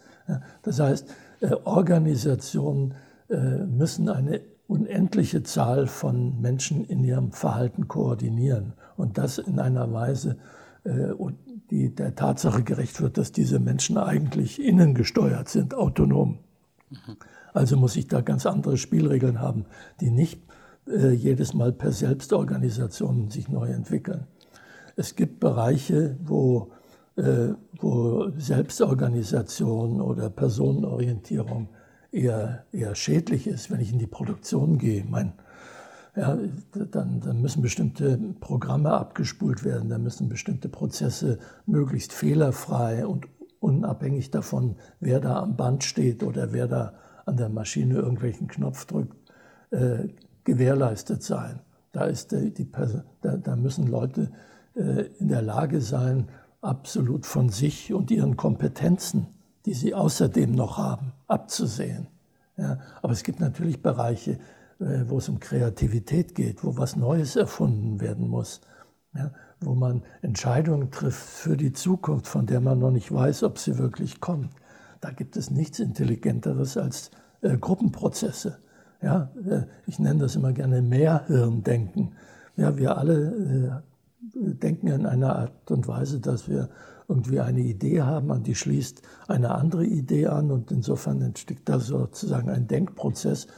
Das 0.62 0.80
heißt, 0.80 1.08
äh, 1.40 1.54
Organisationen 1.64 2.94
äh, 3.28 3.64
müssen 3.64 4.08
eine 4.08 4.40
unendliche 4.66 5.42
Zahl 5.42 5.86
von 5.86 6.40
Menschen 6.40 6.84
in 6.84 7.02
ihrem 7.02 7.32
Verhalten 7.32 7.88
koordinieren 7.88 8.74
und 8.96 9.16
das 9.16 9.38
in 9.38 9.58
einer 9.58 9.90
Weise, 9.92 10.36
äh, 10.84 11.12
die 11.70 11.94
der 11.94 12.14
Tatsache 12.14 12.62
gerecht 12.62 13.00
wird, 13.00 13.18
dass 13.18 13.32
diese 13.32 13.58
Menschen 13.58 13.98
eigentlich 13.98 14.62
innengesteuert 14.62 15.48
sind, 15.48 15.74
autonom. 15.74 16.38
Also 17.52 17.76
muss 17.76 17.96
ich 17.96 18.06
da 18.08 18.20
ganz 18.20 18.46
andere 18.46 18.76
Spielregeln 18.76 19.40
haben, 19.40 19.66
die 20.00 20.10
nicht 20.10 20.40
äh, 20.86 21.10
jedes 21.10 21.54
Mal 21.54 21.72
per 21.72 21.92
Selbstorganisation 21.92 23.30
sich 23.30 23.48
neu 23.48 23.68
entwickeln. 23.68 24.26
Es 24.96 25.14
gibt 25.14 25.40
Bereiche, 25.40 26.16
wo, 26.24 26.72
äh, 27.16 27.50
wo 27.78 28.30
Selbstorganisation 28.36 30.00
oder 30.00 30.30
Personenorientierung 30.30 31.68
eher, 32.10 32.64
eher 32.72 32.94
schädlich 32.94 33.46
ist, 33.46 33.70
wenn 33.70 33.80
ich 33.80 33.92
in 33.92 33.98
die 33.98 34.06
Produktion 34.06 34.78
gehe. 34.78 35.04
Mein 35.08 35.34
ja, 36.18 36.36
dann, 36.90 37.20
dann, 37.20 37.40
müssen 37.40 37.62
bestimmte 37.62 38.18
Programme 38.40 38.90
abgespult 38.90 39.62
werden, 39.64 39.88
dann 39.88 40.02
müssen 40.02 40.28
bestimmte 40.28 40.68
Prozesse 40.68 41.38
möglichst 41.64 42.12
fehlerfrei 42.12 43.06
und 43.06 43.28
unabhängig 43.60 44.32
davon, 44.32 44.76
wer 44.98 45.20
da 45.20 45.40
am 45.40 45.56
Band 45.56 45.84
steht 45.84 46.24
oder 46.24 46.52
wer 46.52 46.66
da 46.66 46.94
an 47.24 47.36
der 47.36 47.48
Maschine 47.48 47.94
irgendwelchen 47.94 48.48
Knopf 48.48 48.86
drückt, 48.86 49.16
äh, 49.70 50.08
gewährleistet 50.42 51.22
sein. 51.22 51.60
Da, 51.92 52.04
ist 52.06 52.32
die, 52.32 52.52
die 52.52 52.68
da, 53.20 53.36
da, 53.36 53.54
müssen 53.54 53.86
Leute 53.86 54.32
äh, 54.74 55.04
in 55.20 55.28
der 55.28 55.42
Lage 55.42 55.80
sein, 55.80 56.28
absolut 56.60 57.26
von 57.26 57.48
sich 57.48 57.92
und 57.94 58.10
ihren 58.10 58.36
Kompetenzen, 58.36 59.28
die 59.66 59.74
sie 59.74 59.94
außerdem 59.94 60.50
noch 60.50 60.78
haben, 60.78 61.12
abzusehen. 61.28 62.08
Ja, 62.56 62.80
aber 63.02 63.12
es 63.12 63.22
gibt 63.22 63.38
natürlich 63.38 63.82
Bereiche, 63.82 64.40
wo 64.78 65.18
es 65.18 65.28
um 65.28 65.40
Kreativität 65.40 66.34
geht, 66.34 66.62
wo 66.62 66.76
was 66.76 66.96
Neues 66.96 67.36
erfunden 67.36 68.00
werden 68.00 68.28
muss, 68.28 68.60
ja, 69.14 69.32
wo 69.60 69.74
man 69.74 70.02
Entscheidungen 70.22 70.90
trifft 70.90 71.18
für 71.18 71.56
die 71.56 71.72
Zukunft, 71.72 72.28
von 72.28 72.46
der 72.46 72.60
man 72.60 72.78
noch 72.78 72.92
nicht 72.92 73.12
weiß, 73.12 73.42
ob 73.42 73.58
sie 73.58 73.78
wirklich 73.78 74.20
kommt. 74.20 74.50
Da 75.00 75.10
gibt 75.10 75.36
es 75.36 75.50
nichts 75.50 75.80
Intelligenteres 75.80 76.76
als 76.76 77.10
äh, 77.40 77.56
Gruppenprozesse. 77.56 78.58
Ja, 79.02 79.32
äh, 79.48 79.62
ich 79.86 79.98
nenne 79.98 80.20
das 80.20 80.36
immer 80.36 80.52
gerne 80.52 80.82
Mehrhirndenken. 80.82 82.14
Ja, 82.56 82.76
wir 82.76 82.98
alle 82.98 83.82
äh, 84.34 84.54
denken 84.54 84.88
in 84.88 85.06
einer 85.06 85.36
Art 85.36 85.70
und 85.70 85.88
Weise, 85.88 86.20
dass 86.20 86.48
wir 86.48 86.68
irgendwie 87.08 87.40
eine 87.40 87.60
Idee 87.60 88.02
haben, 88.02 88.30
an 88.30 88.42
die 88.42 88.54
schließt 88.54 89.02
eine 89.26 89.52
andere 89.52 89.84
Idee 89.84 90.26
an 90.26 90.50
und 90.50 90.70
insofern 90.70 91.22
entsteht 91.22 91.68
da 91.68 91.80
sozusagen 91.80 92.50
ein 92.50 92.68
Denkprozess, 92.68 93.46
äh, 93.46 93.48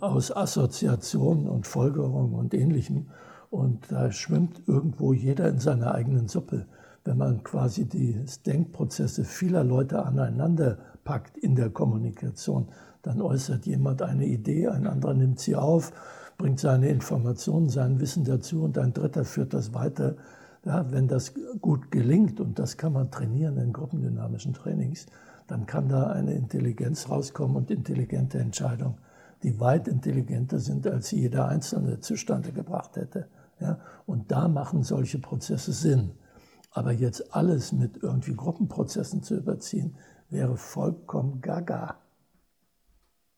aus 0.00 0.34
Assoziationen 0.34 1.48
und 1.48 1.66
Folgerungen 1.66 2.34
und 2.34 2.54
Ähnlichem. 2.54 3.08
Und 3.50 3.90
da 3.90 4.12
schwimmt 4.12 4.62
irgendwo 4.66 5.12
jeder 5.12 5.48
in 5.48 5.58
seiner 5.58 5.94
eigenen 5.94 6.28
Suppe. 6.28 6.66
Wenn 7.04 7.18
man 7.18 7.42
quasi 7.42 7.86
die 7.86 8.24
Denkprozesse 8.46 9.24
vieler 9.24 9.64
Leute 9.64 10.04
aneinander 10.04 10.78
packt 11.04 11.36
in 11.38 11.56
der 11.56 11.70
Kommunikation, 11.70 12.68
dann 13.02 13.20
äußert 13.20 13.66
jemand 13.66 14.02
eine 14.02 14.26
Idee, 14.26 14.68
ein 14.68 14.86
anderer 14.86 15.14
nimmt 15.14 15.40
sie 15.40 15.56
auf, 15.56 15.92
bringt 16.36 16.60
seine 16.60 16.88
Informationen, 16.88 17.68
sein 17.68 17.98
Wissen 18.00 18.24
dazu 18.24 18.62
und 18.62 18.78
ein 18.78 18.92
dritter 18.92 19.24
führt 19.24 19.54
das 19.54 19.74
weiter. 19.74 20.16
Ja, 20.64 20.90
wenn 20.92 21.08
das 21.08 21.32
gut 21.60 21.90
gelingt, 21.90 22.38
und 22.38 22.58
das 22.58 22.76
kann 22.76 22.92
man 22.92 23.10
trainieren 23.10 23.56
in 23.56 23.72
gruppendynamischen 23.72 24.52
Trainings, 24.52 25.06
dann 25.46 25.64
kann 25.64 25.88
da 25.88 26.08
eine 26.08 26.34
Intelligenz 26.34 27.08
rauskommen 27.08 27.56
und 27.56 27.70
intelligente 27.70 28.38
Entscheidungen 28.38 28.96
die 29.42 29.58
weit 29.60 29.88
intelligenter 29.88 30.58
sind, 30.58 30.86
als 30.86 31.10
jeder 31.10 31.48
Einzelne 31.48 32.00
zustande 32.00 32.52
gebracht 32.52 32.96
hätte. 32.96 33.28
Ja? 33.58 33.78
Und 34.06 34.30
da 34.30 34.48
machen 34.48 34.82
solche 34.82 35.18
Prozesse 35.18 35.72
Sinn. 35.72 36.12
Aber 36.72 36.92
jetzt 36.92 37.34
alles 37.34 37.72
mit 37.72 38.02
irgendwie 38.02 38.34
Gruppenprozessen 38.34 39.22
zu 39.22 39.36
überziehen, 39.36 39.96
wäre 40.28 40.56
vollkommen 40.56 41.40
gaga. 41.40 41.96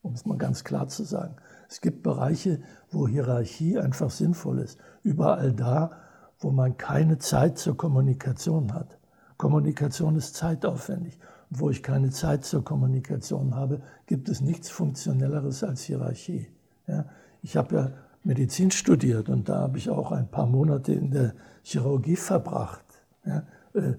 Um 0.03 0.15
es 0.15 0.27
mal 0.27 0.37
ganz 0.37 0.65
klar 0.65 0.89
zu 0.89 1.05
sagen. 1.05 1.37
Es 1.69 1.81
gibt 1.81 2.03
Bereiche, 2.03 2.61
wo 2.91 3.07
Hierarchie 3.07 3.79
einfach 3.79 4.11
sinnvoll 4.11 4.59
ist. 4.59 4.79
Überall 5.03 5.53
da, 5.53 5.93
wo 6.41 6.51
man 6.51 6.77
keine 6.77 7.19
Zeit 7.19 7.57
zur 7.57 7.77
Kommunikation 7.77 8.75
hat. 8.75 8.99
Kommunikation 9.39 10.17
ist 10.17 10.35
zeitaufwendig 10.35 11.19
wo 11.55 11.71
ich 11.71 11.83
keine 11.83 12.11
Zeit 12.11 12.45
zur 12.45 12.65
Kommunikation 12.65 13.55
habe, 13.55 13.81
gibt 14.07 14.29
es 14.29 14.41
nichts 14.41 14.71
Funktionelleres 14.71 15.63
als 15.63 15.83
Hierarchie. 15.83 16.47
Ja, 16.87 17.05
ich 17.43 17.57
habe 17.57 17.75
ja 17.75 17.91
Medizin 18.25 18.71
studiert 18.71 19.29
und 19.29 19.49
da 19.49 19.61
habe 19.61 19.79
ich 19.79 19.91
auch 19.91 20.13
ein 20.13 20.29
paar 20.29 20.47
Monate 20.47 20.93
in 20.93 21.11
der 21.11 21.35
Chirurgie 21.63 22.17
verbracht. 22.17 22.85
Ja, 23.27 23.45
äh, 23.75 23.95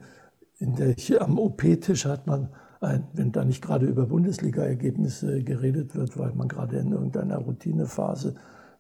in 0.57 0.75
der, 0.75 0.95
am 1.21 1.37
OP-Tisch 1.37 2.05
hat 2.05 2.25
man, 2.25 2.49
ein, 2.79 3.07
wenn 3.13 3.31
da 3.31 3.45
nicht 3.45 3.61
gerade 3.61 3.85
über 3.85 4.05
Bundesliga-Ergebnisse 4.05 5.43
geredet 5.43 5.95
wird, 5.95 6.17
weil 6.17 6.33
man 6.33 6.47
gerade 6.47 6.77
in 6.77 6.91
irgendeiner 6.91 7.37
Routinephase 7.37 8.35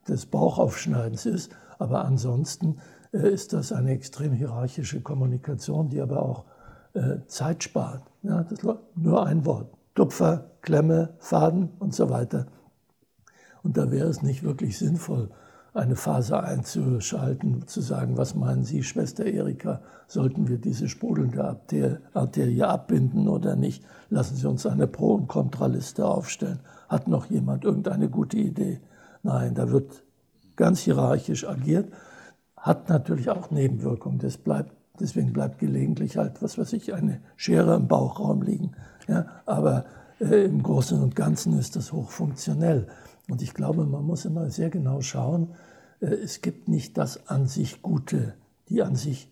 des 0.07 0.25
Bauchaufschneidens 0.25 1.25
ist, 1.25 1.55
aber 1.77 2.05
ansonsten 2.05 2.77
äh, 3.11 3.29
ist 3.29 3.53
das 3.53 3.71
eine 3.71 3.91
extrem 3.91 4.33
hierarchische 4.33 5.01
Kommunikation, 5.01 5.89
die 5.89 6.01
aber 6.01 6.23
auch 6.23 6.45
Zeit 7.27 7.63
spart. 7.63 8.03
Ja, 8.21 8.43
das 8.43 8.59
nur 8.95 9.25
ein 9.25 9.45
Wort. 9.45 9.73
Tupfer, 9.95 10.51
Klemme, 10.61 11.15
Faden 11.19 11.69
und 11.79 11.93
so 11.93 12.09
weiter. 12.09 12.47
Und 13.63 13.77
da 13.77 13.91
wäre 13.91 14.07
es 14.09 14.21
nicht 14.21 14.43
wirklich 14.43 14.77
sinnvoll, 14.77 15.29
eine 15.73 15.95
Phase 15.95 16.43
einzuschalten, 16.43 17.67
zu 17.67 17.81
sagen, 17.81 18.17
was 18.17 18.35
meinen 18.35 18.63
Sie, 18.63 18.83
Schwester 18.83 19.25
Erika, 19.25 19.81
sollten 20.07 20.47
wir 20.47 20.57
diese 20.57 20.87
sprudelnde 20.87 21.59
Arterie 22.13 22.63
abbinden 22.63 23.27
oder 23.27 23.55
nicht? 23.55 23.83
Lassen 24.09 24.35
Sie 24.35 24.47
uns 24.47 24.65
eine 24.65 24.85
Pro- 24.85 25.15
und 25.15 25.27
Kontraliste 25.27 26.05
aufstellen. 26.05 26.59
Hat 26.89 27.07
noch 27.07 27.25
jemand 27.27 27.63
irgendeine 27.63 28.09
gute 28.09 28.37
Idee? 28.37 28.81
Nein, 29.23 29.55
da 29.55 29.71
wird 29.71 30.03
ganz 30.55 30.81
hierarchisch 30.81 31.47
agiert, 31.47 31.91
hat 32.55 32.89
natürlich 32.89 33.29
auch 33.29 33.49
Nebenwirkungen. 33.49 34.19
Das 34.19 34.37
bleibt 34.37 34.75
Deswegen 34.99 35.33
bleibt 35.33 35.59
gelegentlich 35.59 36.17
halt, 36.17 36.41
was 36.41 36.57
weiß 36.57 36.73
ich, 36.73 36.93
eine 36.93 37.19
Schere 37.35 37.75
im 37.75 37.87
Bauchraum 37.87 38.43
liegen. 38.43 38.73
Ja, 39.07 39.25
aber 39.45 39.85
äh, 40.19 40.45
im 40.45 40.61
Großen 40.61 41.01
und 41.01 41.15
Ganzen 41.15 41.57
ist 41.57 41.75
das 41.75 41.91
hochfunktionell. 41.91 42.87
Und 43.29 43.41
ich 43.41 43.53
glaube, 43.53 43.85
man 43.85 44.05
muss 44.05 44.25
immer 44.25 44.49
sehr 44.49 44.69
genau 44.69 45.01
schauen, 45.01 45.55
äh, 45.99 46.05
es 46.05 46.41
gibt 46.41 46.67
nicht 46.67 46.97
das 46.97 47.27
an 47.27 47.47
sich 47.47 47.81
Gute, 47.81 48.35
die 48.69 48.83
an 48.83 48.95
sich 48.95 49.31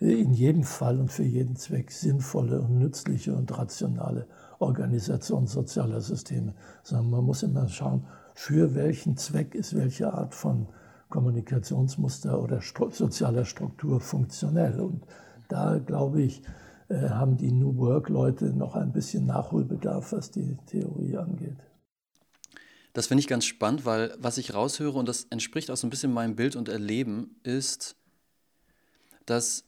äh, 0.00 0.20
in 0.20 0.32
jedem 0.32 0.64
Fall 0.64 0.98
und 0.98 1.12
für 1.12 1.24
jeden 1.24 1.56
Zweck 1.56 1.90
sinnvolle 1.90 2.60
und 2.60 2.78
nützliche 2.78 3.34
und 3.34 3.56
rationale 3.56 4.26
Organisation 4.60 5.46
sozialer 5.46 6.00
Systeme, 6.00 6.54
sondern 6.82 7.10
man 7.10 7.24
muss 7.24 7.42
immer 7.42 7.68
schauen, 7.68 8.06
für 8.34 8.74
welchen 8.74 9.16
Zweck 9.16 9.54
ist 9.54 9.76
welche 9.76 10.12
Art 10.12 10.34
von 10.34 10.68
Kommunikationsmuster 11.10 12.40
oder 12.40 12.62
stru 12.62 12.90
sozialer 12.90 13.44
Struktur 13.44 14.00
funktionell. 14.00 14.80
Und 14.80 15.04
da 15.48 15.78
glaube 15.78 16.22
ich, 16.22 16.42
äh, 16.88 17.10
haben 17.10 17.36
die 17.36 17.52
New 17.52 17.76
Work-Leute 17.76 18.46
noch 18.46 18.74
ein 18.74 18.92
bisschen 18.92 19.26
Nachholbedarf, 19.26 20.12
was 20.12 20.30
die 20.30 20.56
Theorie 20.66 21.16
angeht. 21.16 21.56
Das 22.92 23.06
finde 23.06 23.20
ich 23.20 23.28
ganz 23.28 23.44
spannend, 23.44 23.84
weil 23.84 24.14
was 24.18 24.38
ich 24.38 24.54
raushöre, 24.54 24.98
und 24.98 25.08
das 25.08 25.24
entspricht 25.30 25.70
auch 25.70 25.76
so 25.76 25.86
ein 25.86 25.90
bisschen 25.90 26.12
meinem 26.12 26.34
Bild 26.34 26.56
und 26.56 26.68
Erleben, 26.68 27.36
ist, 27.44 27.96
dass, 29.26 29.64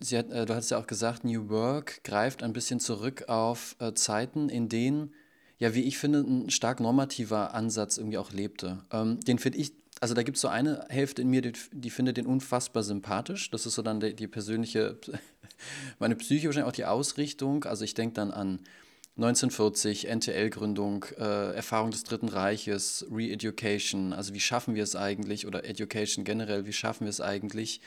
sie 0.00 0.16
hat, 0.16 0.30
äh, 0.30 0.46
du 0.46 0.54
hast 0.54 0.70
ja 0.70 0.78
auch 0.78 0.86
gesagt, 0.86 1.24
New 1.24 1.50
Work 1.50 2.02
greift 2.04 2.42
ein 2.42 2.54
bisschen 2.54 2.80
zurück 2.80 3.28
auf 3.28 3.76
äh, 3.78 3.92
Zeiten, 3.92 4.48
in 4.48 4.70
denen, 4.70 5.12
ja, 5.58 5.74
wie 5.74 5.82
ich 5.82 5.98
finde, 5.98 6.20
ein 6.20 6.50
stark 6.50 6.80
normativer 6.80 7.54
Ansatz 7.54 7.98
irgendwie 7.98 8.18
auch 8.18 8.32
lebte. 8.32 8.82
Ähm, 8.90 9.20
den 9.20 9.38
finde 9.38 9.58
ich, 9.58 9.74
also 10.02 10.14
da 10.14 10.24
gibt 10.24 10.36
es 10.36 10.40
so 10.40 10.48
eine 10.48 10.84
Hälfte 10.88 11.22
in 11.22 11.30
mir, 11.30 11.42
die, 11.42 11.52
die 11.70 11.90
findet 11.90 12.16
den 12.16 12.26
unfassbar 12.26 12.82
sympathisch. 12.82 13.50
Das 13.50 13.66
ist 13.66 13.76
so 13.76 13.82
dann 13.82 14.00
die, 14.00 14.14
die 14.14 14.26
persönliche, 14.26 14.98
meine 16.00 16.16
Psyche 16.16 16.48
wahrscheinlich 16.48 16.68
auch 16.68 16.74
die 16.74 16.86
Ausrichtung. 16.86 17.62
Also 17.62 17.84
ich 17.84 17.94
denke 17.94 18.14
dann 18.14 18.32
an 18.32 18.58
1940, 19.16 20.08
NTL-Gründung, 20.08 21.04
äh, 21.18 21.54
Erfahrung 21.54 21.92
des 21.92 22.02
Dritten 22.02 22.28
Reiches, 22.28 23.06
Re-Education, 23.12 24.12
also 24.12 24.34
wie 24.34 24.40
schaffen 24.40 24.74
wir 24.74 24.82
es 24.82 24.96
eigentlich, 24.96 25.46
oder 25.46 25.64
Education 25.64 26.24
generell, 26.24 26.66
wie 26.66 26.72
schaffen 26.72 27.04
wir 27.04 27.10
es 27.10 27.20
eigentlich, 27.20 27.80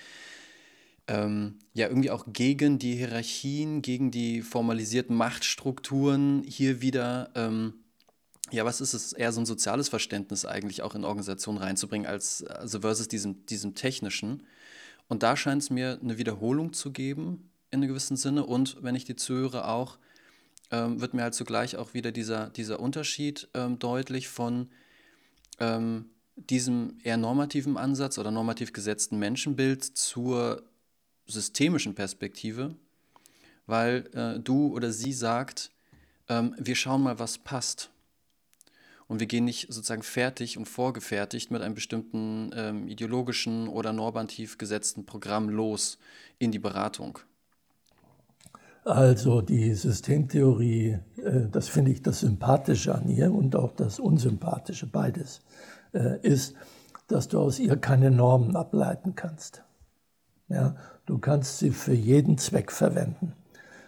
ähm, 1.09 1.59
ja 1.73 1.89
irgendwie 1.89 2.11
auch 2.11 2.27
gegen 2.31 2.79
die 2.79 2.95
Hierarchien, 2.95 3.81
gegen 3.81 4.11
die 4.11 4.41
formalisierten 4.41 5.17
Machtstrukturen 5.17 6.43
hier 6.47 6.79
wieder, 6.79 7.29
ähm, 7.35 7.73
ja, 8.51 8.65
was 8.65 8.81
ist 8.81 8.93
es, 8.93 9.13
eher 9.13 9.31
so 9.31 9.41
ein 9.41 9.45
soziales 9.45 9.89
Verständnis 9.89 10.45
eigentlich 10.45 10.81
auch 10.81 10.95
in 10.95 11.03
Organisationen 11.03 11.57
reinzubringen, 11.57 12.07
als 12.07 12.43
also 12.43 12.81
versus 12.81 13.07
diesem, 13.07 13.45
diesem 13.45 13.75
technischen. 13.75 14.43
Und 15.07 15.23
da 15.23 15.35
scheint 15.35 15.63
es 15.63 15.69
mir 15.69 15.99
eine 16.01 16.17
Wiederholung 16.17 16.73
zu 16.73 16.91
geben, 16.91 17.49
in 17.71 17.79
einem 17.79 17.89
gewissen 17.89 18.17
Sinne, 18.17 18.45
und 18.45 18.81
wenn 18.81 18.95
ich 18.95 19.05
die 19.05 19.15
zuhöre, 19.15 19.67
auch 19.67 19.97
ähm, 20.71 21.01
wird 21.01 21.13
mir 21.13 21.23
halt 21.23 21.33
zugleich 21.33 21.75
auch 21.75 21.93
wieder 21.93 22.11
dieser, 22.11 22.49
dieser 22.49 22.79
Unterschied 22.79 23.47
ähm, 23.53 23.79
deutlich 23.79 24.27
von 24.27 24.69
ähm, 25.59 26.05
diesem 26.35 26.97
eher 27.03 27.17
normativen 27.17 27.77
Ansatz 27.77 28.17
oder 28.17 28.31
normativ 28.31 28.73
gesetzten 28.73 29.17
Menschenbild 29.19 29.83
zur 29.83 30.63
systemischen 31.27 31.95
Perspektive, 31.95 32.75
weil 33.67 34.09
äh, 34.13 34.39
du 34.39 34.73
oder 34.73 34.91
sie 34.91 35.13
sagt, 35.13 35.71
ähm, 36.29 36.55
wir 36.57 36.75
schauen 36.75 37.03
mal, 37.03 37.19
was 37.19 37.37
passt. 37.37 37.89
Und 39.07 39.19
wir 39.19 39.27
gehen 39.27 39.45
nicht 39.45 39.67
sozusagen 39.71 40.01
fertig 40.01 40.57
und 40.57 40.67
vorgefertigt 40.67 41.51
mit 41.51 41.61
einem 41.61 41.75
bestimmten 41.75 42.51
ähm, 42.55 42.87
ideologischen 42.87 43.67
oder 43.67 43.93
normativ 43.93 44.57
gesetzten 44.57 45.05
Programm 45.05 45.49
los 45.49 45.99
in 46.39 46.51
die 46.51 46.59
Beratung. 46.59 47.19
Also 48.83 49.41
die 49.41 49.73
Systemtheorie, 49.73 50.99
äh, 51.17 51.49
das 51.51 51.67
finde 51.67 51.91
ich 51.91 52.01
das 52.01 52.19
Sympathische 52.21 52.93
an 52.93 53.07
ihr 53.09 53.31
und 53.31 53.55
auch 53.55 53.71
das 53.73 53.99
Unsympathische, 53.99 54.87
beides, 54.87 55.41
äh, 55.93 56.19
ist, 56.21 56.55
dass 57.07 57.27
du 57.27 57.39
aus 57.39 57.59
ihr 57.59 57.77
keine 57.77 58.11
Normen 58.11 58.55
ableiten 58.55 59.15
kannst. 59.15 59.63
Ja, 60.49 60.75
du 61.05 61.17
kannst 61.17 61.59
sie 61.59 61.71
für 61.71 61.93
jeden 61.93 62.37
Zweck 62.37 62.71
verwenden. 62.71 63.33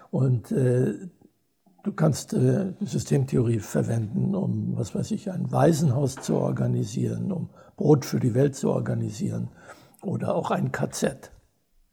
Und 0.09 0.51
äh, 0.51 0.95
du 1.83 1.91
kannst 1.91 2.33
äh, 2.33 2.73
Systemtheorie 2.81 3.59
verwenden, 3.59 4.35
um, 4.35 4.77
was 4.77 4.93
weiß 4.93 5.11
ich, 5.11 5.31
ein 5.31 5.51
Waisenhaus 5.51 6.15
zu 6.15 6.35
organisieren, 6.35 7.31
um 7.31 7.49
Brot 7.75 8.05
für 8.05 8.19
die 8.19 8.33
Welt 8.33 8.55
zu 8.55 8.69
organisieren 8.69 9.49
oder 10.01 10.35
auch 10.35 10.51
ein 10.51 10.71
KZ. 10.71 11.31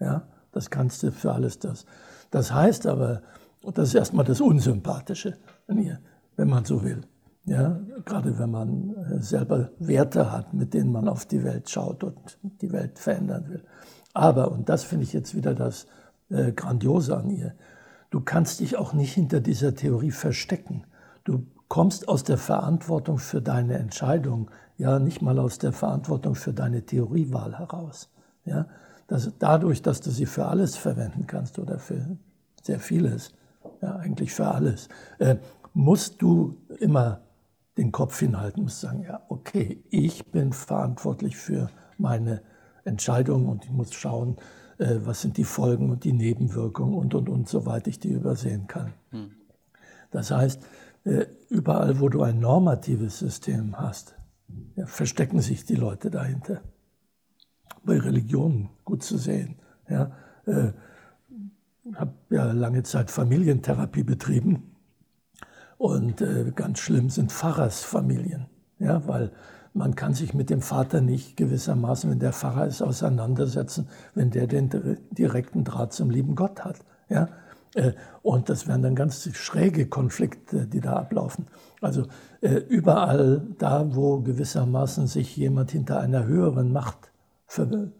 Ja, 0.00 0.28
das 0.52 0.70
kannst 0.70 1.02
du 1.02 1.12
für 1.12 1.32
alles 1.32 1.58
das. 1.58 1.86
Das 2.30 2.52
heißt 2.52 2.86
aber, 2.86 3.22
und 3.62 3.78
das 3.78 3.88
ist 3.88 3.94
erstmal 3.94 4.24
das 4.24 4.40
Unsympathische 4.40 5.36
wenn 6.36 6.48
man 6.48 6.64
so 6.64 6.82
will. 6.82 7.02
Ja, 7.46 7.78
gerade 8.04 8.38
wenn 8.38 8.50
man 8.50 8.94
äh, 8.96 9.20
selber 9.20 9.70
Werte 9.78 10.32
hat, 10.32 10.54
mit 10.54 10.72
denen 10.72 10.90
man 10.90 11.08
auf 11.08 11.26
die 11.26 11.44
Welt 11.44 11.68
schaut 11.68 12.02
und 12.02 12.38
die 12.62 12.72
Welt 12.72 12.98
verändern 12.98 13.48
will. 13.48 13.62
Aber, 14.14 14.50
und 14.50 14.68
das 14.68 14.84
finde 14.84 15.04
ich 15.04 15.12
jetzt 15.12 15.34
wieder 15.34 15.54
das 15.54 15.86
äh, 16.30 16.52
Grandiose 16.52 17.16
an 17.16 17.28
ihr, 17.28 17.54
du 18.14 18.20
kannst 18.20 18.60
dich 18.60 18.76
auch 18.76 18.92
nicht 18.92 19.12
hinter 19.12 19.40
dieser 19.40 19.74
Theorie 19.74 20.12
verstecken. 20.12 20.84
Du 21.24 21.48
kommst 21.66 22.06
aus 22.06 22.22
der 22.22 22.38
Verantwortung 22.38 23.18
für 23.18 23.42
deine 23.42 23.76
Entscheidung, 23.76 24.52
ja, 24.78 25.00
nicht 25.00 25.20
mal 25.20 25.40
aus 25.40 25.58
der 25.58 25.72
Verantwortung 25.72 26.36
für 26.36 26.52
deine 26.52 26.86
Theoriewahl 26.86 27.58
heraus. 27.58 28.12
Ja, 28.44 28.66
dass 29.08 29.32
dadurch, 29.40 29.82
dass 29.82 30.00
du 30.00 30.10
sie 30.10 30.26
für 30.26 30.46
alles 30.46 30.76
verwenden 30.76 31.26
kannst 31.26 31.58
oder 31.58 31.80
für 31.80 32.16
sehr 32.62 32.78
vieles, 32.78 33.32
ja, 33.82 33.96
eigentlich 33.96 34.32
für 34.32 34.46
alles, 34.46 34.88
äh, 35.18 35.34
musst 35.72 36.22
du 36.22 36.56
immer 36.78 37.22
den 37.76 37.90
Kopf 37.90 38.20
hinhalten, 38.20 38.62
musst 38.62 38.78
sagen, 38.78 39.02
ja, 39.02 39.22
okay, 39.28 39.82
ich 39.90 40.24
bin 40.26 40.52
verantwortlich 40.52 41.36
für 41.36 41.68
meine 41.98 42.42
Entscheidungen 42.84 43.48
und 43.48 43.64
ich 43.64 43.72
muss 43.72 43.92
schauen, 43.92 44.36
äh, 44.78 44.96
was 45.04 45.22
sind 45.22 45.36
die 45.36 45.44
Folgen 45.44 45.90
und 45.90 46.04
die 46.04 46.12
Nebenwirkungen 46.12 46.94
und, 46.94 47.14
und, 47.14 47.28
und, 47.28 47.48
soweit 47.48 47.86
ich 47.86 47.98
die 47.98 48.10
übersehen 48.10 48.66
kann. 48.66 48.92
Hm. 49.10 49.30
Das 50.10 50.30
heißt, 50.30 50.62
äh, 51.04 51.26
überall, 51.48 52.00
wo 52.00 52.08
du 52.08 52.22
ein 52.22 52.38
normatives 52.38 53.18
System 53.18 53.78
hast, 53.78 54.14
ja, 54.76 54.86
verstecken 54.86 55.40
sich 55.40 55.64
die 55.64 55.74
Leute 55.74 56.10
dahinter 56.10 56.62
bei 57.84 57.98
Religionen 57.98 58.70
gut 58.84 59.02
zu 59.02 59.18
sehen. 59.18 59.56
Ja, 59.88 60.12
äh, 60.46 60.72
habe 61.94 62.14
ja 62.30 62.52
lange 62.52 62.82
Zeit 62.82 63.10
Familientherapie 63.10 64.04
betrieben 64.04 64.74
und 65.76 66.22
äh, 66.22 66.50
ganz 66.54 66.78
schlimm 66.78 67.10
sind 67.10 67.30
Pfarrersfamilien, 67.30 68.46
ja, 68.78 69.06
weil 69.06 69.32
man 69.74 69.96
kann 69.96 70.14
sich 70.14 70.34
mit 70.34 70.50
dem 70.50 70.62
Vater 70.62 71.00
nicht 71.00 71.36
gewissermaßen, 71.36 72.10
wenn 72.10 72.20
der 72.20 72.32
Pfarrer 72.32 72.66
ist, 72.66 72.80
auseinandersetzen, 72.80 73.88
wenn 74.14 74.30
der 74.30 74.46
den 74.46 74.70
direkten 75.10 75.64
Draht 75.64 75.92
zum 75.92 76.10
lieben 76.10 76.36
Gott 76.36 76.64
hat. 76.64 76.76
Ja? 77.08 77.28
Äh, 77.74 77.92
und 78.22 78.48
das 78.48 78.68
wären 78.68 78.82
dann 78.82 78.94
ganz 78.94 79.28
schräge 79.34 79.86
Konflikte, 79.86 80.66
die 80.66 80.80
da 80.80 80.94
ablaufen. 80.94 81.46
Also 81.80 82.06
äh, 82.40 82.54
überall 82.54 83.42
da, 83.58 83.94
wo 83.94 84.20
gewissermaßen 84.20 85.08
sich 85.08 85.36
jemand 85.36 85.72
hinter 85.72 86.00
einer 86.00 86.24
höheren 86.24 86.72
Macht 86.72 87.10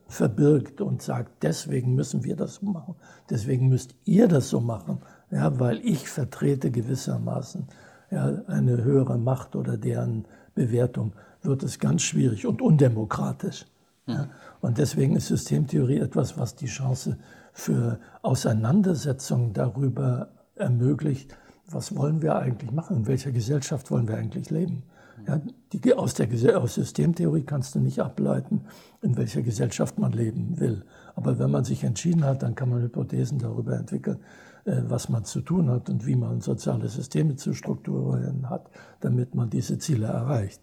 verbirgt 0.08 0.80
und 0.80 1.02
sagt, 1.02 1.42
deswegen 1.42 1.94
müssen 1.94 2.24
wir 2.24 2.34
das 2.34 2.56
so 2.56 2.66
machen, 2.66 2.96
deswegen 3.30 3.68
müsst 3.68 3.94
ihr 4.04 4.26
das 4.26 4.48
so 4.48 4.58
machen, 4.60 4.98
ja, 5.30 5.60
weil 5.60 5.78
ich 5.84 6.08
vertrete 6.08 6.72
gewissermaßen 6.72 7.68
ja, 8.10 8.42
eine 8.48 8.82
höhere 8.82 9.16
Macht 9.18 9.54
oder 9.54 9.76
deren 9.76 10.24
Bewertung, 10.54 11.12
wird 11.45 11.62
es 11.62 11.78
ganz 11.78 12.03
schwierig 12.03 12.47
und 12.47 12.62
undemokratisch. 12.62 13.66
Ja. 14.07 14.28
Und 14.61 14.78
deswegen 14.78 15.16
ist 15.16 15.28
Systemtheorie 15.28 15.99
etwas, 15.99 16.38
was 16.38 16.57
die 16.57 16.66
Chance 16.66 17.18
für 17.53 17.99
Auseinandersetzungen 18.22 19.53
darüber 19.53 20.28
ermöglicht, 20.57 21.36
was 21.70 21.97
wollen 21.97 22.20
wir 22.20 22.36
eigentlich 22.36 22.70
machen, 22.70 22.99
in 22.99 23.07
welcher 23.07 23.32
Gesellschaft 23.32 23.90
wollen 23.90 24.09
wir 24.09 24.16
eigentlich 24.16 24.51
leben. 24.51 24.82
Ja, 25.26 25.40
die, 25.72 25.95
aus 25.95 26.14
der 26.14 26.28
aus 26.61 26.74
Systemtheorie 26.74 27.45
kannst 27.45 27.74
du 27.74 27.78
nicht 27.78 28.01
ableiten, 28.01 28.62
in 29.01 29.16
welcher 29.16 29.42
Gesellschaft 29.42 29.99
man 29.99 30.12
leben 30.12 30.59
will. 30.59 30.84
Aber 31.14 31.38
wenn 31.38 31.51
man 31.51 31.64
sich 31.64 31.84
entschieden 31.84 32.24
hat, 32.24 32.42
dann 32.42 32.55
kann 32.55 32.68
man 32.68 32.82
Hypothesen 32.82 33.38
darüber 33.38 33.76
entwickeln, 33.76 34.18
äh, 34.64 34.82
was 34.86 35.09
man 35.09 35.24
zu 35.24 35.40
tun 35.40 35.70
hat 35.70 35.88
und 35.88 36.05
wie 36.07 36.16
man 36.16 36.40
soziale 36.40 36.88
Systeme 36.88 37.36
zu 37.36 37.55
strukturieren 37.55 38.51
hat, 38.51 38.70
damit 39.01 39.34
man 39.34 39.49
diese 39.49 39.78
Ziele 39.78 40.07
erreicht. 40.07 40.61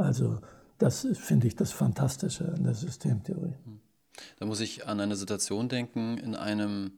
Also 0.00 0.40
das 0.78 1.06
finde 1.14 1.46
ich 1.46 1.56
das 1.56 1.72
Fantastische 1.72 2.52
an 2.52 2.64
der 2.64 2.74
Systemtheorie. 2.74 3.54
Da 4.38 4.46
muss 4.46 4.60
ich 4.60 4.86
an 4.86 5.00
eine 5.00 5.16
Situation 5.16 5.68
denken 5.68 6.18
in 6.18 6.34
einem, 6.34 6.92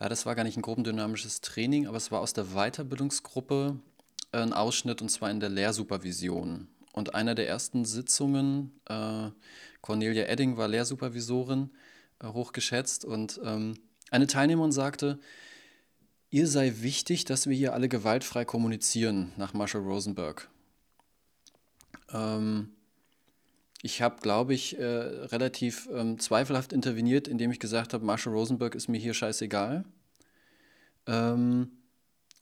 ja, 0.00 0.08
das 0.08 0.26
war 0.26 0.34
gar 0.34 0.44
nicht 0.44 0.56
ein 0.56 0.62
gruppendynamisches 0.62 1.40
Training, 1.40 1.86
aber 1.86 1.96
es 1.96 2.10
war 2.10 2.20
aus 2.20 2.32
der 2.32 2.44
Weiterbildungsgruppe 2.54 3.78
ein 4.32 4.52
Ausschnitt 4.52 5.02
und 5.02 5.08
zwar 5.08 5.30
in 5.30 5.40
der 5.40 5.48
Lehrsupervision. 5.48 6.68
Und 6.92 7.14
einer 7.14 7.34
der 7.34 7.48
ersten 7.48 7.84
Sitzungen, 7.84 8.80
äh, 8.86 9.30
Cornelia 9.82 10.26
Edding 10.26 10.56
war 10.56 10.68
Lehrsupervisorin, 10.68 11.70
äh, 12.20 12.28
hochgeschätzt, 12.28 13.04
und 13.04 13.40
ähm, 13.44 13.74
eine 14.10 14.26
Teilnehmerin 14.26 14.72
sagte, 14.72 15.18
ihr 16.30 16.46
sei 16.46 16.72
wichtig, 16.80 17.24
dass 17.24 17.48
wir 17.48 17.56
hier 17.56 17.74
alle 17.74 17.88
gewaltfrei 17.88 18.44
kommunizieren, 18.44 19.32
nach 19.36 19.52
Marshall 19.52 19.82
Rosenberg. 19.82 20.48
Ähm, 22.12 22.70
ich 23.82 24.02
habe, 24.02 24.16
glaube 24.20 24.54
ich, 24.54 24.78
äh, 24.78 24.84
relativ 24.84 25.88
ähm, 25.92 26.18
zweifelhaft 26.18 26.72
interveniert, 26.72 27.28
indem 27.28 27.50
ich 27.50 27.60
gesagt 27.60 27.94
habe, 27.94 28.04
Marshall 28.04 28.32
Rosenberg 28.32 28.74
ist 28.74 28.88
mir 28.88 28.98
hier 28.98 29.14
scheißegal. 29.14 29.84
Ähm, 31.06 31.70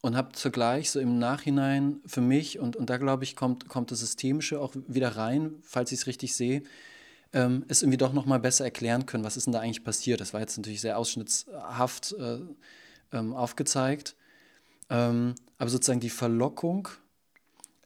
und 0.01 0.17
habe 0.17 0.33
zugleich 0.33 0.91
so 0.91 1.01
im 1.01 1.19
Nachhinein 1.19 2.01
für 2.07 2.21
mich, 2.21 2.59
und, 2.59 2.77
und 2.77 2.91
da 2.91 2.99
glaube 2.99 3.25
ich, 3.25 3.37
kommt, 3.37 3.69
kommt 3.69 3.91
das 3.91 4.01
Systemische 4.01 4.61
auch 4.61 4.75
wieder 4.87 5.17
rein, 5.17 5.55
falls 5.63 5.93
ich 5.93 6.01
es 6.01 6.07
richtig 6.07 6.35
sehe, 6.35 6.63
ähm, 7.33 7.65
es 7.69 7.83
irgendwie 7.83 7.97
doch 7.97 8.13
nochmal 8.13 8.39
besser 8.39 8.65
erklären 8.65 9.07
können, 9.07 9.25
was 9.25 9.37
ist 9.37 9.47
denn 9.47 9.53
da 9.53 9.61
eigentlich 9.61 9.83
passiert. 9.83 10.21
Das 10.21 10.33
war 10.35 10.41
jetzt 10.41 10.57
natürlich 10.57 10.81
sehr 10.83 10.99
ausschnittshaft 10.99 12.13
äh, 12.13 12.39
ähm, 13.13 13.35
aufgezeigt. 13.35 14.15
Ähm, 14.91 15.35
aber 15.59 15.71
sozusagen 15.71 16.01
die 16.01 16.11
Verlockung, 16.11 16.89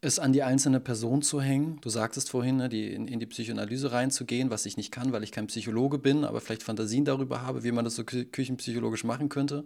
es 0.00 0.18
an 0.18 0.32
die 0.32 0.42
einzelne 0.42 0.80
Person 0.80 1.22
zu 1.22 1.40
hängen. 1.40 1.78
Du 1.80 1.88
sagtest 1.88 2.30
vorhin, 2.30 2.56
ne, 2.56 2.68
die, 2.68 2.92
in, 2.92 3.08
in, 3.08 3.18
die 3.18 3.26
Psychoanalyse 3.26 3.90
reinzugehen, 3.92 4.50
was 4.50 4.66
ich 4.66 4.76
nicht 4.76 4.92
kann, 4.92 5.12
weil 5.12 5.24
ich 5.24 5.32
kein 5.32 5.48
Psychologe 5.48 5.98
bin, 5.98 6.24
aber 6.24 6.40
vielleicht 6.40 6.62
Fantasien 6.62 7.04
darüber 7.04 7.42
habe, 7.42 7.64
wie 7.64 7.72
man 7.72 7.84
das 7.84 7.96
so 7.96 8.04
kü 8.04 8.24
küchenpsychologisch 8.24 9.04
machen 9.04 9.28
könnte. 9.28 9.64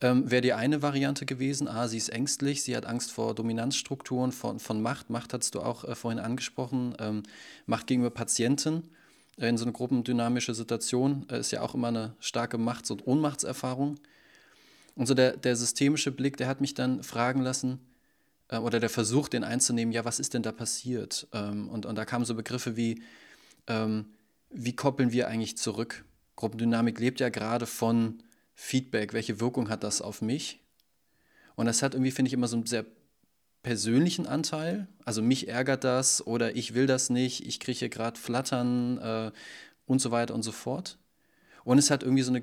Ähm, 0.00 0.30
Wäre 0.30 0.42
die 0.42 0.52
eine 0.54 0.82
Variante 0.82 1.26
gewesen, 1.26 1.68
ah, 1.68 1.86
sie 1.86 1.98
ist 1.98 2.08
ängstlich, 2.08 2.62
sie 2.62 2.76
hat 2.76 2.86
Angst 2.86 3.12
vor 3.12 3.34
Dominanzstrukturen, 3.34 4.32
von, 4.32 4.58
von 4.58 4.80
Macht. 4.80 5.10
Macht 5.10 5.34
hattest 5.34 5.54
du 5.54 5.60
auch 5.60 5.84
äh, 5.84 5.94
vorhin 5.94 6.18
angesprochen, 6.18 6.94
ähm, 6.98 7.22
Macht 7.66 7.86
gegenüber 7.86 8.10
Patienten. 8.10 8.88
Äh, 9.38 9.48
in 9.48 9.58
so 9.58 9.64
einer 9.64 9.72
gruppendynamische 9.72 10.54
Situation 10.54 11.26
äh, 11.30 11.40
ist 11.40 11.50
ja 11.52 11.60
auch 11.60 11.74
immer 11.74 11.88
eine 11.88 12.14
starke 12.20 12.58
Machts- 12.58 12.90
und 12.90 13.06
Ohnmachtserfahrung. 13.06 13.96
Und 14.94 15.06
so 15.06 15.14
der, 15.14 15.36
der 15.36 15.56
systemische 15.56 16.10
Blick, 16.10 16.36
der 16.36 16.48
hat 16.48 16.60
mich 16.60 16.74
dann 16.74 17.02
fragen 17.02 17.42
lassen, 17.42 17.78
äh, 18.48 18.58
oder 18.58 18.80
der 18.80 18.90
Versuch, 18.90 19.28
den 19.28 19.44
einzunehmen, 19.44 19.92
ja, 19.92 20.04
was 20.04 20.20
ist 20.20 20.34
denn 20.34 20.42
da 20.42 20.52
passiert? 20.52 21.28
Ähm, 21.32 21.68
und, 21.68 21.86
und 21.86 21.96
da 21.96 22.04
kamen 22.04 22.24
so 22.24 22.34
Begriffe 22.34 22.76
wie, 22.76 23.02
ähm, 23.66 24.06
wie 24.50 24.76
koppeln 24.76 25.12
wir 25.12 25.28
eigentlich 25.28 25.56
zurück? 25.56 26.04
Gruppendynamik 26.36 26.98
lebt 26.98 27.20
ja 27.20 27.28
gerade 27.28 27.66
von 27.66 28.22
Feedback, 28.54 29.12
welche 29.12 29.40
Wirkung 29.40 29.68
hat 29.68 29.82
das 29.84 30.02
auf 30.02 30.22
mich? 30.22 30.60
Und 31.54 31.66
das 31.66 31.82
hat 31.82 31.94
irgendwie, 31.94 32.10
finde 32.10 32.28
ich, 32.28 32.32
immer 32.34 32.48
so 32.48 32.56
einen 32.56 32.66
sehr 32.66 32.86
persönlichen 33.62 34.26
Anteil. 34.26 34.88
Also 35.04 35.22
mich 35.22 35.48
ärgert 35.48 35.84
das 35.84 36.26
oder 36.26 36.56
ich 36.56 36.74
will 36.74 36.86
das 36.86 37.10
nicht, 37.10 37.46
ich 37.46 37.60
kriege 37.60 37.78
hier 37.78 37.88
gerade 37.88 38.18
Flattern 38.18 38.98
äh, 38.98 39.32
und 39.86 40.00
so 40.00 40.10
weiter 40.10 40.34
und 40.34 40.42
so 40.42 40.52
fort. 40.52 40.98
Und 41.64 41.78
es 41.78 41.90
hat 41.90 42.02
irgendwie 42.02 42.22
so 42.22 42.32
eine, 42.32 42.42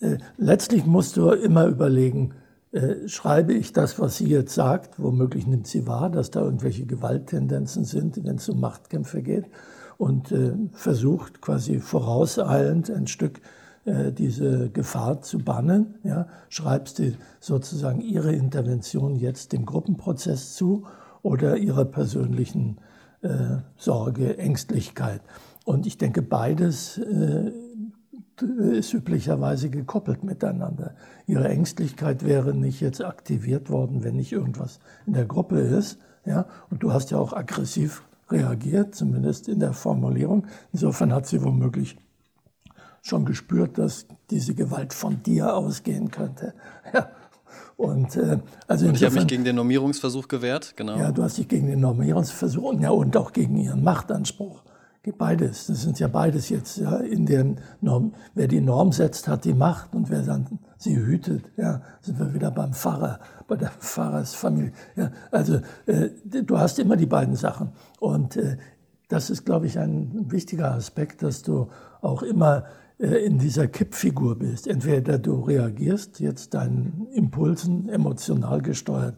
äh, 0.00 0.18
letztlich 0.36 0.84
musst 0.84 1.16
du 1.16 1.30
immer 1.30 1.66
überlegen, 1.66 2.34
äh, 2.72 3.08
schreibe 3.08 3.54
ich 3.54 3.72
das, 3.72 3.98
was 3.98 4.18
sie 4.18 4.28
jetzt 4.28 4.54
sagt, 4.54 4.98
womöglich 4.98 5.46
nimmt 5.46 5.66
sie 5.66 5.86
wahr, 5.86 6.10
dass 6.10 6.30
da 6.30 6.42
irgendwelche 6.42 6.84
Gewalttendenzen 6.84 7.84
sind, 7.84 8.22
wenn 8.24 8.36
es 8.36 8.48
um 8.48 8.60
Machtkämpfe 8.60 9.22
geht 9.22 9.46
und 9.96 10.32
äh, 10.32 10.52
versucht 10.72 11.40
quasi 11.40 11.80
vorauseilend 11.80 12.90
ein 12.90 13.06
Stück 13.06 13.38
äh, 13.38 13.59
diese 13.86 14.68
Gefahr 14.70 15.22
zu 15.22 15.38
bannen. 15.38 15.94
Ja, 16.04 16.26
schreibst 16.48 16.98
du 16.98 17.14
sozusagen 17.40 18.00
ihre 18.00 18.32
Intervention 18.32 19.16
jetzt 19.16 19.52
dem 19.52 19.64
Gruppenprozess 19.64 20.54
zu 20.54 20.86
oder 21.22 21.56
ihrer 21.56 21.86
persönlichen 21.86 22.78
äh, 23.22 23.58
Sorge, 23.76 24.38
Ängstlichkeit. 24.38 25.22
Und 25.64 25.86
ich 25.86 25.98
denke, 25.98 26.22
beides 26.22 26.98
äh, 26.98 27.52
ist 28.72 28.94
üblicherweise 28.94 29.68
gekoppelt 29.68 30.24
miteinander. 30.24 30.94
Ihre 31.26 31.48
Ängstlichkeit 31.48 32.24
wäre 32.24 32.54
nicht 32.54 32.80
jetzt 32.80 33.04
aktiviert 33.04 33.68
worden, 33.68 34.02
wenn 34.02 34.16
nicht 34.16 34.32
irgendwas 34.32 34.80
in 35.06 35.12
der 35.12 35.26
Gruppe 35.26 35.60
ist. 35.60 35.98
Ja? 36.24 36.46
Und 36.70 36.82
du 36.82 36.92
hast 36.92 37.10
ja 37.10 37.18
auch 37.18 37.34
aggressiv 37.34 38.02
reagiert, 38.30 38.94
zumindest 38.94 39.48
in 39.48 39.60
der 39.60 39.72
Formulierung. 39.72 40.46
Insofern 40.72 41.12
hat 41.12 41.26
sie 41.26 41.42
womöglich 41.42 41.98
schon 43.02 43.24
gespürt, 43.24 43.78
dass 43.78 44.06
diese 44.30 44.54
Gewalt 44.54 44.92
von 44.92 45.22
dir 45.22 45.54
ausgehen 45.54 46.10
könnte. 46.10 46.54
Ja. 46.92 47.08
Und, 47.76 48.14
äh, 48.16 48.38
also 48.66 48.88
und 48.88 48.94
ich 48.94 49.04
habe 49.04 49.14
mich 49.14 49.26
gegen 49.26 49.44
den 49.44 49.56
Normierungsversuch 49.56 50.28
gewehrt, 50.28 50.76
genau. 50.76 50.98
Ja, 50.98 51.12
du 51.12 51.22
hast 51.22 51.38
dich 51.38 51.48
gegen 51.48 51.66
den 51.66 51.80
Normierungsversuch 51.80 52.62
und, 52.62 52.82
ja, 52.82 52.90
und 52.90 53.16
auch 53.16 53.32
gegen 53.32 53.56
ihren 53.56 53.82
Machtanspruch. 53.82 54.62
Beides, 55.16 55.66
das 55.66 55.80
sind 55.82 55.98
ja 55.98 56.08
beides 56.08 56.50
jetzt 56.50 56.76
ja, 56.76 56.96
in 56.98 57.24
der 57.24 57.54
Norm. 57.80 58.12
Wer 58.34 58.48
die 58.48 58.60
Norm 58.60 58.92
setzt, 58.92 59.28
hat 59.28 59.46
die 59.46 59.54
Macht 59.54 59.94
und 59.94 60.10
wer 60.10 60.20
dann 60.20 60.58
sie 60.76 60.94
hütet, 60.94 61.44
ja, 61.56 61.80
sind 62.02 62.18
wir 62.18 62.34
wieder 62.34 62.50
beim 62.50 62.74
Pfarrer, 62.74 63.18
bei 63.48 63.56
der 63.56 63.70
Pfarrersfamilie. 63.70 64.72
Ja, 64.96 65.10
also 65.30 65.60
äh, 65.86 66.10
du 66.24 66.58
hast 66.58 66.78
immer 66.78 66.96
die 66.96 67.06
beiden 67.06 67.34
Sachen 67.34 67.72
und 67.98 68.36
äh, 68.36 68.58
das 69.08 69.30
ist, 69.30 69.46
glaube 69.46 69.66
ich, 69.66 69.78
ein 69.78 70.30
wichtiger 70.30 70.72
Aspekt, 70.72 71.22
dass 71.22 71.42
du 71.42 71.68
auch 72.02 72.22
immer 72.22 72.66
in 73.00 73.38
dieser 73.38 73.66
Kippfigur 73.66 74.38
bist. 74.38 74.66
Entweder 74.66 75.18
du 75.18 75.40
reagierst 75.40 76.20
jetzt 76.20 76.54
deinen 76.54 77.06
Impulsen 77.12 77.88
emotional 77.88 78.60
gesteuert 78.60 79.16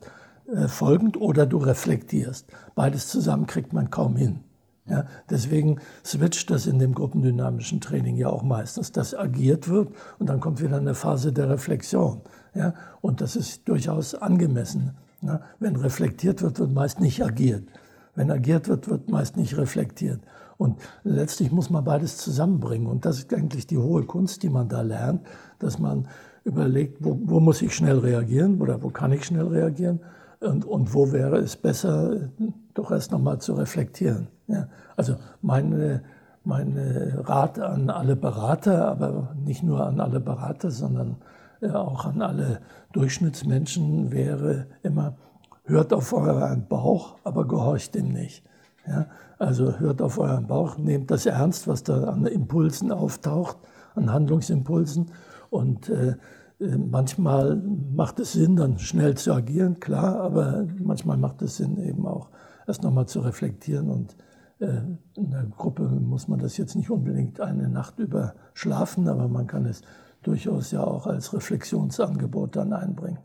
äh, 0.52 0.68
folgend 0.68 1.20
oder 1.20 1.46
du 1.46 1.58
reflektierst. 1.58 2.46
Beides 2.74 3.08
zusammen 3.08 3.46
kriegt 3.46 3.72
man 3.72 3.90
kaum 3.90 4.16
hin. 4.16 4.40
Ja, 4.86 5.06
deswegen 5.30 5.80
switcht 6.04 6.50
das 6.50 6.66
in 6.66 6.80
dem 6.80 6.94
gruppendynamischen 6.94 7.80
Training 7.80 8.16
ja 8.16 8.28
auch 8.28 8.42
meistens, 8.42 8.90
dass 8.90 9.14
agiert 9.14 9.68
wird 9.68 9.90
und 10.18 10.28
dann 10.28 10.40
kommt 10.40 10.60
wieder 10.60 10.76
eine 10.76 10.94
Phase 10.94 11.32
der 11.32 11.48
Reflexion. 11.48 12.20
Ja, 12.54 12.74
und 13.00 13.20
das 13.20 13.36
ist 13.36 13.68
durchaus 13.68 14.14
angemessen. 14.16 14.96
Ja, 15.22 15.40
wenn 15.60 15.76
reflektiert 15.76 16.42
wird, 16.42 16.58
wird 16.58 16.72
meist 16.72 17.00
nicht 17.00 17.24
agiert. 17.24 17.68
Wenn 18.16 18.30
agiert 18.30 18.68
wird, 18.68 18.88
wird 18.88 19.08
meist 19.08 19.36
nicht 19.36 19.56
reflektiert. 19.56 20.20
Und 20.62 20.76
letztlich 21.02 21.50
muss 21.50 21.70
man 21.70 21.82
beides 21.82 22.18
zusammenbringen. 22.18 22.86
Und 22.86 23.04
das 23.04 23.18
ist 23.18 23.34
eigentlich 23.34 23.66
die 23.66 23.78
hohe 23.78 24.04
Kunst, 24.04 24.44
die 24.44 24.48
man 24.48 24.68
da 24.68 24.82
lernt, 24.82 25.26
dass 25.58 25.80
man 25.80 26.06
überlegt, 26.44 26.98
wo, 27.00 27.18
wo 27.24 27.40
muss 27.40 27.62
ich 27.62 27.74
schnell 27.74 27.98
reagieren 27.98 28.60
oder 28.60 28.80
wo 28.80 28.90
kann 28.90 29.10
ich 29.10 29.24
schnell 29.24 29.48
reagieren 29.48 29.98
und, 30.38 30.64
und 30.64 30.94
wo 30.94 31.10
wäre 31.10 31.38
es 31.38 31.56
besser, 31.56 32.30
doch 32.74 32.92
erst 32.92 33.10
nochmal 33.10 33.40
zu 33.40 33.54
reflektieren. 33.54 34.28
Ja, 34.46 34.68
also 34.96 35.16
meine, 35.40 36.04
mein 36.44 36.78
Rat 37.24 37.58
an 37.58 37.90
alle 37.90 38.14
Berater, 38.14 38.86
aber 38.86 39.34
nicht 39.44 39.64
nur 39.64 39.84
an 39.84 39.98
alle 39.98 40.20
Berater, 40.20 40.70
sondern 40.70 41.16
äh, 41.60 41.70
auch 41.70 42.04
an 42.04 42.22
alle 42.22 42.60
Durchschnittsmenschen 42.92 44.12
wäre 44.12 44.66
immer, 44.84 45.16
hört 45.64 45.92
auf 45.92 46.12
euren 46.12 46.68
Bauch, 46.68 47.16
aber 47.24 47.48
gehorcht 47.48 47.96
dem 47.96 48.12
nicht. 48.12 48.44
Ja, 48.86 49.06
also 49.38 49.78
hört 49.78 50.02
auf 50.02 50.18
euren 50.18 50.46
Bauch, 50.46 50.76
nehmt 50.76 51.10
das 51.10 51.26
ernst, 51.26 51.68
was 51.68 51.84
da 51.84 52.04
an 52.04 52.26
Impulsen 52.26 52.90
auftaucht, 52.90 53.58
an 53.94 54.12
Handlungsimpulsen. 54.12 55.10
Und 55.50 55.88
äh, 55.88 56.16
äh, 56.62 56.78
manchmal 56.78 57.56
macht 57.56 58.18
es 58.20 58.32
Sinn, 58.32 58.56
dann 58.56 58.78
schnell 58.78 59.16
zu 59.16 59.32
agieren, 59.32 59.80
klar, 59.80 60.20
aber 60.20 60.66
manchmal 60.78 61.16
macht 61.16 61.42
es 61.42 61.56
Sinn, 61.56 61.78
eben 61.78 62.06
auch 62.06 62.30
erst 62.66 62.82
nochmal 62.82 63.06
zu 63.06 63.20
reflektieren. 63.20 63.90
Und 63.90 64.16
äh, 64.58 64.80
in 65.16 65.30
der 65.30 65.44
Gruppe 65.44 65.82
muss 65.82 66.28
man 66.28 66.38
das 66.38 66.56
jetzt 66.56 66.74
nicht 66.74 66.90
unbedingt 66.90 67.40
eine 67.40 67.68
Nacht 67.68 67.98
über 67.98 68.34
schlafen, 68.54 69.08
aber 69.08 69.28
man 69.28 69.46
kann 69.46 69.66
es 69.66 69.82
durchaus 70.22 70.70
ja 70.70 70.84
auch 70.84 71.06
als 71.06 71.32
Reflexionsangebot 71.32 72.56
dann 72.56 72.72
einbringen. 72.72 73.18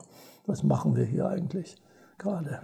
Was 0.46 0.64
machen 0.64 0.96
wir 0.96 1.06
hier 1.06 1.28
eigentlich 1.28 1.78
gerade? 2.18 2.60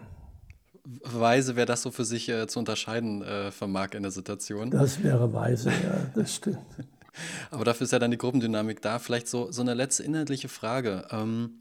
Weise, 0.86 1.56
wer 1.56 1.66
das 1.66 1.82
so 1.82 1.92
für 1.92 2.06
sich 2.06 2.30
äh, 2.30 2.48
zu 2.48 2.60
unterscheiden 2.60 3.22
äh, 3.22 3.52
vermag 3.52 3.90
in 3.94 4.04
der 4.04 4.12
Situation. 4.12 4.70
Das 4.70 5.04
wäre 5.04 5.34
weise, 5.34 5.70
ja, 5.70 6.12
das 6.14 6.36
stimmt. 6.36 6.60
Aber 7.52 7.64
dafür 7.64 7.86
ist 7.86 7.92
ja 7.92 8.00
dann 8.00 8.12
die 8.12 8.18
Gruppendynamik 8.18 8.82
da. 8.82 9.00
Vielleicht 9.00 9.28
so, 9.28 9.52
so 9.52 9.62
eine 9.62 9.76
letzte 9.76 10.04
inhaltliche 10.04 10.50
Frage. 10.50 11.08
Ähm, 11.12 11.60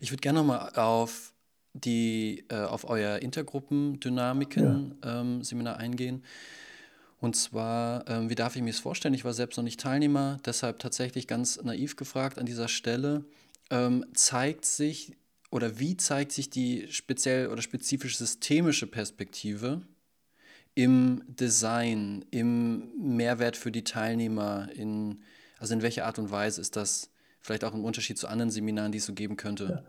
ich 0.00 0.10
würde 0.10 0.20
gerne 0.20 0.40
nochmal 0.40 0.72
auf 0.74 1.32
die, 1.72 2.44
äh, 2.48 2.56
auf 2.56 2.88
euer 2.88 3.18
Intergruppendynamiken-Seminar 3.18 5.74
ja. 5.74 5.80
ähm, 5.80 5.90
eingehen. 5.90 6.24
Und 7.20 7.36
zwar, 7.36 8.08
ähm, 8.08 8.30
wie 8.30 8.34
darf 8.34 8.56
ich 8.56 8.62
mir 8.62 8.72
das 8.72 8.80
vorstellen? 8.80 9.14
Ich 9.14 9.24
war 9.24 9.34
selbst 9.34 9.56
noch 9.56 9.64
nicht 9.64 9.78
Teilnehmer, 9.78 10.38
deshalb 10.44 10.78
tatsächlich 10.78 11.26
ganz 11.26 11.62
naiv 11.62 11.96
gefragt 11.96 12.38
an 12.38 12.46
dieser 12.46 12.68
Stelle. 12.68 13.24
Ähm, 13.70 14.06
zeigt 14.14 14.64
sich 14.64 15.16
oder 15.50 15.78
wie 15.78 15.96
zeigt 15.96 16.32
sich 16.32 16.50
die 16.50 16.86
speziell 16.90 17.48
oder 17.48 17.62
spezifisch 17.62 18.18
systemische 18.18 18.86
Perspektive 18.86 19.82
im 20.74 21.22
Design, 21.26 22.24
im 22.30 22.92
Mehrwert 22.98 23.56
für 23.56 23.72
die 23.72 23.84
Teilnehmer, 23.84 24.68
in, 24.74 25.22
also 25.58 25.74
in 25.74 25.82
welcher 25.82 26.06
Art 26.06 26.18
und 26.18 26.30
Weise 26.30 26.60
ist 26.60 26.76
das 26.76 27.10
vielleicht 27.40 27.64
auch 27.64 27.74
im 27.74 27.84
Unterschied 27.84 28.18
zu 28.18 28.28
anderen 28.28 28.50
Seminaren, 28.50 28.92
die 28.92 28.98
es 28.98 29.06
so 29.06 29.12
geben 29.12 29.36
könnte? 29.36 29.64
Ja. 29.64 29.82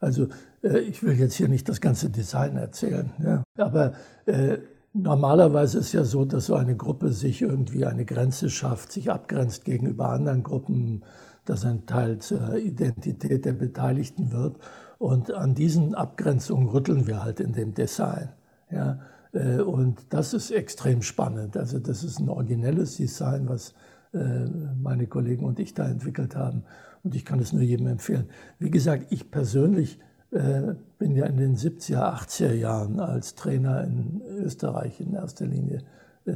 Also 0.00 0.28
äh, 0.62 0.78
ich 0.78 1.02
will 1.02 1.18
jetzt 1.18 1.34
hier 1.34 1.48
nicht 1.48 1.68
das 1.68 1.80
ganze 1.80 2.10
Design 2.10 2.56
erzählen, 2.56 3.10
ja. 3.22 3.42
aber 3.56 3.94
äh, 4.26 4.58
normalerweise 4.92 5.78
ist 5.78 5.92
ja 5.92 6.04
so, 6.04 6.24
dass 6.24 6.46
so 6.46 6.54
eine 6.54 6.76
Gruppe 6.76 7.12
sich 7.12 7.42
irgendwie 7.42 7.84
eine 7.84 8.04
Grenze 8.04 8.50
schafft, 8.50 8.92
sich 8.92 9.10
abgrenzt 9.10 9.64
gegenüber 9.64 10.10
anderen 10.10 10.44
Gruppen, 10.44 11.02
dass 11.44 11.64
ein 11.64 11.86
Teil 11.86 12.18
zur 12.18 12.56
Identität 12.56 13.44
der 13.44 13.54
Beteiligten 13.54 14.32
wird. 14.32 14.56
Und 14.98 15.32
an 15.32 15.54
diesen 15.54 15.94
Abgrenzungen 15.94 16.68
rütteln 16.68 17.06
wir 17.06 17.22
halt 17.22 17.40
in 17.40 17.52
dem 17.52 17.72
Design. 17.72 18.30
Ja. 18.70 18.98
Äh, 19.32 19.60
und 19.60 20.06
das 20.10 20.34
ist 20.34 20.50
extrem 20.50 21.02
spannend. 21.02 21.56
Also 21.56 21.78
das 21.78 22.02
ist 22.02 22.18
ein 22.18 22.28
originelles 22.28 22.96
Design, 22.96 23.48
was 23.48 23.74
äh, 24.12 24.46
meine 24.80 25.06
Kollegen 25.06 25.44
und 25.44 25.60
ich 25.60 25.74
da 25.74 25.88
entwickelt 25.88 26.34
haben. 26.34 26.64
Und 27.04 27.14
ich 27.14 27.24
kann 27.24 27.38
es 27.38 27.52
nur 27.52 27.62
jedem 27.62 27.86
empfehlen. 27.86 28.28
Wie 28.58 28.70
gesagt, 28.70 29.06
ich 29.10 29.30
persönlich 29.30 30.00
äh, 30.32 30.74
bin 30.98 31.14
ja 31.14 31.26
in 31.26 31.36
den 31.36 31.56
70er, 31.56 32.14
80er 32.14 32.52
Jahren 32.52 32.98
als 33.00 33.34
Trainer 33.34 33.84
in 33.84 34.20
Österreich 34.42 35.00
in 35.00 35.14
erster 35.14 35.46
Linie 35.46 35.84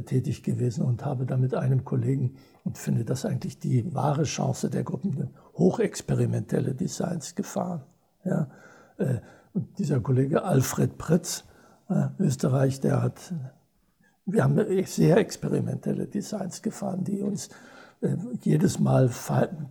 tätig 0.05 0.41
gewesen 0.41 0.83
und 0.83 1.05
habe 1.05 1.27
da 1.27 1.37
mit 1.37 1.53
einem 1.53 1.85
Kollegen 1.85 2.35
und 2.63 2.79
finde 2.79 3.05
das 3.05 3.25
eigentlich 3.25 3.59
die 3.59 3.93
wahre 3.93 4.23
Chance 4.23 4.71
der 4.71 4.83
Gruppen, 4.83 5.29
hochexperimentelle 5.55 6.73
Designs 6.73 7.35
gefahren. 7.35 7.83
Ja, 8.25 8.47
und 9.53 9.77
dieser 9.77 9.99
Kollege 9.99 10.43
Alfred 10.43 10.97
Pritz, 10.97 11.43
äh, 11.89 12.07
Österreich, 12.19 12.79
der 12.79 13.01
hat, 13.01 13.33
wir 14.25 14.43
haben 14.43 14.59
sehr 14.85 15.17
experimentelle 15.17 16.07
Designs 16.07 16.61
gefahren, 16.61 17.03
die 17.03 17.21
uns 17.21 17.49
äh, 18.01 18.15
jedes 18.41 18.79
Mal 18.79 19.09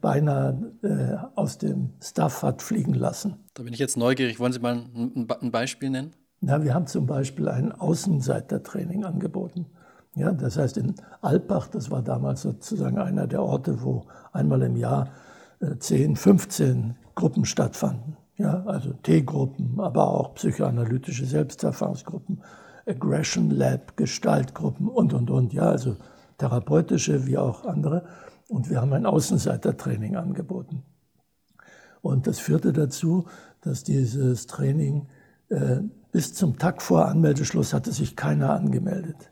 beinahe 0.01 0.73
äh, 0.83 1.17
aus 1.37 1.59
dem 1.59 1.95
Stuff 2.01 2.43
hat 2.43 2.63
fliegen 2.63 2.95
lassen. 2.95 3.37
Da 3.55 3.65
bin 3.65 3.73
ich 3.73 3.79
jetzt 3.79 3.97
neugierig. 3.97 4.39
Wollen 4.39 4.53
Sie 4.53 4.61
mal 4.61 4.85
ein, 4.95 5.27
ein 5.41 5.51
Beispiel 5.51 5.91
nennen? 5.91 6.13
Na, 6.41 6.63
wir 6.63 6.75
haben 6.75 6.87
zum 6.87 7.07
Beispiel 7.07 7.49
ein 7.49 7.73
Außenseitertraining 7.73 9.05
angeboten. 9.05 9.67
Ja, 10.15 10.33
das 10.33 10.59
heißt 10.59 10.77
in 10.77 10.95
Alpbach, 11.23 11.69
das 11.69 11.91
war 11.91 12.03
damals 12.03 12.43
sozusagen 12.43 12.99
einer 12.99 13.27
der 13.27 13.43
Orte, 13.43 13.83
wo 13.83 14.07
einmal 14.33 14.63
im 14.63 14.77
Jahr 14.77 15.09
10, 15.79 16.17
15 16.17 16.97
Gruppen 17.15 17.45
stattfanden. 17.45 18.17
Ja, 18.43 18.65
also 18.67 18.93
T-Gruppen, 18.93 19.79
aber 19.79 20.09
auch 20.09 20.35
psychoanalytische 20.35 21.27
Selbsterfahrungsgruppen, 21.27 22.43
Aggression 22.87 23.51
Lab, 23.51 23.97
Gestaltgruppen 23.97 24.89
und, 24.89 25.15
und, 25.15 25.31
und. 25.31 25.53
Ja, 25.53 25.67
also 25.67 25.97
therapeutische 26.39 27.25
wie 27.29 27.39
auch 27.39 27.65
andere. 27.65 28.05
Und 28.49 28.69
wir 28.69 28.81
haben 28.81 28.93
ein 28.95 29.07
Außenseitertraining 29.07 30.17
angeboten. 30.17 30.83
Und 32.01 32.27
das 32.27 32.41
führte 32.41 32.73
dazu, 32.73 33.27
dass 33.61 33.85
dieses 33.85 34.49
Training 34.49 35.07
äh, 35.49 35.77
bis 36.11 36.35
zum 36.35 36.59
Tag 36.59 36.83
vor 36.83 37.07
Anmeldeschluss 37.07 37.73
hatte 37.73 37.93
sich 37.93 38.17
keiner 38.17 38.51
angemeldet. 38.51 39.31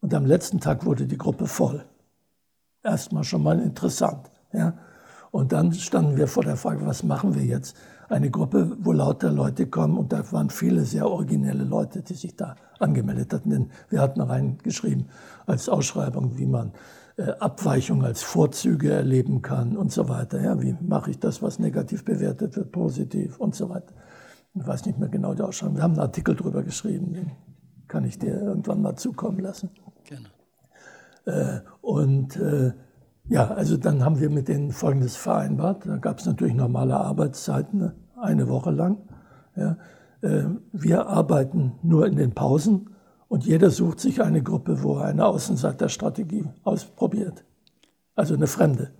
Und 0.00 0.14
am 0.14 0.26
letzten 0.26 0.58
Tag 0.58 0.84
wurde 0.84 1.06
die 1.06 1.16
Gruppe 1.16 1.46
voll. 1.46 1.84
Erstmal 2.82 3.22
schon 3.22 3.44
mal 3.44 3.60
interessant. 3.60 4.32
Ja? 4.52 4.76
Und 5.30 5.52
dann 5.52 5.72
standen 5.74 6.16
wir 6.16 6.26
vor 6.26 6.42
der 6.42 6.56
Frage, 6.56 6.84
was 6.84 7.04
machen 7.04 7.36
wir 7.36 7.44
jetzt? 7.44 7.76
Eine 8.08 8.30
Gruppe, 8.30 8.76
wo 8.80 8.92
lauter 8.92 9.30
Leute 9.30 9.66
kommen 9.66 9.98
und 9.98 10.12
da 10.12 10.32
waren 10.32 10.48
viele 10.48 10.84
sehr 10.84 11.10
originelle 11.10 11.64
Leute, 11.64 12.02
die 12.02 12.14
sich 12.14 12.36
da 12.36 12.56
angemeldet 12.78 13.34
hatten. 13.34 13.50
Denn 13.50 13.70
wir 13.90 14.00
hatten 14.00 14.20
reingeschrieben 14.20 15.08
als 15.46 15.68
Ausschreibung, 15.68 16.38
wie 16.38 16.46
man 16.46 16.72
äh, 17.18 17.32
Abweichungen 17.38 18.04
als 18.04 18.22
Vorzüge 18.22 18.90
erleben 18.92 19.42
kann 19.42 19.76
und 19.76 19.92
so 19.92 20.08
weiter. 20.08 20.40
Ja, 20.40 20.62
wie 20.62 20.74
mache 20.80 21.10
ich 21.10 21.18
das, 21.18 21.42
was 21.42 21.58
negativ 21.58 22.04
bewertet 22.04 22.56
wird, 22.56 22.72
positiv 22.72 23.38
und 23.38 23.54
so 23.54 23.68
weiter. 23.68 23.92
Ich 24.54 24.66
weiß 24.66 24.86
nicht 24.86 24.98
mehr 24.98 25.08
genau 25.08 25.34
die 25.34 25.42
Ausschreibung. 25.42 25.76
Wir 25.76 25.82
haben 25.82 25.92
einen 25.92 26.00
Artikel 26.00 26.34
darüber 26.34 26.62
geschrieben, 26.62 27.12
den 27.12 27.30
kann 27.88 28.04
ich 28.04 28.18
dir 28.18 28.40
irgendwann 28.40 28.80
mal 28.80 28.96
zukommen 28.96 29.40
lassen. 29.40 29.70
Gerne. 30.04 30.28
Äh, 31.26 31.60
und 31.82 32.36
äh, 32.36 32.72
ja, 33.28 33.48
also 33.48 33.76
dann 33.76 34.04
haben 34.04 34.20
wir 34.20 34.30
mit 34.30 34.48
denen 34.48 34.72
Folgendes 34.72 35.16
vereinbart. 35.16 35.86
Da 35.86 35.96
gab 35.98 36.18
es 36.18 36.26
natürlich 36.26 36.54
normale 36.54 36.96
Arbeitszeiten, 36.96 37.92
eine 38.16 38.48
Woche 38.48 38.70
lang. 38.70 38.98
Ja. 39.54 39.76
Äh, 40.22 40.44
wir 40.72 41.06
arbeiten 41.06 41.74
nur 41.82 42.06
in 42.06 42.16
den 42.16 42.32
Pausen 42.32 42.90
und 43.28 43.44
jeder 43.44 43.70
sucht 43.70 44.00
sich 44.00 44.22
eine 44.22 44.42
Gruppe, 44.42 44.82
wo 44.82 44.96
er 44.96 45.06
eine 45.06 45.26
Außenseiterstrategie 45.26 46.46
ausprobiert. 46.64 47.44
Also 48.14 48.34
eine 48.34 48.46
Fremde. 48.46 48.90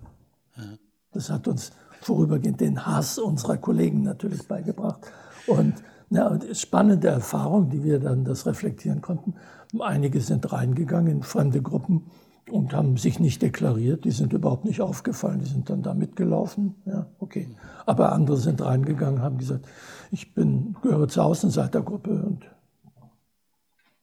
Das 1.11 1.29
hat 1.29 1.47
uns 1.47 1.71
vorübergehend 2.01 2.61
den 2.61 2.85
Hass 2.85 3.17
unserer 3.17 3.57
Kollegen 3.57 4.03
natürlich 4.03 4.47
beigebracht. 4.47 4.99
Und 5.47 5.73
ja, 6.11 6.37
spannende 6.53 7.07
Erfahrung, 7.07 7.69
die 7.69 7.83
wir 7.83 7.99
dann 7.99 8.23
das 8.23 8.45
reflektieren 8.45 9.01
konnten. 9.01 9.35
Einige 9.79 10.21
sind 10.21 10.51
reingegangen 10.51 11.17
in 11.17 11.23
fremde 11.23 11.61
Gruppen 11.61 12.05
und 12.51 12.73
haben 12.73 12.97
sich 12.97 13.19
nicht 13.19 13.41
deklariert. 13.41 14.05
Die 14.05 14.11
sind 14.11 14.33
überhaupt 14.33 14.65
nicht 14.65 14.81
aufgefallen. 14.81 15.39
Die 15.39 15.49
sind 15.49 15.69
dann 15.69 15.81
da 15.81 15.93
mitgelaufen. 15.93 16.75
Ja, 16.85 17.07
okay. 17.19 17.47
Aber 17.85 18.11
andere 18.11 18.37
sind 18.37 18.61
reingegangen, 18.63 19.21
haben 19.21 19.37
gesagt, 19.37 19.65
ich 20.11 20.33
bin, 20.33 20.75
gehöre 20.81 21.07
zur 21.07 21.25
Außenseitergruppe 21.25 22.09
und 22.09 22.45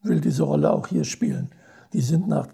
will 0.03 0.21
diese 0.21 0.45
Rolle 0.45 0.73
auch 0.73 0.87
hier 0.87 1.05
spielen. 1.05 1.51
Die 1.93 2.01
sind 2.01 2.29
nach, 2.29 2.49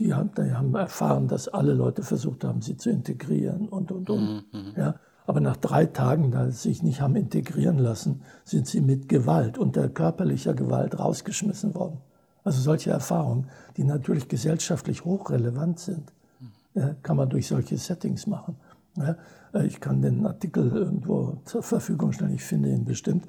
die 0.00 0.14
haben, 0.14 0.30
die 0.36 0.52
haben 0.52 0.74
erfahren, 0.74 1.28
dass 1.28 1.48
alle 1.48 1.74
Leute 1.74 2.02
versucht 2.02 2.44
haben, 2.44 2.62
sie 2.62 2.76
zu 2.76 2.90
integrieren 2.90 3.68
und, 3.68 3.92
und, 3.92 4.10
und. 4.10 4.20
Mhm. 4.20 4.42
mhm. 4.52 4.72
Ja. 4.76 4.94
Aber 5.24 5.40
nach 5.40 5.56
drei 5.56 5.86
Tagen, 5.86 6.32
da 6.32 6.50
sie 6.50 6.68
sich 6.68 6.82
nicht 6.82 7.00
haben 7.00 7.14
integrieren 7.14 7.78
lassen, 7.78 8.22
sind 8.44 8.66
sie 8.66 8.80
mit 8.80 9.08
Gewalt, 9.08 9.56
unter 9.56 9.88
körperlicher 9.88 10.52
Gewalt 10.52 10.98
rausgeschmissen 10.98 11.74
worden. 11.74 11.98
Also 12.44 12.60
solche 12.60 12.90
Erfahrungen, 12.90 13.48
die 13.76 13.84
natürlich 13.84 14.28
gesellschaftlich 14.28 15.04
hochrelevant 15.04 15.78
sind, 15.78 16.12
ja, 16.74 16.94
kann 17.02 17.16
man 17.16 17.28
durch 17.28 17.46
solche 17.46 17.76
Settings 17.78 18.26
machen. 18.26 18.56
Ja, 18.96 19.16
äh, 19.54 19.66
ich 19.66 19.80
kann 19.80 20.02
den 20.02 20.26
Artikel 20.26 20.70
irgendwo 20.70 21.38
zur 21.44 21.62
Verfügung 21.62 22.12
stellen, 22.12 22.34
ich 22.34 22.44
finde 22.44 22.70
ihn 22.70 22.84
bestimmt. 22.84 23.26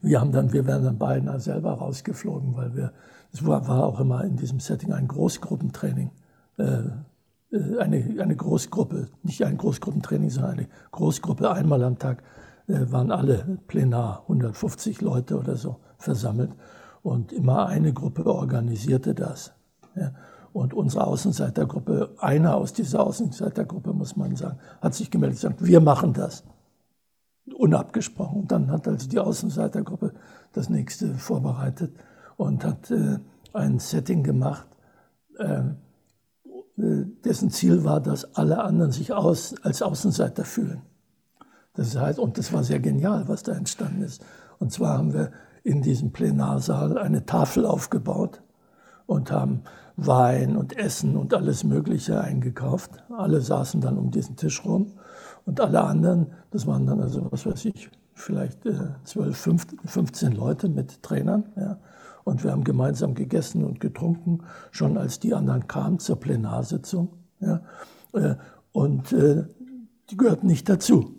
Wir, 0.00 0.20
haben 0.20 0.32
dann, 0.32 0.52
wir 0.52 0.66
werden 0.66 0.84
dann 0.84 0.98
beinahe 0.98 1.40
selber 1.40 1.72
rausgeflogen, 1.72 2.56
weil 2.56 2.74
wir, 2.74 2.92
es 3.32 3.44
war, 3.44 3.68
auch 3.68 4.00
immer 4.00 4.24
in 4.24 4.36
diesem 4.36 4.60
Setting 4.60 4.92
ein 4.92 5.08
Großgruppentraining. 5.08 6.10
Äh, 6.58 6.82
äh, 7.52 7.78
eine, 7.78 8.22
eine 8.22 8.36
Großgruppe, 8.36 9.08
nicht 9.22 9.44
ein 9.44 9.56
Großgruppentraining, 9.58 10.30
sondern 10.30 10.52
eine 10.52 10.68
Großgruppe 10.92 11.50
einmal 11.50 11.82
am 11.82 11.98
Tag 11.98 12.22
waren 12.66 13.10
alle 13.10 13.58
plenar, 13.66 14.20
150 14.28 15.00
Leute 15.00 15.36
oder 15.36 15.56
so 15.56 15.80
versammelt. 15.98 16.52
Und 17.02 17.32
immer 17.32 17.66
eine 17.66 17.92
Gruppe 17.92 18.26
organisierte 18.26 19.14
das. 19.14 19.52
Ja. 19.96 20.12
Und 20.52 20.74
unsere 20.74 21.06
Außenseitergruppe, 21.06 22.10
einer 22.18 22.56
aus 22.56 22.72
dieser 22.72 23.06
Außenseitergruppe, 23.06 23.92
muss 23.92 24.16
man 24.16 24.34
sagen, 24.36 24.58
hat 24.80 24.94
sich 24.94 25.10
gemeldet 25.10 25.44
und 25.44 25.56
gesagt, 25.56 25.66
wir 25.66 25.80
machen 25.80 26.12
das. 26.12 26.44
Unabgesprochen. 27.54 28.42
Und 28.42 28.52
dann 28.52 28.70
hat 28.70 28.88
also 28.88 29.08
die 29.08 29.18
Außenseitergruppe 29.18 30.12
das 30.52 30.68
nächste 30.68 31.14
vorbereitet 31.14 31.94
und 32.36 32.64
hat 32.64 32.90
äh, 32.90 33.18
ein 33.52 33.78
Setting 33.78 34.22
gemacht, 34.22 34.66
äh, 35.38 35.62
dessen 36.76 37.50
Ziel 37.50 37.84
war, 37.84 38.00
dass 38.00 38.34
alle 38.36 38.62
anderen 38.62 38.92
sich 38.92 39.12
aus, 39.12 39.54
als 39.62 39.82
Außenseiter 39.82 40.44
fühlen. 40.44 40.82
Das 41.74 41.96
heißt, 41.96 42.18
und 42.18 42.38
das 42.38 42.52
war 42.52 42.64
sehr 42.64 42.80
genial, 42.80 43.28
was 43.28 43.42
da 43.42 43.52
entstanden 43.52 44.02
ist. 44.02 44.24
Und 44.58 44.72
zwar 44.72 44.98
haben 44.98 45.12
wir 45.12 45.30
in 45.62 45.82
diesem 45.82 46.12
Plenarsaal 46.12 46.98
eine 46.98 47.26
Tafel 47.26 47.66
aufgebaut 47.66 48.42
und 49.06 49.30
haben 49.30 49.62
Wein 49.96 50.56
und 50.56 50.76
Essen 50.78 51.16
und 51.16 51.34
alles 51.34 51.64
Mögliche 51.64 52.20
eingekauft. 52.20 53.02
Alle 53.16 53.40
saßen 53.40 53.80
dann 53.80 53.98
um 53.98 54.10
diesen 54.10 54.36
Tisch 54.36 54.64
rum 54.64 54.92
und 55.44 55.60
alle 55.60 55.82
anderen, 55.82 56.28
das 56.50 56.66
waren 56.66 56.86
dann 56.86 57.00
also, 57.00 57.30
was 57.30 57.44
weiß 57.44 57.64
ich, 57.66 57.90
vielleicht 58.14 58.64
äh, 58.66 58.90
12, 59.04 59.66
15 59.84 60.32
Leute 60.32 60.68
mit 60.68 61.02
Trainern. 61.02 61.44
Ja. 61.56 61.78
Und 62.24 62.44
wir 62.44 62.52
haben 62.52 62.64
gemeinsam 62.64 63.14
gegessen 63.14 63.64
und 63.64 63.80
getrunken, 63.80 64.42
schon 64.70 64.96
als 64.96 65.20
die 65.20 65.34
anderen 65.34 65.66
kamen 65.66 65.98
zur 65.98 66.16
Plenarsitzung. 66.16 67.14
Ja. 67.40 67.62
Äh, 68.12 68.36
und 68.72 69.12
äh, 69.12 69.44
die 70.10 70.16
gehörten 70.16 70.46
nicht 70.46 70.68
dazu. 70.68 71.16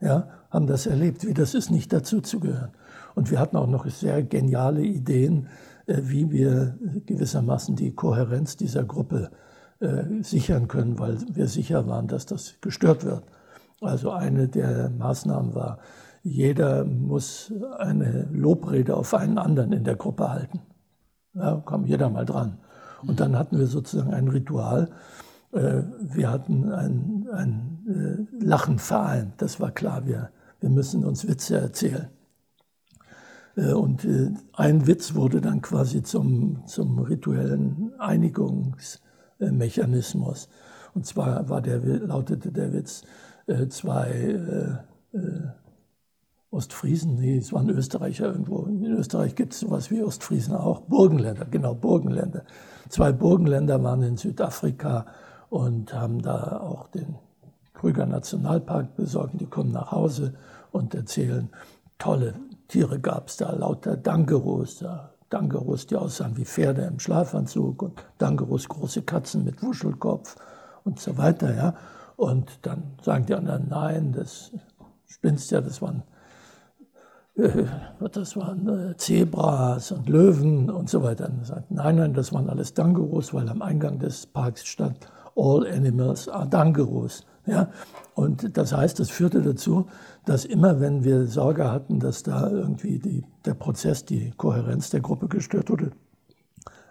Ja, 0.00 0.28
haben 0.50 0.66
das 0.66 0.86
erlebt, 0.86 1.26
wie 1.26 1.34
das 1.34 1.54
ist, 1.54 1.70
nicht 1.70 1.92
dazu 1.92 2.20
zu 2.20 2.40
gehören. 2.40 2.72
Und 3.14 3.30
wir 3.30 3.38
hatten 3.38 3.56
auch 3.56 3.66
noch 3.66 3.86
sehr 3.86 4.22
geniale 4.22 4.82
Ideen, 4.82 5.48
äh, 5.86 5.98
wie 6.02 6.30
wir 6.30 6.78
gewissermaßen 7.06 7.76
die 7.76 7.94
Kohärenz 7.94 8.56
dieser 8.56 8.84
Gruppe 8.84 9.30
äh, 9.80 10.22
sichern 10.22 10.68
können, 10.68 10.98
weil 10.98 11.18
wir 11.32 11.48
sicher 11.48 11.86
waren, 11.86 12.08
dass 12.08 12.26
das 12.26 12.54
gestört 12.60 13.04
wird. 13.04 13.24
Also 13.80 14.12
eine 14.12 14.48
der 14.48 14.90
Maßnahmen 14.90 15.54
war, 15.54 15.78
jeder 16.22 16.84
muss 16.84 17.52
eine 17.78 18.28
Lobrede 18.30 18.96
auf 18.96 19.12
einen 19.12 19.38
anderen 19.38 19.72
in 19.72 19.82
der 19.82 19.96
Gruppe 19.96 20.30
halten. 20.30 20.60
Da 21.34 21.62
kam 21.66 21.84
jeder 21.84 22.10
mal 22.10 22.24
dran. 22.24 22.58
Und 23.04 23.18
dann 23.18 23.36
hatten 23.36 23.58
wir 23.58 23.66
sozusagen 23.66 24.14
ein 24.14 24.28
Ritual. 24.28 24.88
Äh, 25.52 25.82
wir 26.00 26.30
hatten 26.30 26.72
ein, 26.72 27.28
ein 27.32 28.28
Lachenverein, 28.40 29.32
das 29.38 29.58
war 29.58 29.72
klar. 29.72 30.06
Wir, 30.06 30.30
wir 30.60 30.70
müssen 30.70 31.04
uns 31.04 31.26
Witze 31.26 31.58
erzählen. 31.58 32.08
Äh, 33.56 33.72
und 33.72 34.04
äh, 34.04 34.30
ein 34.52 34.86
Witz 34.86 35.14
wurde 35.14 35.40
dann 35.40 35.62
quasi 35.62 36.02
zum, 36.02 36.66
zum 36.66 36.98
rituellen 36.98 37.92
Einigungsmechanismus. 37.98 40.50
Und 40.94 41.06
zwar 41.06 41.48
war 41.48 41.62
der, 41.62 41.78
lautete 41.78 42.52
der 42.52 42.70
Witz, 42.72 43.02
äh, 43.46 43.68
zwei 43.68 44.80
Ostfriesen, 46.50 47.16
nee, 47.16 47.38
es 47.38 47.52
waren 47.52 47.68
Österreicher 47.70 48.26
irgendwo. 48.26 48.64
In 48.64 48.92
Österreich 48.92 49.34
gibt 49.34 49.54
es 49.54 49.60
sowas 49.60 49.90
wie 49.90 50.02
Ostfriesen 50.02 50.54
auch. 50.54 50.82
Burgenländer, 50.82 51.46
genau, 51.46 51.74
Burgenländer. 51.74 52.44
Zwei 52.90 53.12
Burgenländer 53.12 53.82
waren 53.82 54.02
in 54.02 54.18
Südafrika 54.18 55.06
und 55.48 55.94
haben 55.94 56.20
da 56.20 56.60
auch 56.60 56.88
den 56.88 57.16
Krüger 57.72 58.04
Nationalpark 58.06 58.96
besorgt. 58.96 59.40
Die 59.40 59.46
kommen 59.46 59.72
nach 59.72 59.92
Hause 59.92 60.34
und 60.72 60.94
erzählen 60.94 61.48
tolle 61.98 62.34
Tiere 62.72 62.98
gab 62.98 63.28
es 63.28 63.36
da, 63.36 63.52
lauter 63.52 63.98
Dangerus, 63.98 64.78
da 64.78 65.10
Dangerus, 65.28 65.86
die 65.86 65.96
aussahen 65.96 66.38
wie 66.38 66.46
Pferde 66.46 66.82
im 66.82 66.98
Schlafanzug 66.98 67.82
und 67.82 68.02
Dangerus 68.16 68.66
große 68.66 69.02
Katzen 69.02 69.44
mit 69.44 69.62
Wuschelkopf 69.62 70.36
und 70.82 70.98
so 70.98 71.18
weiter. 71.18 71.54
Ja. 71.54 71.74
Und 72.16 72.60
dann 72.62 72.94
sagen 73.02 73.26
die 73.26 73.34
anderen, 73.34 73.68
nein, 73.68 74.12
das 74.12 74.52
spinnst 75.04 75.50
ja, 75.50 75.60
das 75.60 75.82
waren, 75.82 76.02
äh, 77.36 77.64
das 78.10 78.36
waren 78.38 78.66
äh, 78.66 78.96
Zebras 78.96 79.92
und 79.92 80.08
Löwen 80.08 80.70
und 80.70 80.88
so 80.88 81.02
weiter. 81.02 81.28
Und 81.28 81.46
sagt, 81.46 81.70
nein, 81.70 81.96
nein, 81.96 82.14
das 82.14 82.32
waren 82.32 82.48
alles 82.48 82.72
Dangerus, 82.72 83.34
weil 83.34 83.50
am 83.50 83.60
Eingang 83.60 83.98
des 83.98 84.26
Parks 84.26 84.64
stand, 84.64 84.96
all 85.36 85.66
animals 85.66 86.26
are 86.26 86.48
Dangerus. 86.48 87.26
Ja? 87.46 87.70
Und 88.14 88.56
das 88.56 88.72
heißt, 88.72 89.00
das 89.00 89.10
führte 89.10 89.42
dazu, 89.42 89.86
dass 90.24 90.44
immer, 90.44 90.80
wenn 90.80 91.04
wir 91.04 91.26
Sorge 91.26 91.70
hatten, 91.70 91.98
dass 91.98 92.22
da 92.22 92.48
irgendwie 92.48 92.98
die, 92.98 93.24
der 93.44 93.54
Prozess, 93.54 94.04
die 94.04 94.32
Kohärenz 94.36 94.90
der 94.90 95.00
Gruppe 95.00 95.28
gestört 95.28 95.70
wurde, 95.70 95.92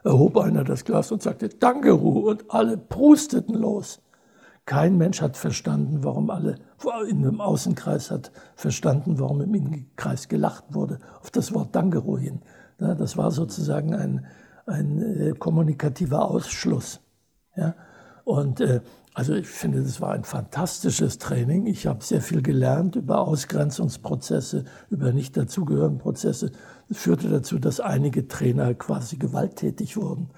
erhob 0.04 0.38
einer 0.38 0.64
das 0.64 0.84
Glas 0.84 1.12
und 1.12 1.22
sagte, 1.22 1.50
Danke, 1.50 1.92
Ruhe, 1.92 2.32
und 2.32 2.46
alle 2.50 2.78
prusteten 2.78 3.56
los. 3.56 4.02
Kein 4.66 4.98
Mensch 4.98 5.22
hat 5.22 5.38
verstanden, 5.38 6.04
warum 6.04 6.30
alle, 6.30 6.56
in 7.10 7.26
einem 7.26 7.42
Außenkreis 7.42 8.12
hat 8.12 8.32
verstanden, 8.56 9.20
warum 9.20 9.42
im 9.42 9.54
Innenkreis 9.54 10.28
gelacht 10.28 10.66
wurde, 10.70 11.00
auf 11.20 11.32
das 11.32 11.54
Wort 11.54 11.76
Dankeru 11.76 12.18
hin. 12.18 12.42
Das 12.78 13.18
war 13.18 13.32
sozusagen 13.32 13.94
ein, 13.94 14.26
ein 14.66 15.02
äh, 15.02 15.34
kommunikativer 15.34 16.30
Ausschluss. 16.30 17.00
Ja? 17.56 17.76
Und 18.24 18.62
äh, 18.62 18.82
also 19.14 19.34
ich 19.34 19.48
finde, 19.48 19.82
das 19.82 20.00
war 20.00 20.14
ein 20.14 20.24
fantastisches 20.24 21.18
Training. 21.18 21.66
Ich 21.66 21.86
habe 21.86 22.04
sehr 22.04 22.22
viel 22.22 22.42
gelernt 22.42 22.96
über 22.96 23.20
Ausgrenzungsprozesse, 23.20 24.64
über 24.90 25.12
nicht 25.12 25.36
dazugehörende 25.36 26.02
Prozesse. 26.02 26.52
Das 26.88 26.98
führte 26.98 27.28
dazu, 27.28 27.60
dass 27.60 27.82
einige 27.82 28.28
Trainer 28.30 28.74
quasi 28.74 29.18
gewalttätig 29.18 29.98
wurden, 29.98 30.30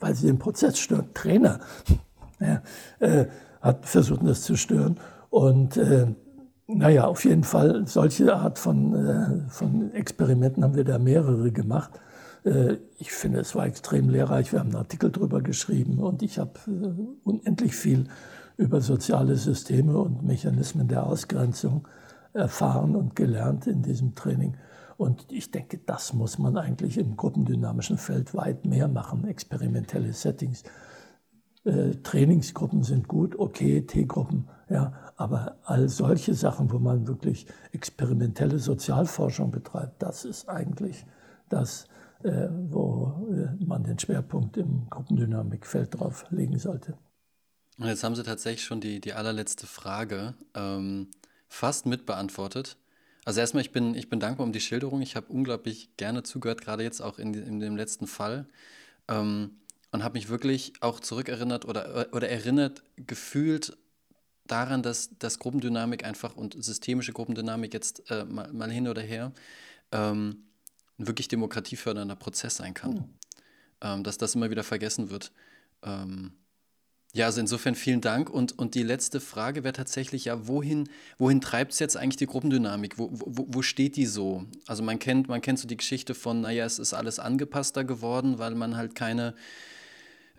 weil 0.00 0.14
sie 0.14 0.26
den 0.26 0.38
Prozess 0.38 0.78
stören. 0.78 1.12
Trainer 1.12 1.60
ja, 2.40 2.62
äh, 3.00 3.26
hat 3.60 3.84
versucht, 3.84 4.26
das 4.26 4.42
zu 4.42 4.56
stören. 4.56 4.98
Und 5.28 5.76
äh, 5.76 6.06
naja, 6.66 7.04
auf 7.04 7.24
jeden 7.24 7.44
Fall, 7.44 7.86
solche 7.86 8.34
Art 8.34 8.58
von, 8.58 8.94
äh, 8.94 9.50
von 9.50 9.92
Experimenten 9.92 10.64
haben 10.64 10.76
wir 10.76 10.84
da 10.84 10.98
mehrere 10.98 11.52
gemacht. 11.52 11.90
Äh, 12.44 12.76
ich 12.98 13.12
finde, 13.12 13.40
es 13.40 13.54
war 13.54 13.66
extrem 13.66 14.08
lehrreich. 14.08 14.52
Wir 14.52 14.60
haben 14.60 14.68
einen 14.68 14.76
Artikel 14.76 15.10
darüber 15.10 15.40
geschrieben 15.40 15.98
und 15.98 16.22
ich 16.22 16.38
habe 16.38 16.52
äh, 16.66 17.28
unendlich 17.28 17.74
viel 17.74 18.04
über 18.56 18.80
soziale 18.80 19.36
Systeme 19.36 19.96
und 19.96 20.22
Mechanismen 20.22 20.88
der 20.88 21.06
Ausgrenzung 21.06 21.86
erfahren 22.32 22.96
und 22.96 23.16
gelernt 23.16 23.66
in 23.66 23.82
diesem 23.82 24.14
Training. 24.14 24.56
Und 24.96 25.26
ich 25.32 25.50
denke, 25.50 25.78
das 25.78 26.12
muss 26.12 26.38
man 26.38 26.56
eigentlich 26.56 26.98
im 26.98 27.16
gruppendynamischen 27.16 27.98
Feld 27.98 28.34
weit 28.34 28.64
mehr 28.66 28.88
machen, 28.88 29.26
experimentelle 29.26 30.12
Settings. 30.12 30.62
Äh, 31.64 31.96
Trainingsgruppen 32.02 32.82
sind 32.82 33.08
gut, 33.08 33.38
okay, 33.38 33.82
T-Gruppen, 33.82 34.48
ja, 34.68 34.92
aber 35.16 35.56
all 35.64 35.88
solche 35.88 36.34
Sachen, 36.34 36.72
wo 36.72 36.78
man 36.78 37.06
wirklich 37.06 37.46
experimentelle 37.72 38.58
Sozialforschung 38.58 39.50
betreibt, 39.50 40.02
das 40.02 40.24
ist 40.24 40.48
eigentlich 40.48 41.06
das, 41.48 41.86
wo 42.24 43.28
äh, 43.32 43.64
man 43.64 43.84
den 43.84 43.98
Schwerpunkt 43.98 44.56
im 44.56 44.88
Gruppendynamikfeld 44.90 45.98
drauf 45.98 46.24
legen 46.30 46.58
sollte. 46.58 46.96
Und 47.78 47.86
jetzt 47.86 48.04
haben 48.04 48.14
Sie 48.14 48.22
tatsächlich 48.22 48.64
schon 48.64 48.80
die, 48.80 49.00
die 49.00 49.12
allerletzte 49.12 49.66
Frage 49.66 50.34
ähm, 50.54 51.08
fast 51.48 51.86
mitbeantwortet. 51.86 52.76
Also 53.24 53.40
erstmal, 53.40 53.62
ich 53.62 53.72
bin, 53.72 53.94
ich 53.94 54.08
bin 54.08 54.20
dankbar 54.20 54.46
um 54.46 54.52
die 54.52 54.60
Schilderung. 54.60 55.00
Ich 55.00 55.16
habe 55.16 55.32
unglaublich 55.32 55.96
gerne 55.96 56.22
zugehört, 56.22 56.60
gerade 56.60 56.82
jetzt 56.82 57.00
auch 57.00 57.18
in, 57.18 57.34
in 57.34 57.60
dem 57.60 57.76
letzten 57.76 58.06
Fall. 58.06 58.46
Ähm, 59.08 59.58
und 59.90 60.02
habe 60.02 60.14
mich 60.14 60.28
wirklich 60.28 60.72
auch 60.80 61.00
zurückerinnert 61.00 61.66
oder, 61.66 62.08
oder 62.12 62.28
erinnert, 62.28 62.82
gefühlt 62.96 63.76
daran, 64.46 64.82
dass, 64.82 65.18
dass 65.18 65.38
Gruppendynamik 65.38 66.04
einfach 66.04 66.36
und 66.36 66.62
systemische 66.62 67.12
Gruppendynamik 67.12 67.74
jetzt 67.74 68.10
äh, 68.10 68.24
mal, 68.24 68.52
mal, 68.52 68.70
hin 68.70 68.88
oder 68.88 69.02
her 69.02 69.32
ähm, 69.92 70.44
ein 70.98 71.06
wirklich 71.06 71.28
demokratiefördernder 71.28 72.16
Prozess 72.16 72.56
sein 72.56 72.74
kann. 72.74 72.94
Mhm. 72.94 73.04
Ähm, 73.80 74.04
dass 74.04 74.18
das 74.18 74.34
immer 74.34 74.50
wieder 74.50 74.62
vergessen 74.62 75.10
wird. 75.10 75.32
Ähm, 75.82 76.32
ja, 77.14 77.26
also 77.26 77.40
insofern 77.40 77.74
vielen 77.74 78.00
Dank. 78.00 78.30
Und, 78.30 78.58
und 78.58 78.74
die 78.74 78.82
letzte 78.82 79.20
Frage 79.20 79.64
wäre 79.64 79.74
tatsächlich, 79.74 80.26
ja, 80.26 80.46
wohin, 80.48 80.88
wohin 81.18 81.42
treibt 81.42 81.72
es 81.72 81.78
jetzt 81.78 81.96
eigentlich 81.96 82.16
die 82.16 82.26
Gruppendynamik? 82.26 82.96
Wo, 82.98 83.10
wo, 83.12 83.46
wo 83.48 83.62
steht 83.62 83.96
die 83.96 84.06
so? 84.06 84.46
Also 84.66 84.82
man 84.82 84.98
kennt, 84.98 85.28
man 85.28 85.42
kennt 85.42 85.58
so 85.58 85.68
die 85.68 85.76
Geschichte 85.76 86.14
von, 86.14 86.40
naja, 86.40 86.64
es 86.64 86.78
ist 86.78 86.94
alles 86.94 87.18
angepasster 87.18 87.84
geworden, 87.84 88.38
weil 88.38 88.54
man 88.54 88.76
halt 88.76 88.94
keine 88.94 89.34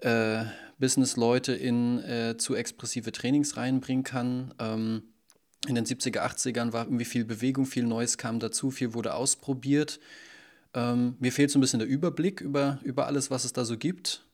äh, 0.01 0.45
Business-Leute 0.80 1.54
in 1.54 1.99
äh, 1.99 2.38
zu 2.38 2.56
expressive 2.56 3.12
Trainings 3.12 3.56
reinbringen 3.56 4.04
kann. 4.04 4.54
Ähm, 4.58 5.04
in 5.68 5.76
den 5.76 5.86
70er, 5.86 6.22
80ern 6.22 6.74
war 6.74 6.86
irgendwie 6.86 7.06
viel 7.06 7.24
Bewegung, 7.24 7.66
viel 7.66 7.84
Neues 7.84 8.18
kam 8.18 8.39
dazu, 8.39 8.72
viel 8.72 8.95
wurde 8.95 9.14
ausprobiert. 9.14 9.99
Ähm, 10.74 11.16
mir 11.20 11.32
fehlt 11.32 11.52
so 11.52 11.60
ein 11.60 11.62
bisschen 11.62 11.80
der 11.80 11.88
Überblick 11.88 12.42
über, 12.42 12.80
über 12.84 13.08
alles, 13.08 13.30
was 13.32 13.46
es 13.46 13.54
da 13.54 13.66
so 13.66 13.78
gibt. 13.78 14.26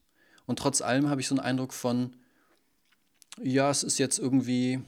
Und 0.46 0.58
trotz 0.58 0.80
allem 0.80 1.08
habe 1.08 1.20
ich 1.20 1.28
so 1.28 1.34
einen 1.34 1.44
Eindruck 1.44 1.72
von, 1.72 2.16
ja, 3.42 3.70
es 3.70 3.82
ist 3.82 3.98
jetzt 3.98 4.18
irgendwie 4.18 4.80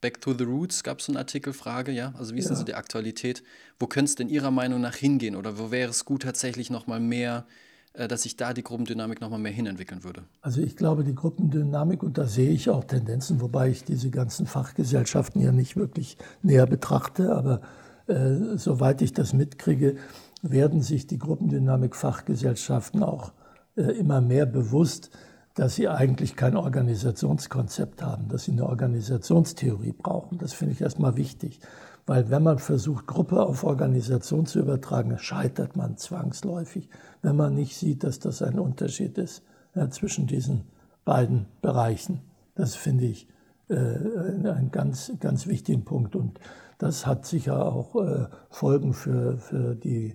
Back 0.00 0.20
to 0.20 0.32
the 0.32 0.44
Roots, 0.44 0.84
gab 0.84 1.00
es 1.00 1.06
so 1.06 1.12
eine 1.12 1.18
Artikelfrage, 1.18 1.92
ja? 1.92 2.14
Also 2.16 2.34
wie 2.34 2.38
ist 2.38 2.46
ja. 2.46 2.50
denn 2.50 2.58
so 2.58 2.64
die 2.64 2.74
Aktualität? 2.74 3.42
Wo 3.78 3.86
könnte 3.86 4.10
es 4.10 4.14
denn 4.14 4.28
Ihrer 4.28 4.50
Meinung 4.50 4.80
nach 4.80 4.94
hingehen? 4.94 5.36
Oder 5.36 5.58
wo 5.58 5.70
wäre 5.70 5.90
es 5.90 6.04
gut, 6.04 6.22
tatsächlich 6.22 6.70
nochmal 6.70 7.00
mehr, 7.00 7.46
äh, 7.94 8.06
dass 8.06 8.22
sich 8.22 8.36
da 8.36 8.52
die 8.52 8.62
Gruppendynamik 8.62 9.20
nochmal 9.20 9.40
mehr 9.40 9.52
hinentwickeln 9.52 10.04
würde? 10.04 10.22
Also 10.40 10.60
ich 10.60 10.76
glaube, 10.76 11.02
die 11.02 11.14
Gruppendynamik, 11.14 12.02
und 12.02 12.16
da 12.16 12.26
sehe 12.26 12.50
ich 12.50 12.70
auch 12.70 12.84
Tendenzen, 12.84 13.40
wobei 13.40 13.70
ich 13.70 13.84
diese 13.84 14.10
ganzen 14.10 14.46
Fachgesellschaften 14.46 15.40
ja 15.40 15.50
nicht 15.50 15.76
wirklich 15.76 16.16
näher 16.42 16.66
betrachte, 16.66 17.34
aber 17.34 17.60
äh, 18.06 18.56
soweit 18.56 19.02
ich 19.02 19.12
das 19.12 19.32
mitkriege, 19.32 19.96
werden 20.42 20.82
sich 20.82 21.06
die 21.06 21.18
Gruppendynamik-Fachgesellschaften 21.18 23.02
auch 23.02 23.32
äh, 23.76 23.82
immer 23.82 24.20
mehr 24.20 24.46
bewusst, 24.46 25.10
dass 25.54 25.74
sie 25.74 25.88
eigentlich 25.88 26.36
kein 26.36 26.56
Organisationskonzept 26.56 28.02
haben, 28.02 28.28
dass 28.28 28.44
sie 28.44 28.52
eine 28.52 28.68
Organisationstheorie 28.68 29.92
brauchen. 29.92 30.38
Das 30.38 30.52
finde 30.52 30.74
ich 30.74 30.80
erstmal 30.80 31.16
wichtig, 31.16 31.60
weil 32.06 32.30
wenn 32.30 32.44
man 32.44 32.58
versucht, 32.58 33.06
Gruppe 33.06 33.42
auf 33.42 33.64
Organisation 33.64 34.46
zu 34.46 34.60
übertragen, 34.60 35.18
scheitert 35.18 35.76
man 35.76 35.96
zwangsläufig, 35.96 36.88
wenn 37.22 37.34
man 37.34 37.54
nicht 37.54 37.76
sieht, 37.76 38.04
dass 38.04 38.20
das 38.20 38.40
ein 38.40 38.58
Unterschied 38.60 39.18
ist 39.18 39.42
ja, 39.74 39.90
zwischen 39.90 40.28
diesen 40.28 40.62
beiden 41.04 41.46
Bereichen. 41.60 42.20
Das 42.54 42.76
finde 42.76 43.06
ich 43.06 43.26
äh, 43.68 43.74
einen 43.74 44.70
ganz, 44.70 45.12
ganz 45.18 45.46
wichtigen 45.48 45.84
Punkt. 45.84 46.14
Und 46.14 46.38
das 46.78 47.04
hat 47.04 47.26
sicher 47.26 47.66
auch 47.66 47.96
äh, 47.96 48.26
Folgen 48.48 48.94
für, 48.94 49.38
für 49.38 49.74
die 49.74 50.14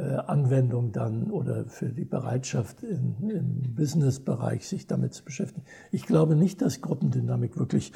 Anwendung 0.00 0.92
dann 0.92 1.30
oder 1.30 1.64
für 1.66 1.88
die 1.88 2.04
Bereitschaft 2.04 2.82
in, 2.82 3.16
im 3.30 3.74
Businessbereich, 3.74 4.66
sich 4.66 4.86
damit 4.86 5.14
zu 5.14 5.24
beschäftigen. 5.24 5.66
Ich 5.90 6.06
glaube 6.06 6.36
nicht, 6.36 6.62
dass 6.62 6.80
Gruppendynamik 6.80 7.58
wirklich, 7.58 7.92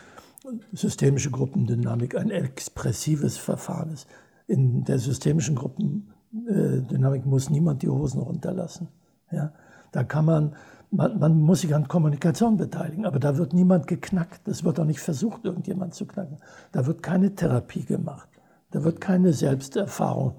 systemische 0.73 1.31
Gruppendynamik 1.31 2.17
ein 2.17 2.31
expressives 2.31 3.37
Verfahren 3.37 3.93
ist. 3.93 4.09
In 4.47 4.85
der 4.85 4.99
systemischen 4.99 5.55
Gruppendynamik 5.55 7.27
muss 7.27 7.51
niemand 7.51 7.83
die 7.83 7.89
Hosen 7.89 8.21
runterlassen. 8.21 8.89
Ja? 9.31 9.53
Da 9.93 10.05
kann 10.05 10.25
man, 10.25 10.55
man, 10.91 11.19
man 11.19 11.41
muss 11.41 11.61
sich 11.61 11.75
an 11.75 11.89
Kommunikation 11.89 12.57
beteiligen, 12.57 13.05
aber 13.05 13.19
da 13.19 13.37
wird 13.37 13.53
niemand 13.53 13.87
geknackt. 13.87 14.49
Es 14.49 14.65
wird 14.65 14.81
auch 14.81 14.85
nicht 14.85 15.01
versucht, 15.01 15.45
irgendjemand 15.45 15.95
zu 15.95 16.07
knacken. 16.07 16.39
Da 16.73 16.87
wird 16.87 17.03
keine 17.03 17.35
Therapie 17.35 17.85
gemacht. 17.85 18.29
Da 18.71 18.85
wird 18.85 19.01
keine 19.01 19.33
Selbsterfahrung 19.33 20.35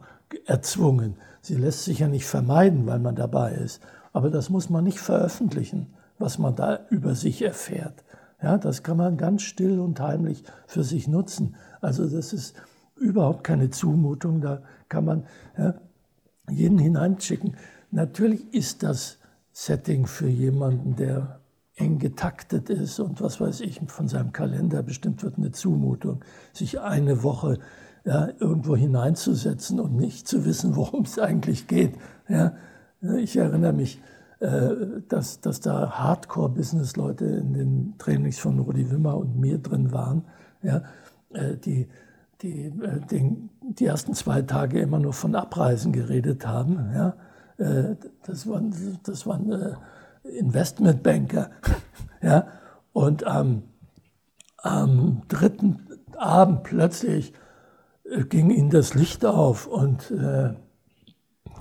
erzwungen. 0.45 1.15
Sie 1.41 1.55
lässt 1.55 1.85
sich 1.85 1.99
ja 1.99 2.07
nicht 2.07 2.25
vermeiden, 2.25 2.85
weil 2.85 2.99
man 2.99 3.15
dabei 3.15 3.53
ist. 3.53 3.81
Aber 4.13 4.29
das 4.29 4.49
muss 4.49 4.69
man 4.69 4.83
nicht 4.83 4.99
veröffentlichen, 4.99 5.93
was 6.19 6.37
man 6.37 6.55
da 6.55 6.79
über 6.89 7.15
sich 7.15 7.41
erfährt. 7.41 8.03
Ja, 8.41 8.57
das 8.57 8.83
kann 8.83 8.97
man 8.97 9.17
ganz 9.17 9.43
still 9.43 9.79
und 9.79 9.99
heimlich 9.99 10.43
für 10.67 10.83
sich 10.83 11.07
nutzen. 11.07 11.55
Also 11.79 12.07
das 12.07 12.33
ist 12.33 12.55
überhaupt 12.95 13.43
keine 13.43 13.69
Zumutung. 13.69 14.41
Da 14.41 14.61
kann 14.89 15.05
man 15.05 15.25
ja, 15.57 15.75
jeden 16.49 16.79
hineinschicken. 16.79 17.55
Natürlich 17.91 18.53
ist 18.53 18.83
das 18.83 19.17
Setting 19.51 20.07
für 20.07 20.27
jemanden, 20.27 20.95
der 20.95 21.41
eng 21.75 21.99
getaktet 21.99 22.69
ist 22.69 22.99
und 22.99 23.21
was 23.21 23.41
weiß 23.41 23.61
ich, 23.61 23.81
von 23.87 24.07
seinem 24.07 24.31
Kalender 24.31 24.83
bestimmt 24.83 25.23
wird 25.23 25.37
eine 25.37 25.51
Zumutung, 25.51 26.23
sich 26.53 26.79
eine 26.79 27.23
Woche 27.23 27.59
ja, 28.03 28.29
irgendwo 28.39 28.75
hineinzusetzen 28.75 29.79
und 29.79 29.95
nicht 29.95 30.27
zu 30.27 30.45
wissen, 30.45 30.75
worum 30.75 31.03
es 31.03 31.19
eigentlich 31.19 31.67
geht. 31.67 31.95
Ja. 32.27 32.53
Ich 33.17 33.35
erinnere 33.35 33.73
mich, 33.73 34.01
äh, 34.41 35.01
dass, 35.07 35.39
dass 35.39 35.59
da 35.59 35.91
Hardcore-Business-Leute 35.91 37.25
in 37.25 37.53
den 37.53 37.93
Trainings 37.99 38.39
von 38.39 38.57
Rudi 38.57 38.89
Wimmer 38.89 39.15
und 39.15 39.39
mir 39.39 39.59
drin 39.59 39.91
waren, 39.91 40.23
ja, 40.63 40.81
äh, 41.33 41.57
die, 41.57 41.87
die 42.41 42.65
äh, 42.65 42.99
den, 43.11 43.51
die 43.61 43.85
ersten 43.85 44.15
zwei 44.15 44.41
Tage 44.41 44.79
immer 44.79 44.97
nur 44.97 45.13
von 45.13 45.35
Abreisen 45.35 45.91
geredet 45.91 46.47
haben. 46.47 46.91
Ja. 46.93 47.15
Das 48.25 48.47
waren, 48.47 48.73
das 49.03 49.27
waren 49.27 49.75
Investmentbanker. 50.23 51.51
Ja. 52.23 52.45
Und 52.93 53.25
am, 53.25 53.63
am 54.57 55.23
dritten 55.27 55.87
Abend 56.17 56.61
plötzlich 56.61 57.33
ging 58.29 58.49
ihnen 58.49 58.69
das 58.69 58.93
Licht 58.93 59.25
auf 59.25 59.67
und 59.67 60.11
äh, 60.11 60.53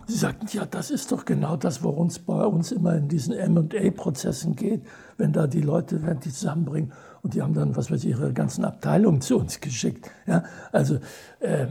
sie 0.07 0.16
sagten, 0.16 0.48
ja, 0.53 0.66
das 0.66 0.90
ist 0.90 1.12
doch 1.12 1.24
genau 1.24 1.57
das, 1.57 1.82
worum 1.82 2.09
es 2.09 2.18
bei 2.18 2.44
uns 2.44 2.72
immer 2.72 2.96
in 2.96 3.09
diesen 3.09 3.34
M&A-Prozessen 3.34 4.57
geht, 4.57 4.82
wenn 5.16 5.32
da 5.32 5.46
die 5.46 5.61
Leute, 5.61 6.03
wenn 6.05 6.20
die 6.20 6.30
zusammenbringen 6.30 6.92
und 7.22 7.34
die 7.34 7.42
haben 7.42 7.55
dann, 7.55 7.76
was 7.76 7.90
weiß 7.90 8.05
ich, 8.05 8.11
ihre 8.11 8.32
ganzen 8.32 8.64
Abteilungen 8.64 9.20
zu 9.20 9.38
uns 9.38 9.61
geschickt. 9.61 10.11
Ja, 10.26 10.44
also, 10.72 10.98
äh, 11.40 11.66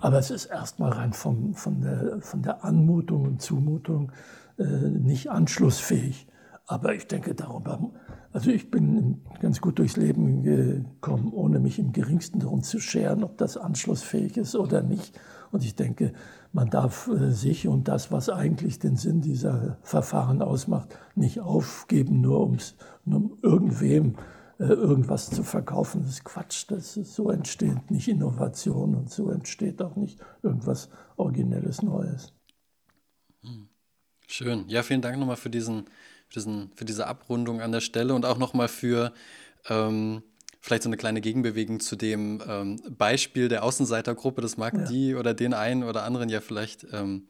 aber 0.00 0.18
es 0.18 0.30
ist 0.30 0.46
erstmal 0.46 0.92
rein 0.92 1.12
vom, 1.12 1.54
von, 1.54 1.80
der, 1.80 2.20
von 2.20 2.42
der 2.42 2.64
Anmutung 2.64 3.24
und 3.24 3.42
Zumutung 3.42 4.12
äh, 4.58 4.64
nicht 4.64 5.30
anschlussfähig. 5.30 6.26
Aber 6.66 6.94
ich 6.94 7.06
denke, 7.06 7.34
darüber 7.34 7.80
also 8.38 8.52
ich 8.52 8.70
bin 8.70 9.20
ganz 9.40 9.60
gut 9.60 9.80
durchs 9.80 9.96
Leben 9.96 10.44
gekommen, 10.44 11.32
ohne 11.32 11.58
mich 11.58 11.80
im 11.80 11.90
geringsten 11.90 12.38
darum 12.38 12.62
zu 12.62 12.78
scheren, 12.78 13.24
ob 13.24 13.36
das 13.36 13.56
anschlussfähig 13.56 14.36
ist 14.36 14.54
oder 14.54 14.80
nicht. 14.80 15.18
Und 15.50 15.64
ich 15.64 15.74
denke, 15.74 16.12
man 16.52 16.70
darf 16.70 17.08
äh, 17.08 17.32
sich 17.32 17.66
und 17.66 17.88
das, 17.88 18.12
was 18.12 18.30
eigentlich 18.30 18.78
den 18.78 18.94
Sinn 18.94 19.22
dieser 19.22 19.78
Verfahren 19.82 20.40
ausmacht, 20.40 20.96
nicht 21.16 21.40
aufgeben, 21.40 22.20
nur, 22.20 22.44
ums, 22.44 22.76
um 23.06 23.38
irgendwem 23.42 24.14
äh, 24.60 24.66
irgendwas 24.66 25.30
zu 25.30 25.42
verkaufen. 25.42 26.02
Das 26.02 26.10
ist 26.10 26.24
Quatsch. 26.24 26.66
Das 26.68 26.96
ist, 26.96 27.16
so 27.16 27.30
entsteht 27.30 27.90
nicht 27.90 28.06
Innovation 28.06 28.94
und 28.94 29.10
so 29.10 29.30
entsteht 29.30 29.82
auch 29.82 29.96
nicht 29.96 30.20
irgendwas 30.44 30.90
Originelles 31.16 31.82
Neues. 31.82 32.32
Hm. 33.42 33.68
Schön. 34.28 34.68
Ja, 34.68 34.84
vielen 34.84 35.02
Dank 35.02 35.18
nochmal 35.18 35.34
für 35.34 35.50
diesen 35.50 35.86
für, 36.28 36.34
diesen, 36.34 36.70
für 36.76 36.84
diese 36.84 37.06
Abrundung 37.06 37.60
an 37.60 37.72
der 37.72 37.80
Stelle 37.80 38.14
und 38.14 38.24
auch 38.24 38.38
nochmal 38.38 38.68
für 38.68 39.12
ähm, 39.68 40.22
vielleicht 40.60 40.82
so 40.82 40.88
eine 40.88 40.96
kleine 40.96 41.20
Gegenbewegung 41.20 41.80
zu 41.80 41.96
dem 41.96 42.42
ähm, 42.46 42.80
Beispiel 42.96 43.48
der 43.48 43.64
Außenseitergruppe. 43.64 44.40
Das 44.40 44.56
mag 44.56 44.74
ja. 44.74 44.84
die 44.84 45.14
oder 45.14 45.34
den 45.34 45.54
einen 45.54 45.84
oder 45.84 46.04
anderen 46.04 46.28
ja 46.28 46.40
vielleicht 46.40 46.86
ähm, 46.92 47.28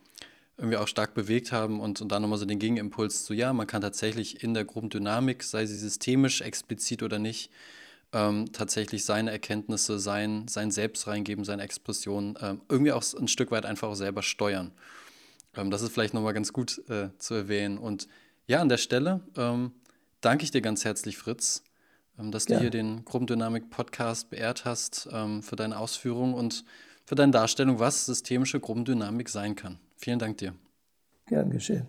irgendwie 0.56 0.76
auch 0.76 0.88
stark 0.88 1.14
bewegt 1.14 1.52
haben 1.52 1.80
und, 1.80 2.00
und 2.00 2.10
dann 2.10 2.22
nochmal 2.22 2.38
so 2.38 2.44
den 2.44 2.58
Gegenimpuls 2.58 3.24
zu, 3.24 3.32
ja, 3.32 3.52
man 3.52 3.68
kann 3.68 3.80
tatsächlich 3.80 4.42
in 4.42 4.54
der 4.54 4.64
Gruppendynamik, 4.64 5.44
sei 5.44 5.64
sie 5.66 5.76
systemisch, 5.76 6.40
explizit 6.40 7.04
oder 7.04 7.20
nicht, 7.20 7.52
ähm, 8.12 8.50
tatsächlich 8.52 9.04
seine 9.04 9.30
Erkenntnisse, 9.30 10.00
sein, 10.00 10.48
sein 10.48 10.72
Selbst 10.72 11.06
reingeben, 11.06 11.44
seine 11.44 11.62
Expression, 11.62 12.36
ähm, 12.42 12.60
irgendwie 12.68 12.92
auch 12.92 13.04
ein 13.14 13.28
Stück 13.28 13.52
weit 13.52 13.66
einfach 13.66 13.88
auch 13.88 13.94
selber 13.94 14.22
steuern. 14.22 14.72
Ähm, 15.56 15.70
das 15.70 15.82
ist 15.82 15.92
vielleicht 15.92 16.14
nochmal 16.14 16.34
ganz 16.34 16.52
gut 16.52 16.82
äh, 16.88 17.10
zu 17.18 17.34
erwähnen. 17.34 17.78
Und 17.78 18.08
ja, 18.48 18.60
an 18.60 18.68
der 18.68 18.78
Stelle 18.78 19.20
ähm, 19.36 19.72
danke 20.20 20.42
ich 20.42 20.50
dir 20.50 20.62
ganz 20.62 20.84
herzlich, 20.84 21.16
Fritz, 21.16 21.62
ähm, 22.18 22.32
dass 22.32 22.48
ja. 22.48 22.56
du 22.56 22.62
hier 22.62 22.70
den 22.70 23.04
Gruppendynamik-Podcast 23.04 24.30
beehrt 24.30 24.64
hast 24.64 25.08
ähm, 25.12 25.42
für 25.42 25.54
deine 25.54 25.78
Ausführungen 25.78 26.34
und 26.34 26.64
für 27.04 27.14
deine 27.14 27.32
Darstellung, 27.32 27.78
was 27.78 28.06
systemische 28.06 28.58
Gruppendynamik 28.58 29.28
sein 29.28 29.54
kann. 29.54 29.78
Vielen 29.96 30.18
Dank 30.18 30.38
dir. 30.38 30.54
Gern 31.26 31.50
geschehen. 31.50 31.86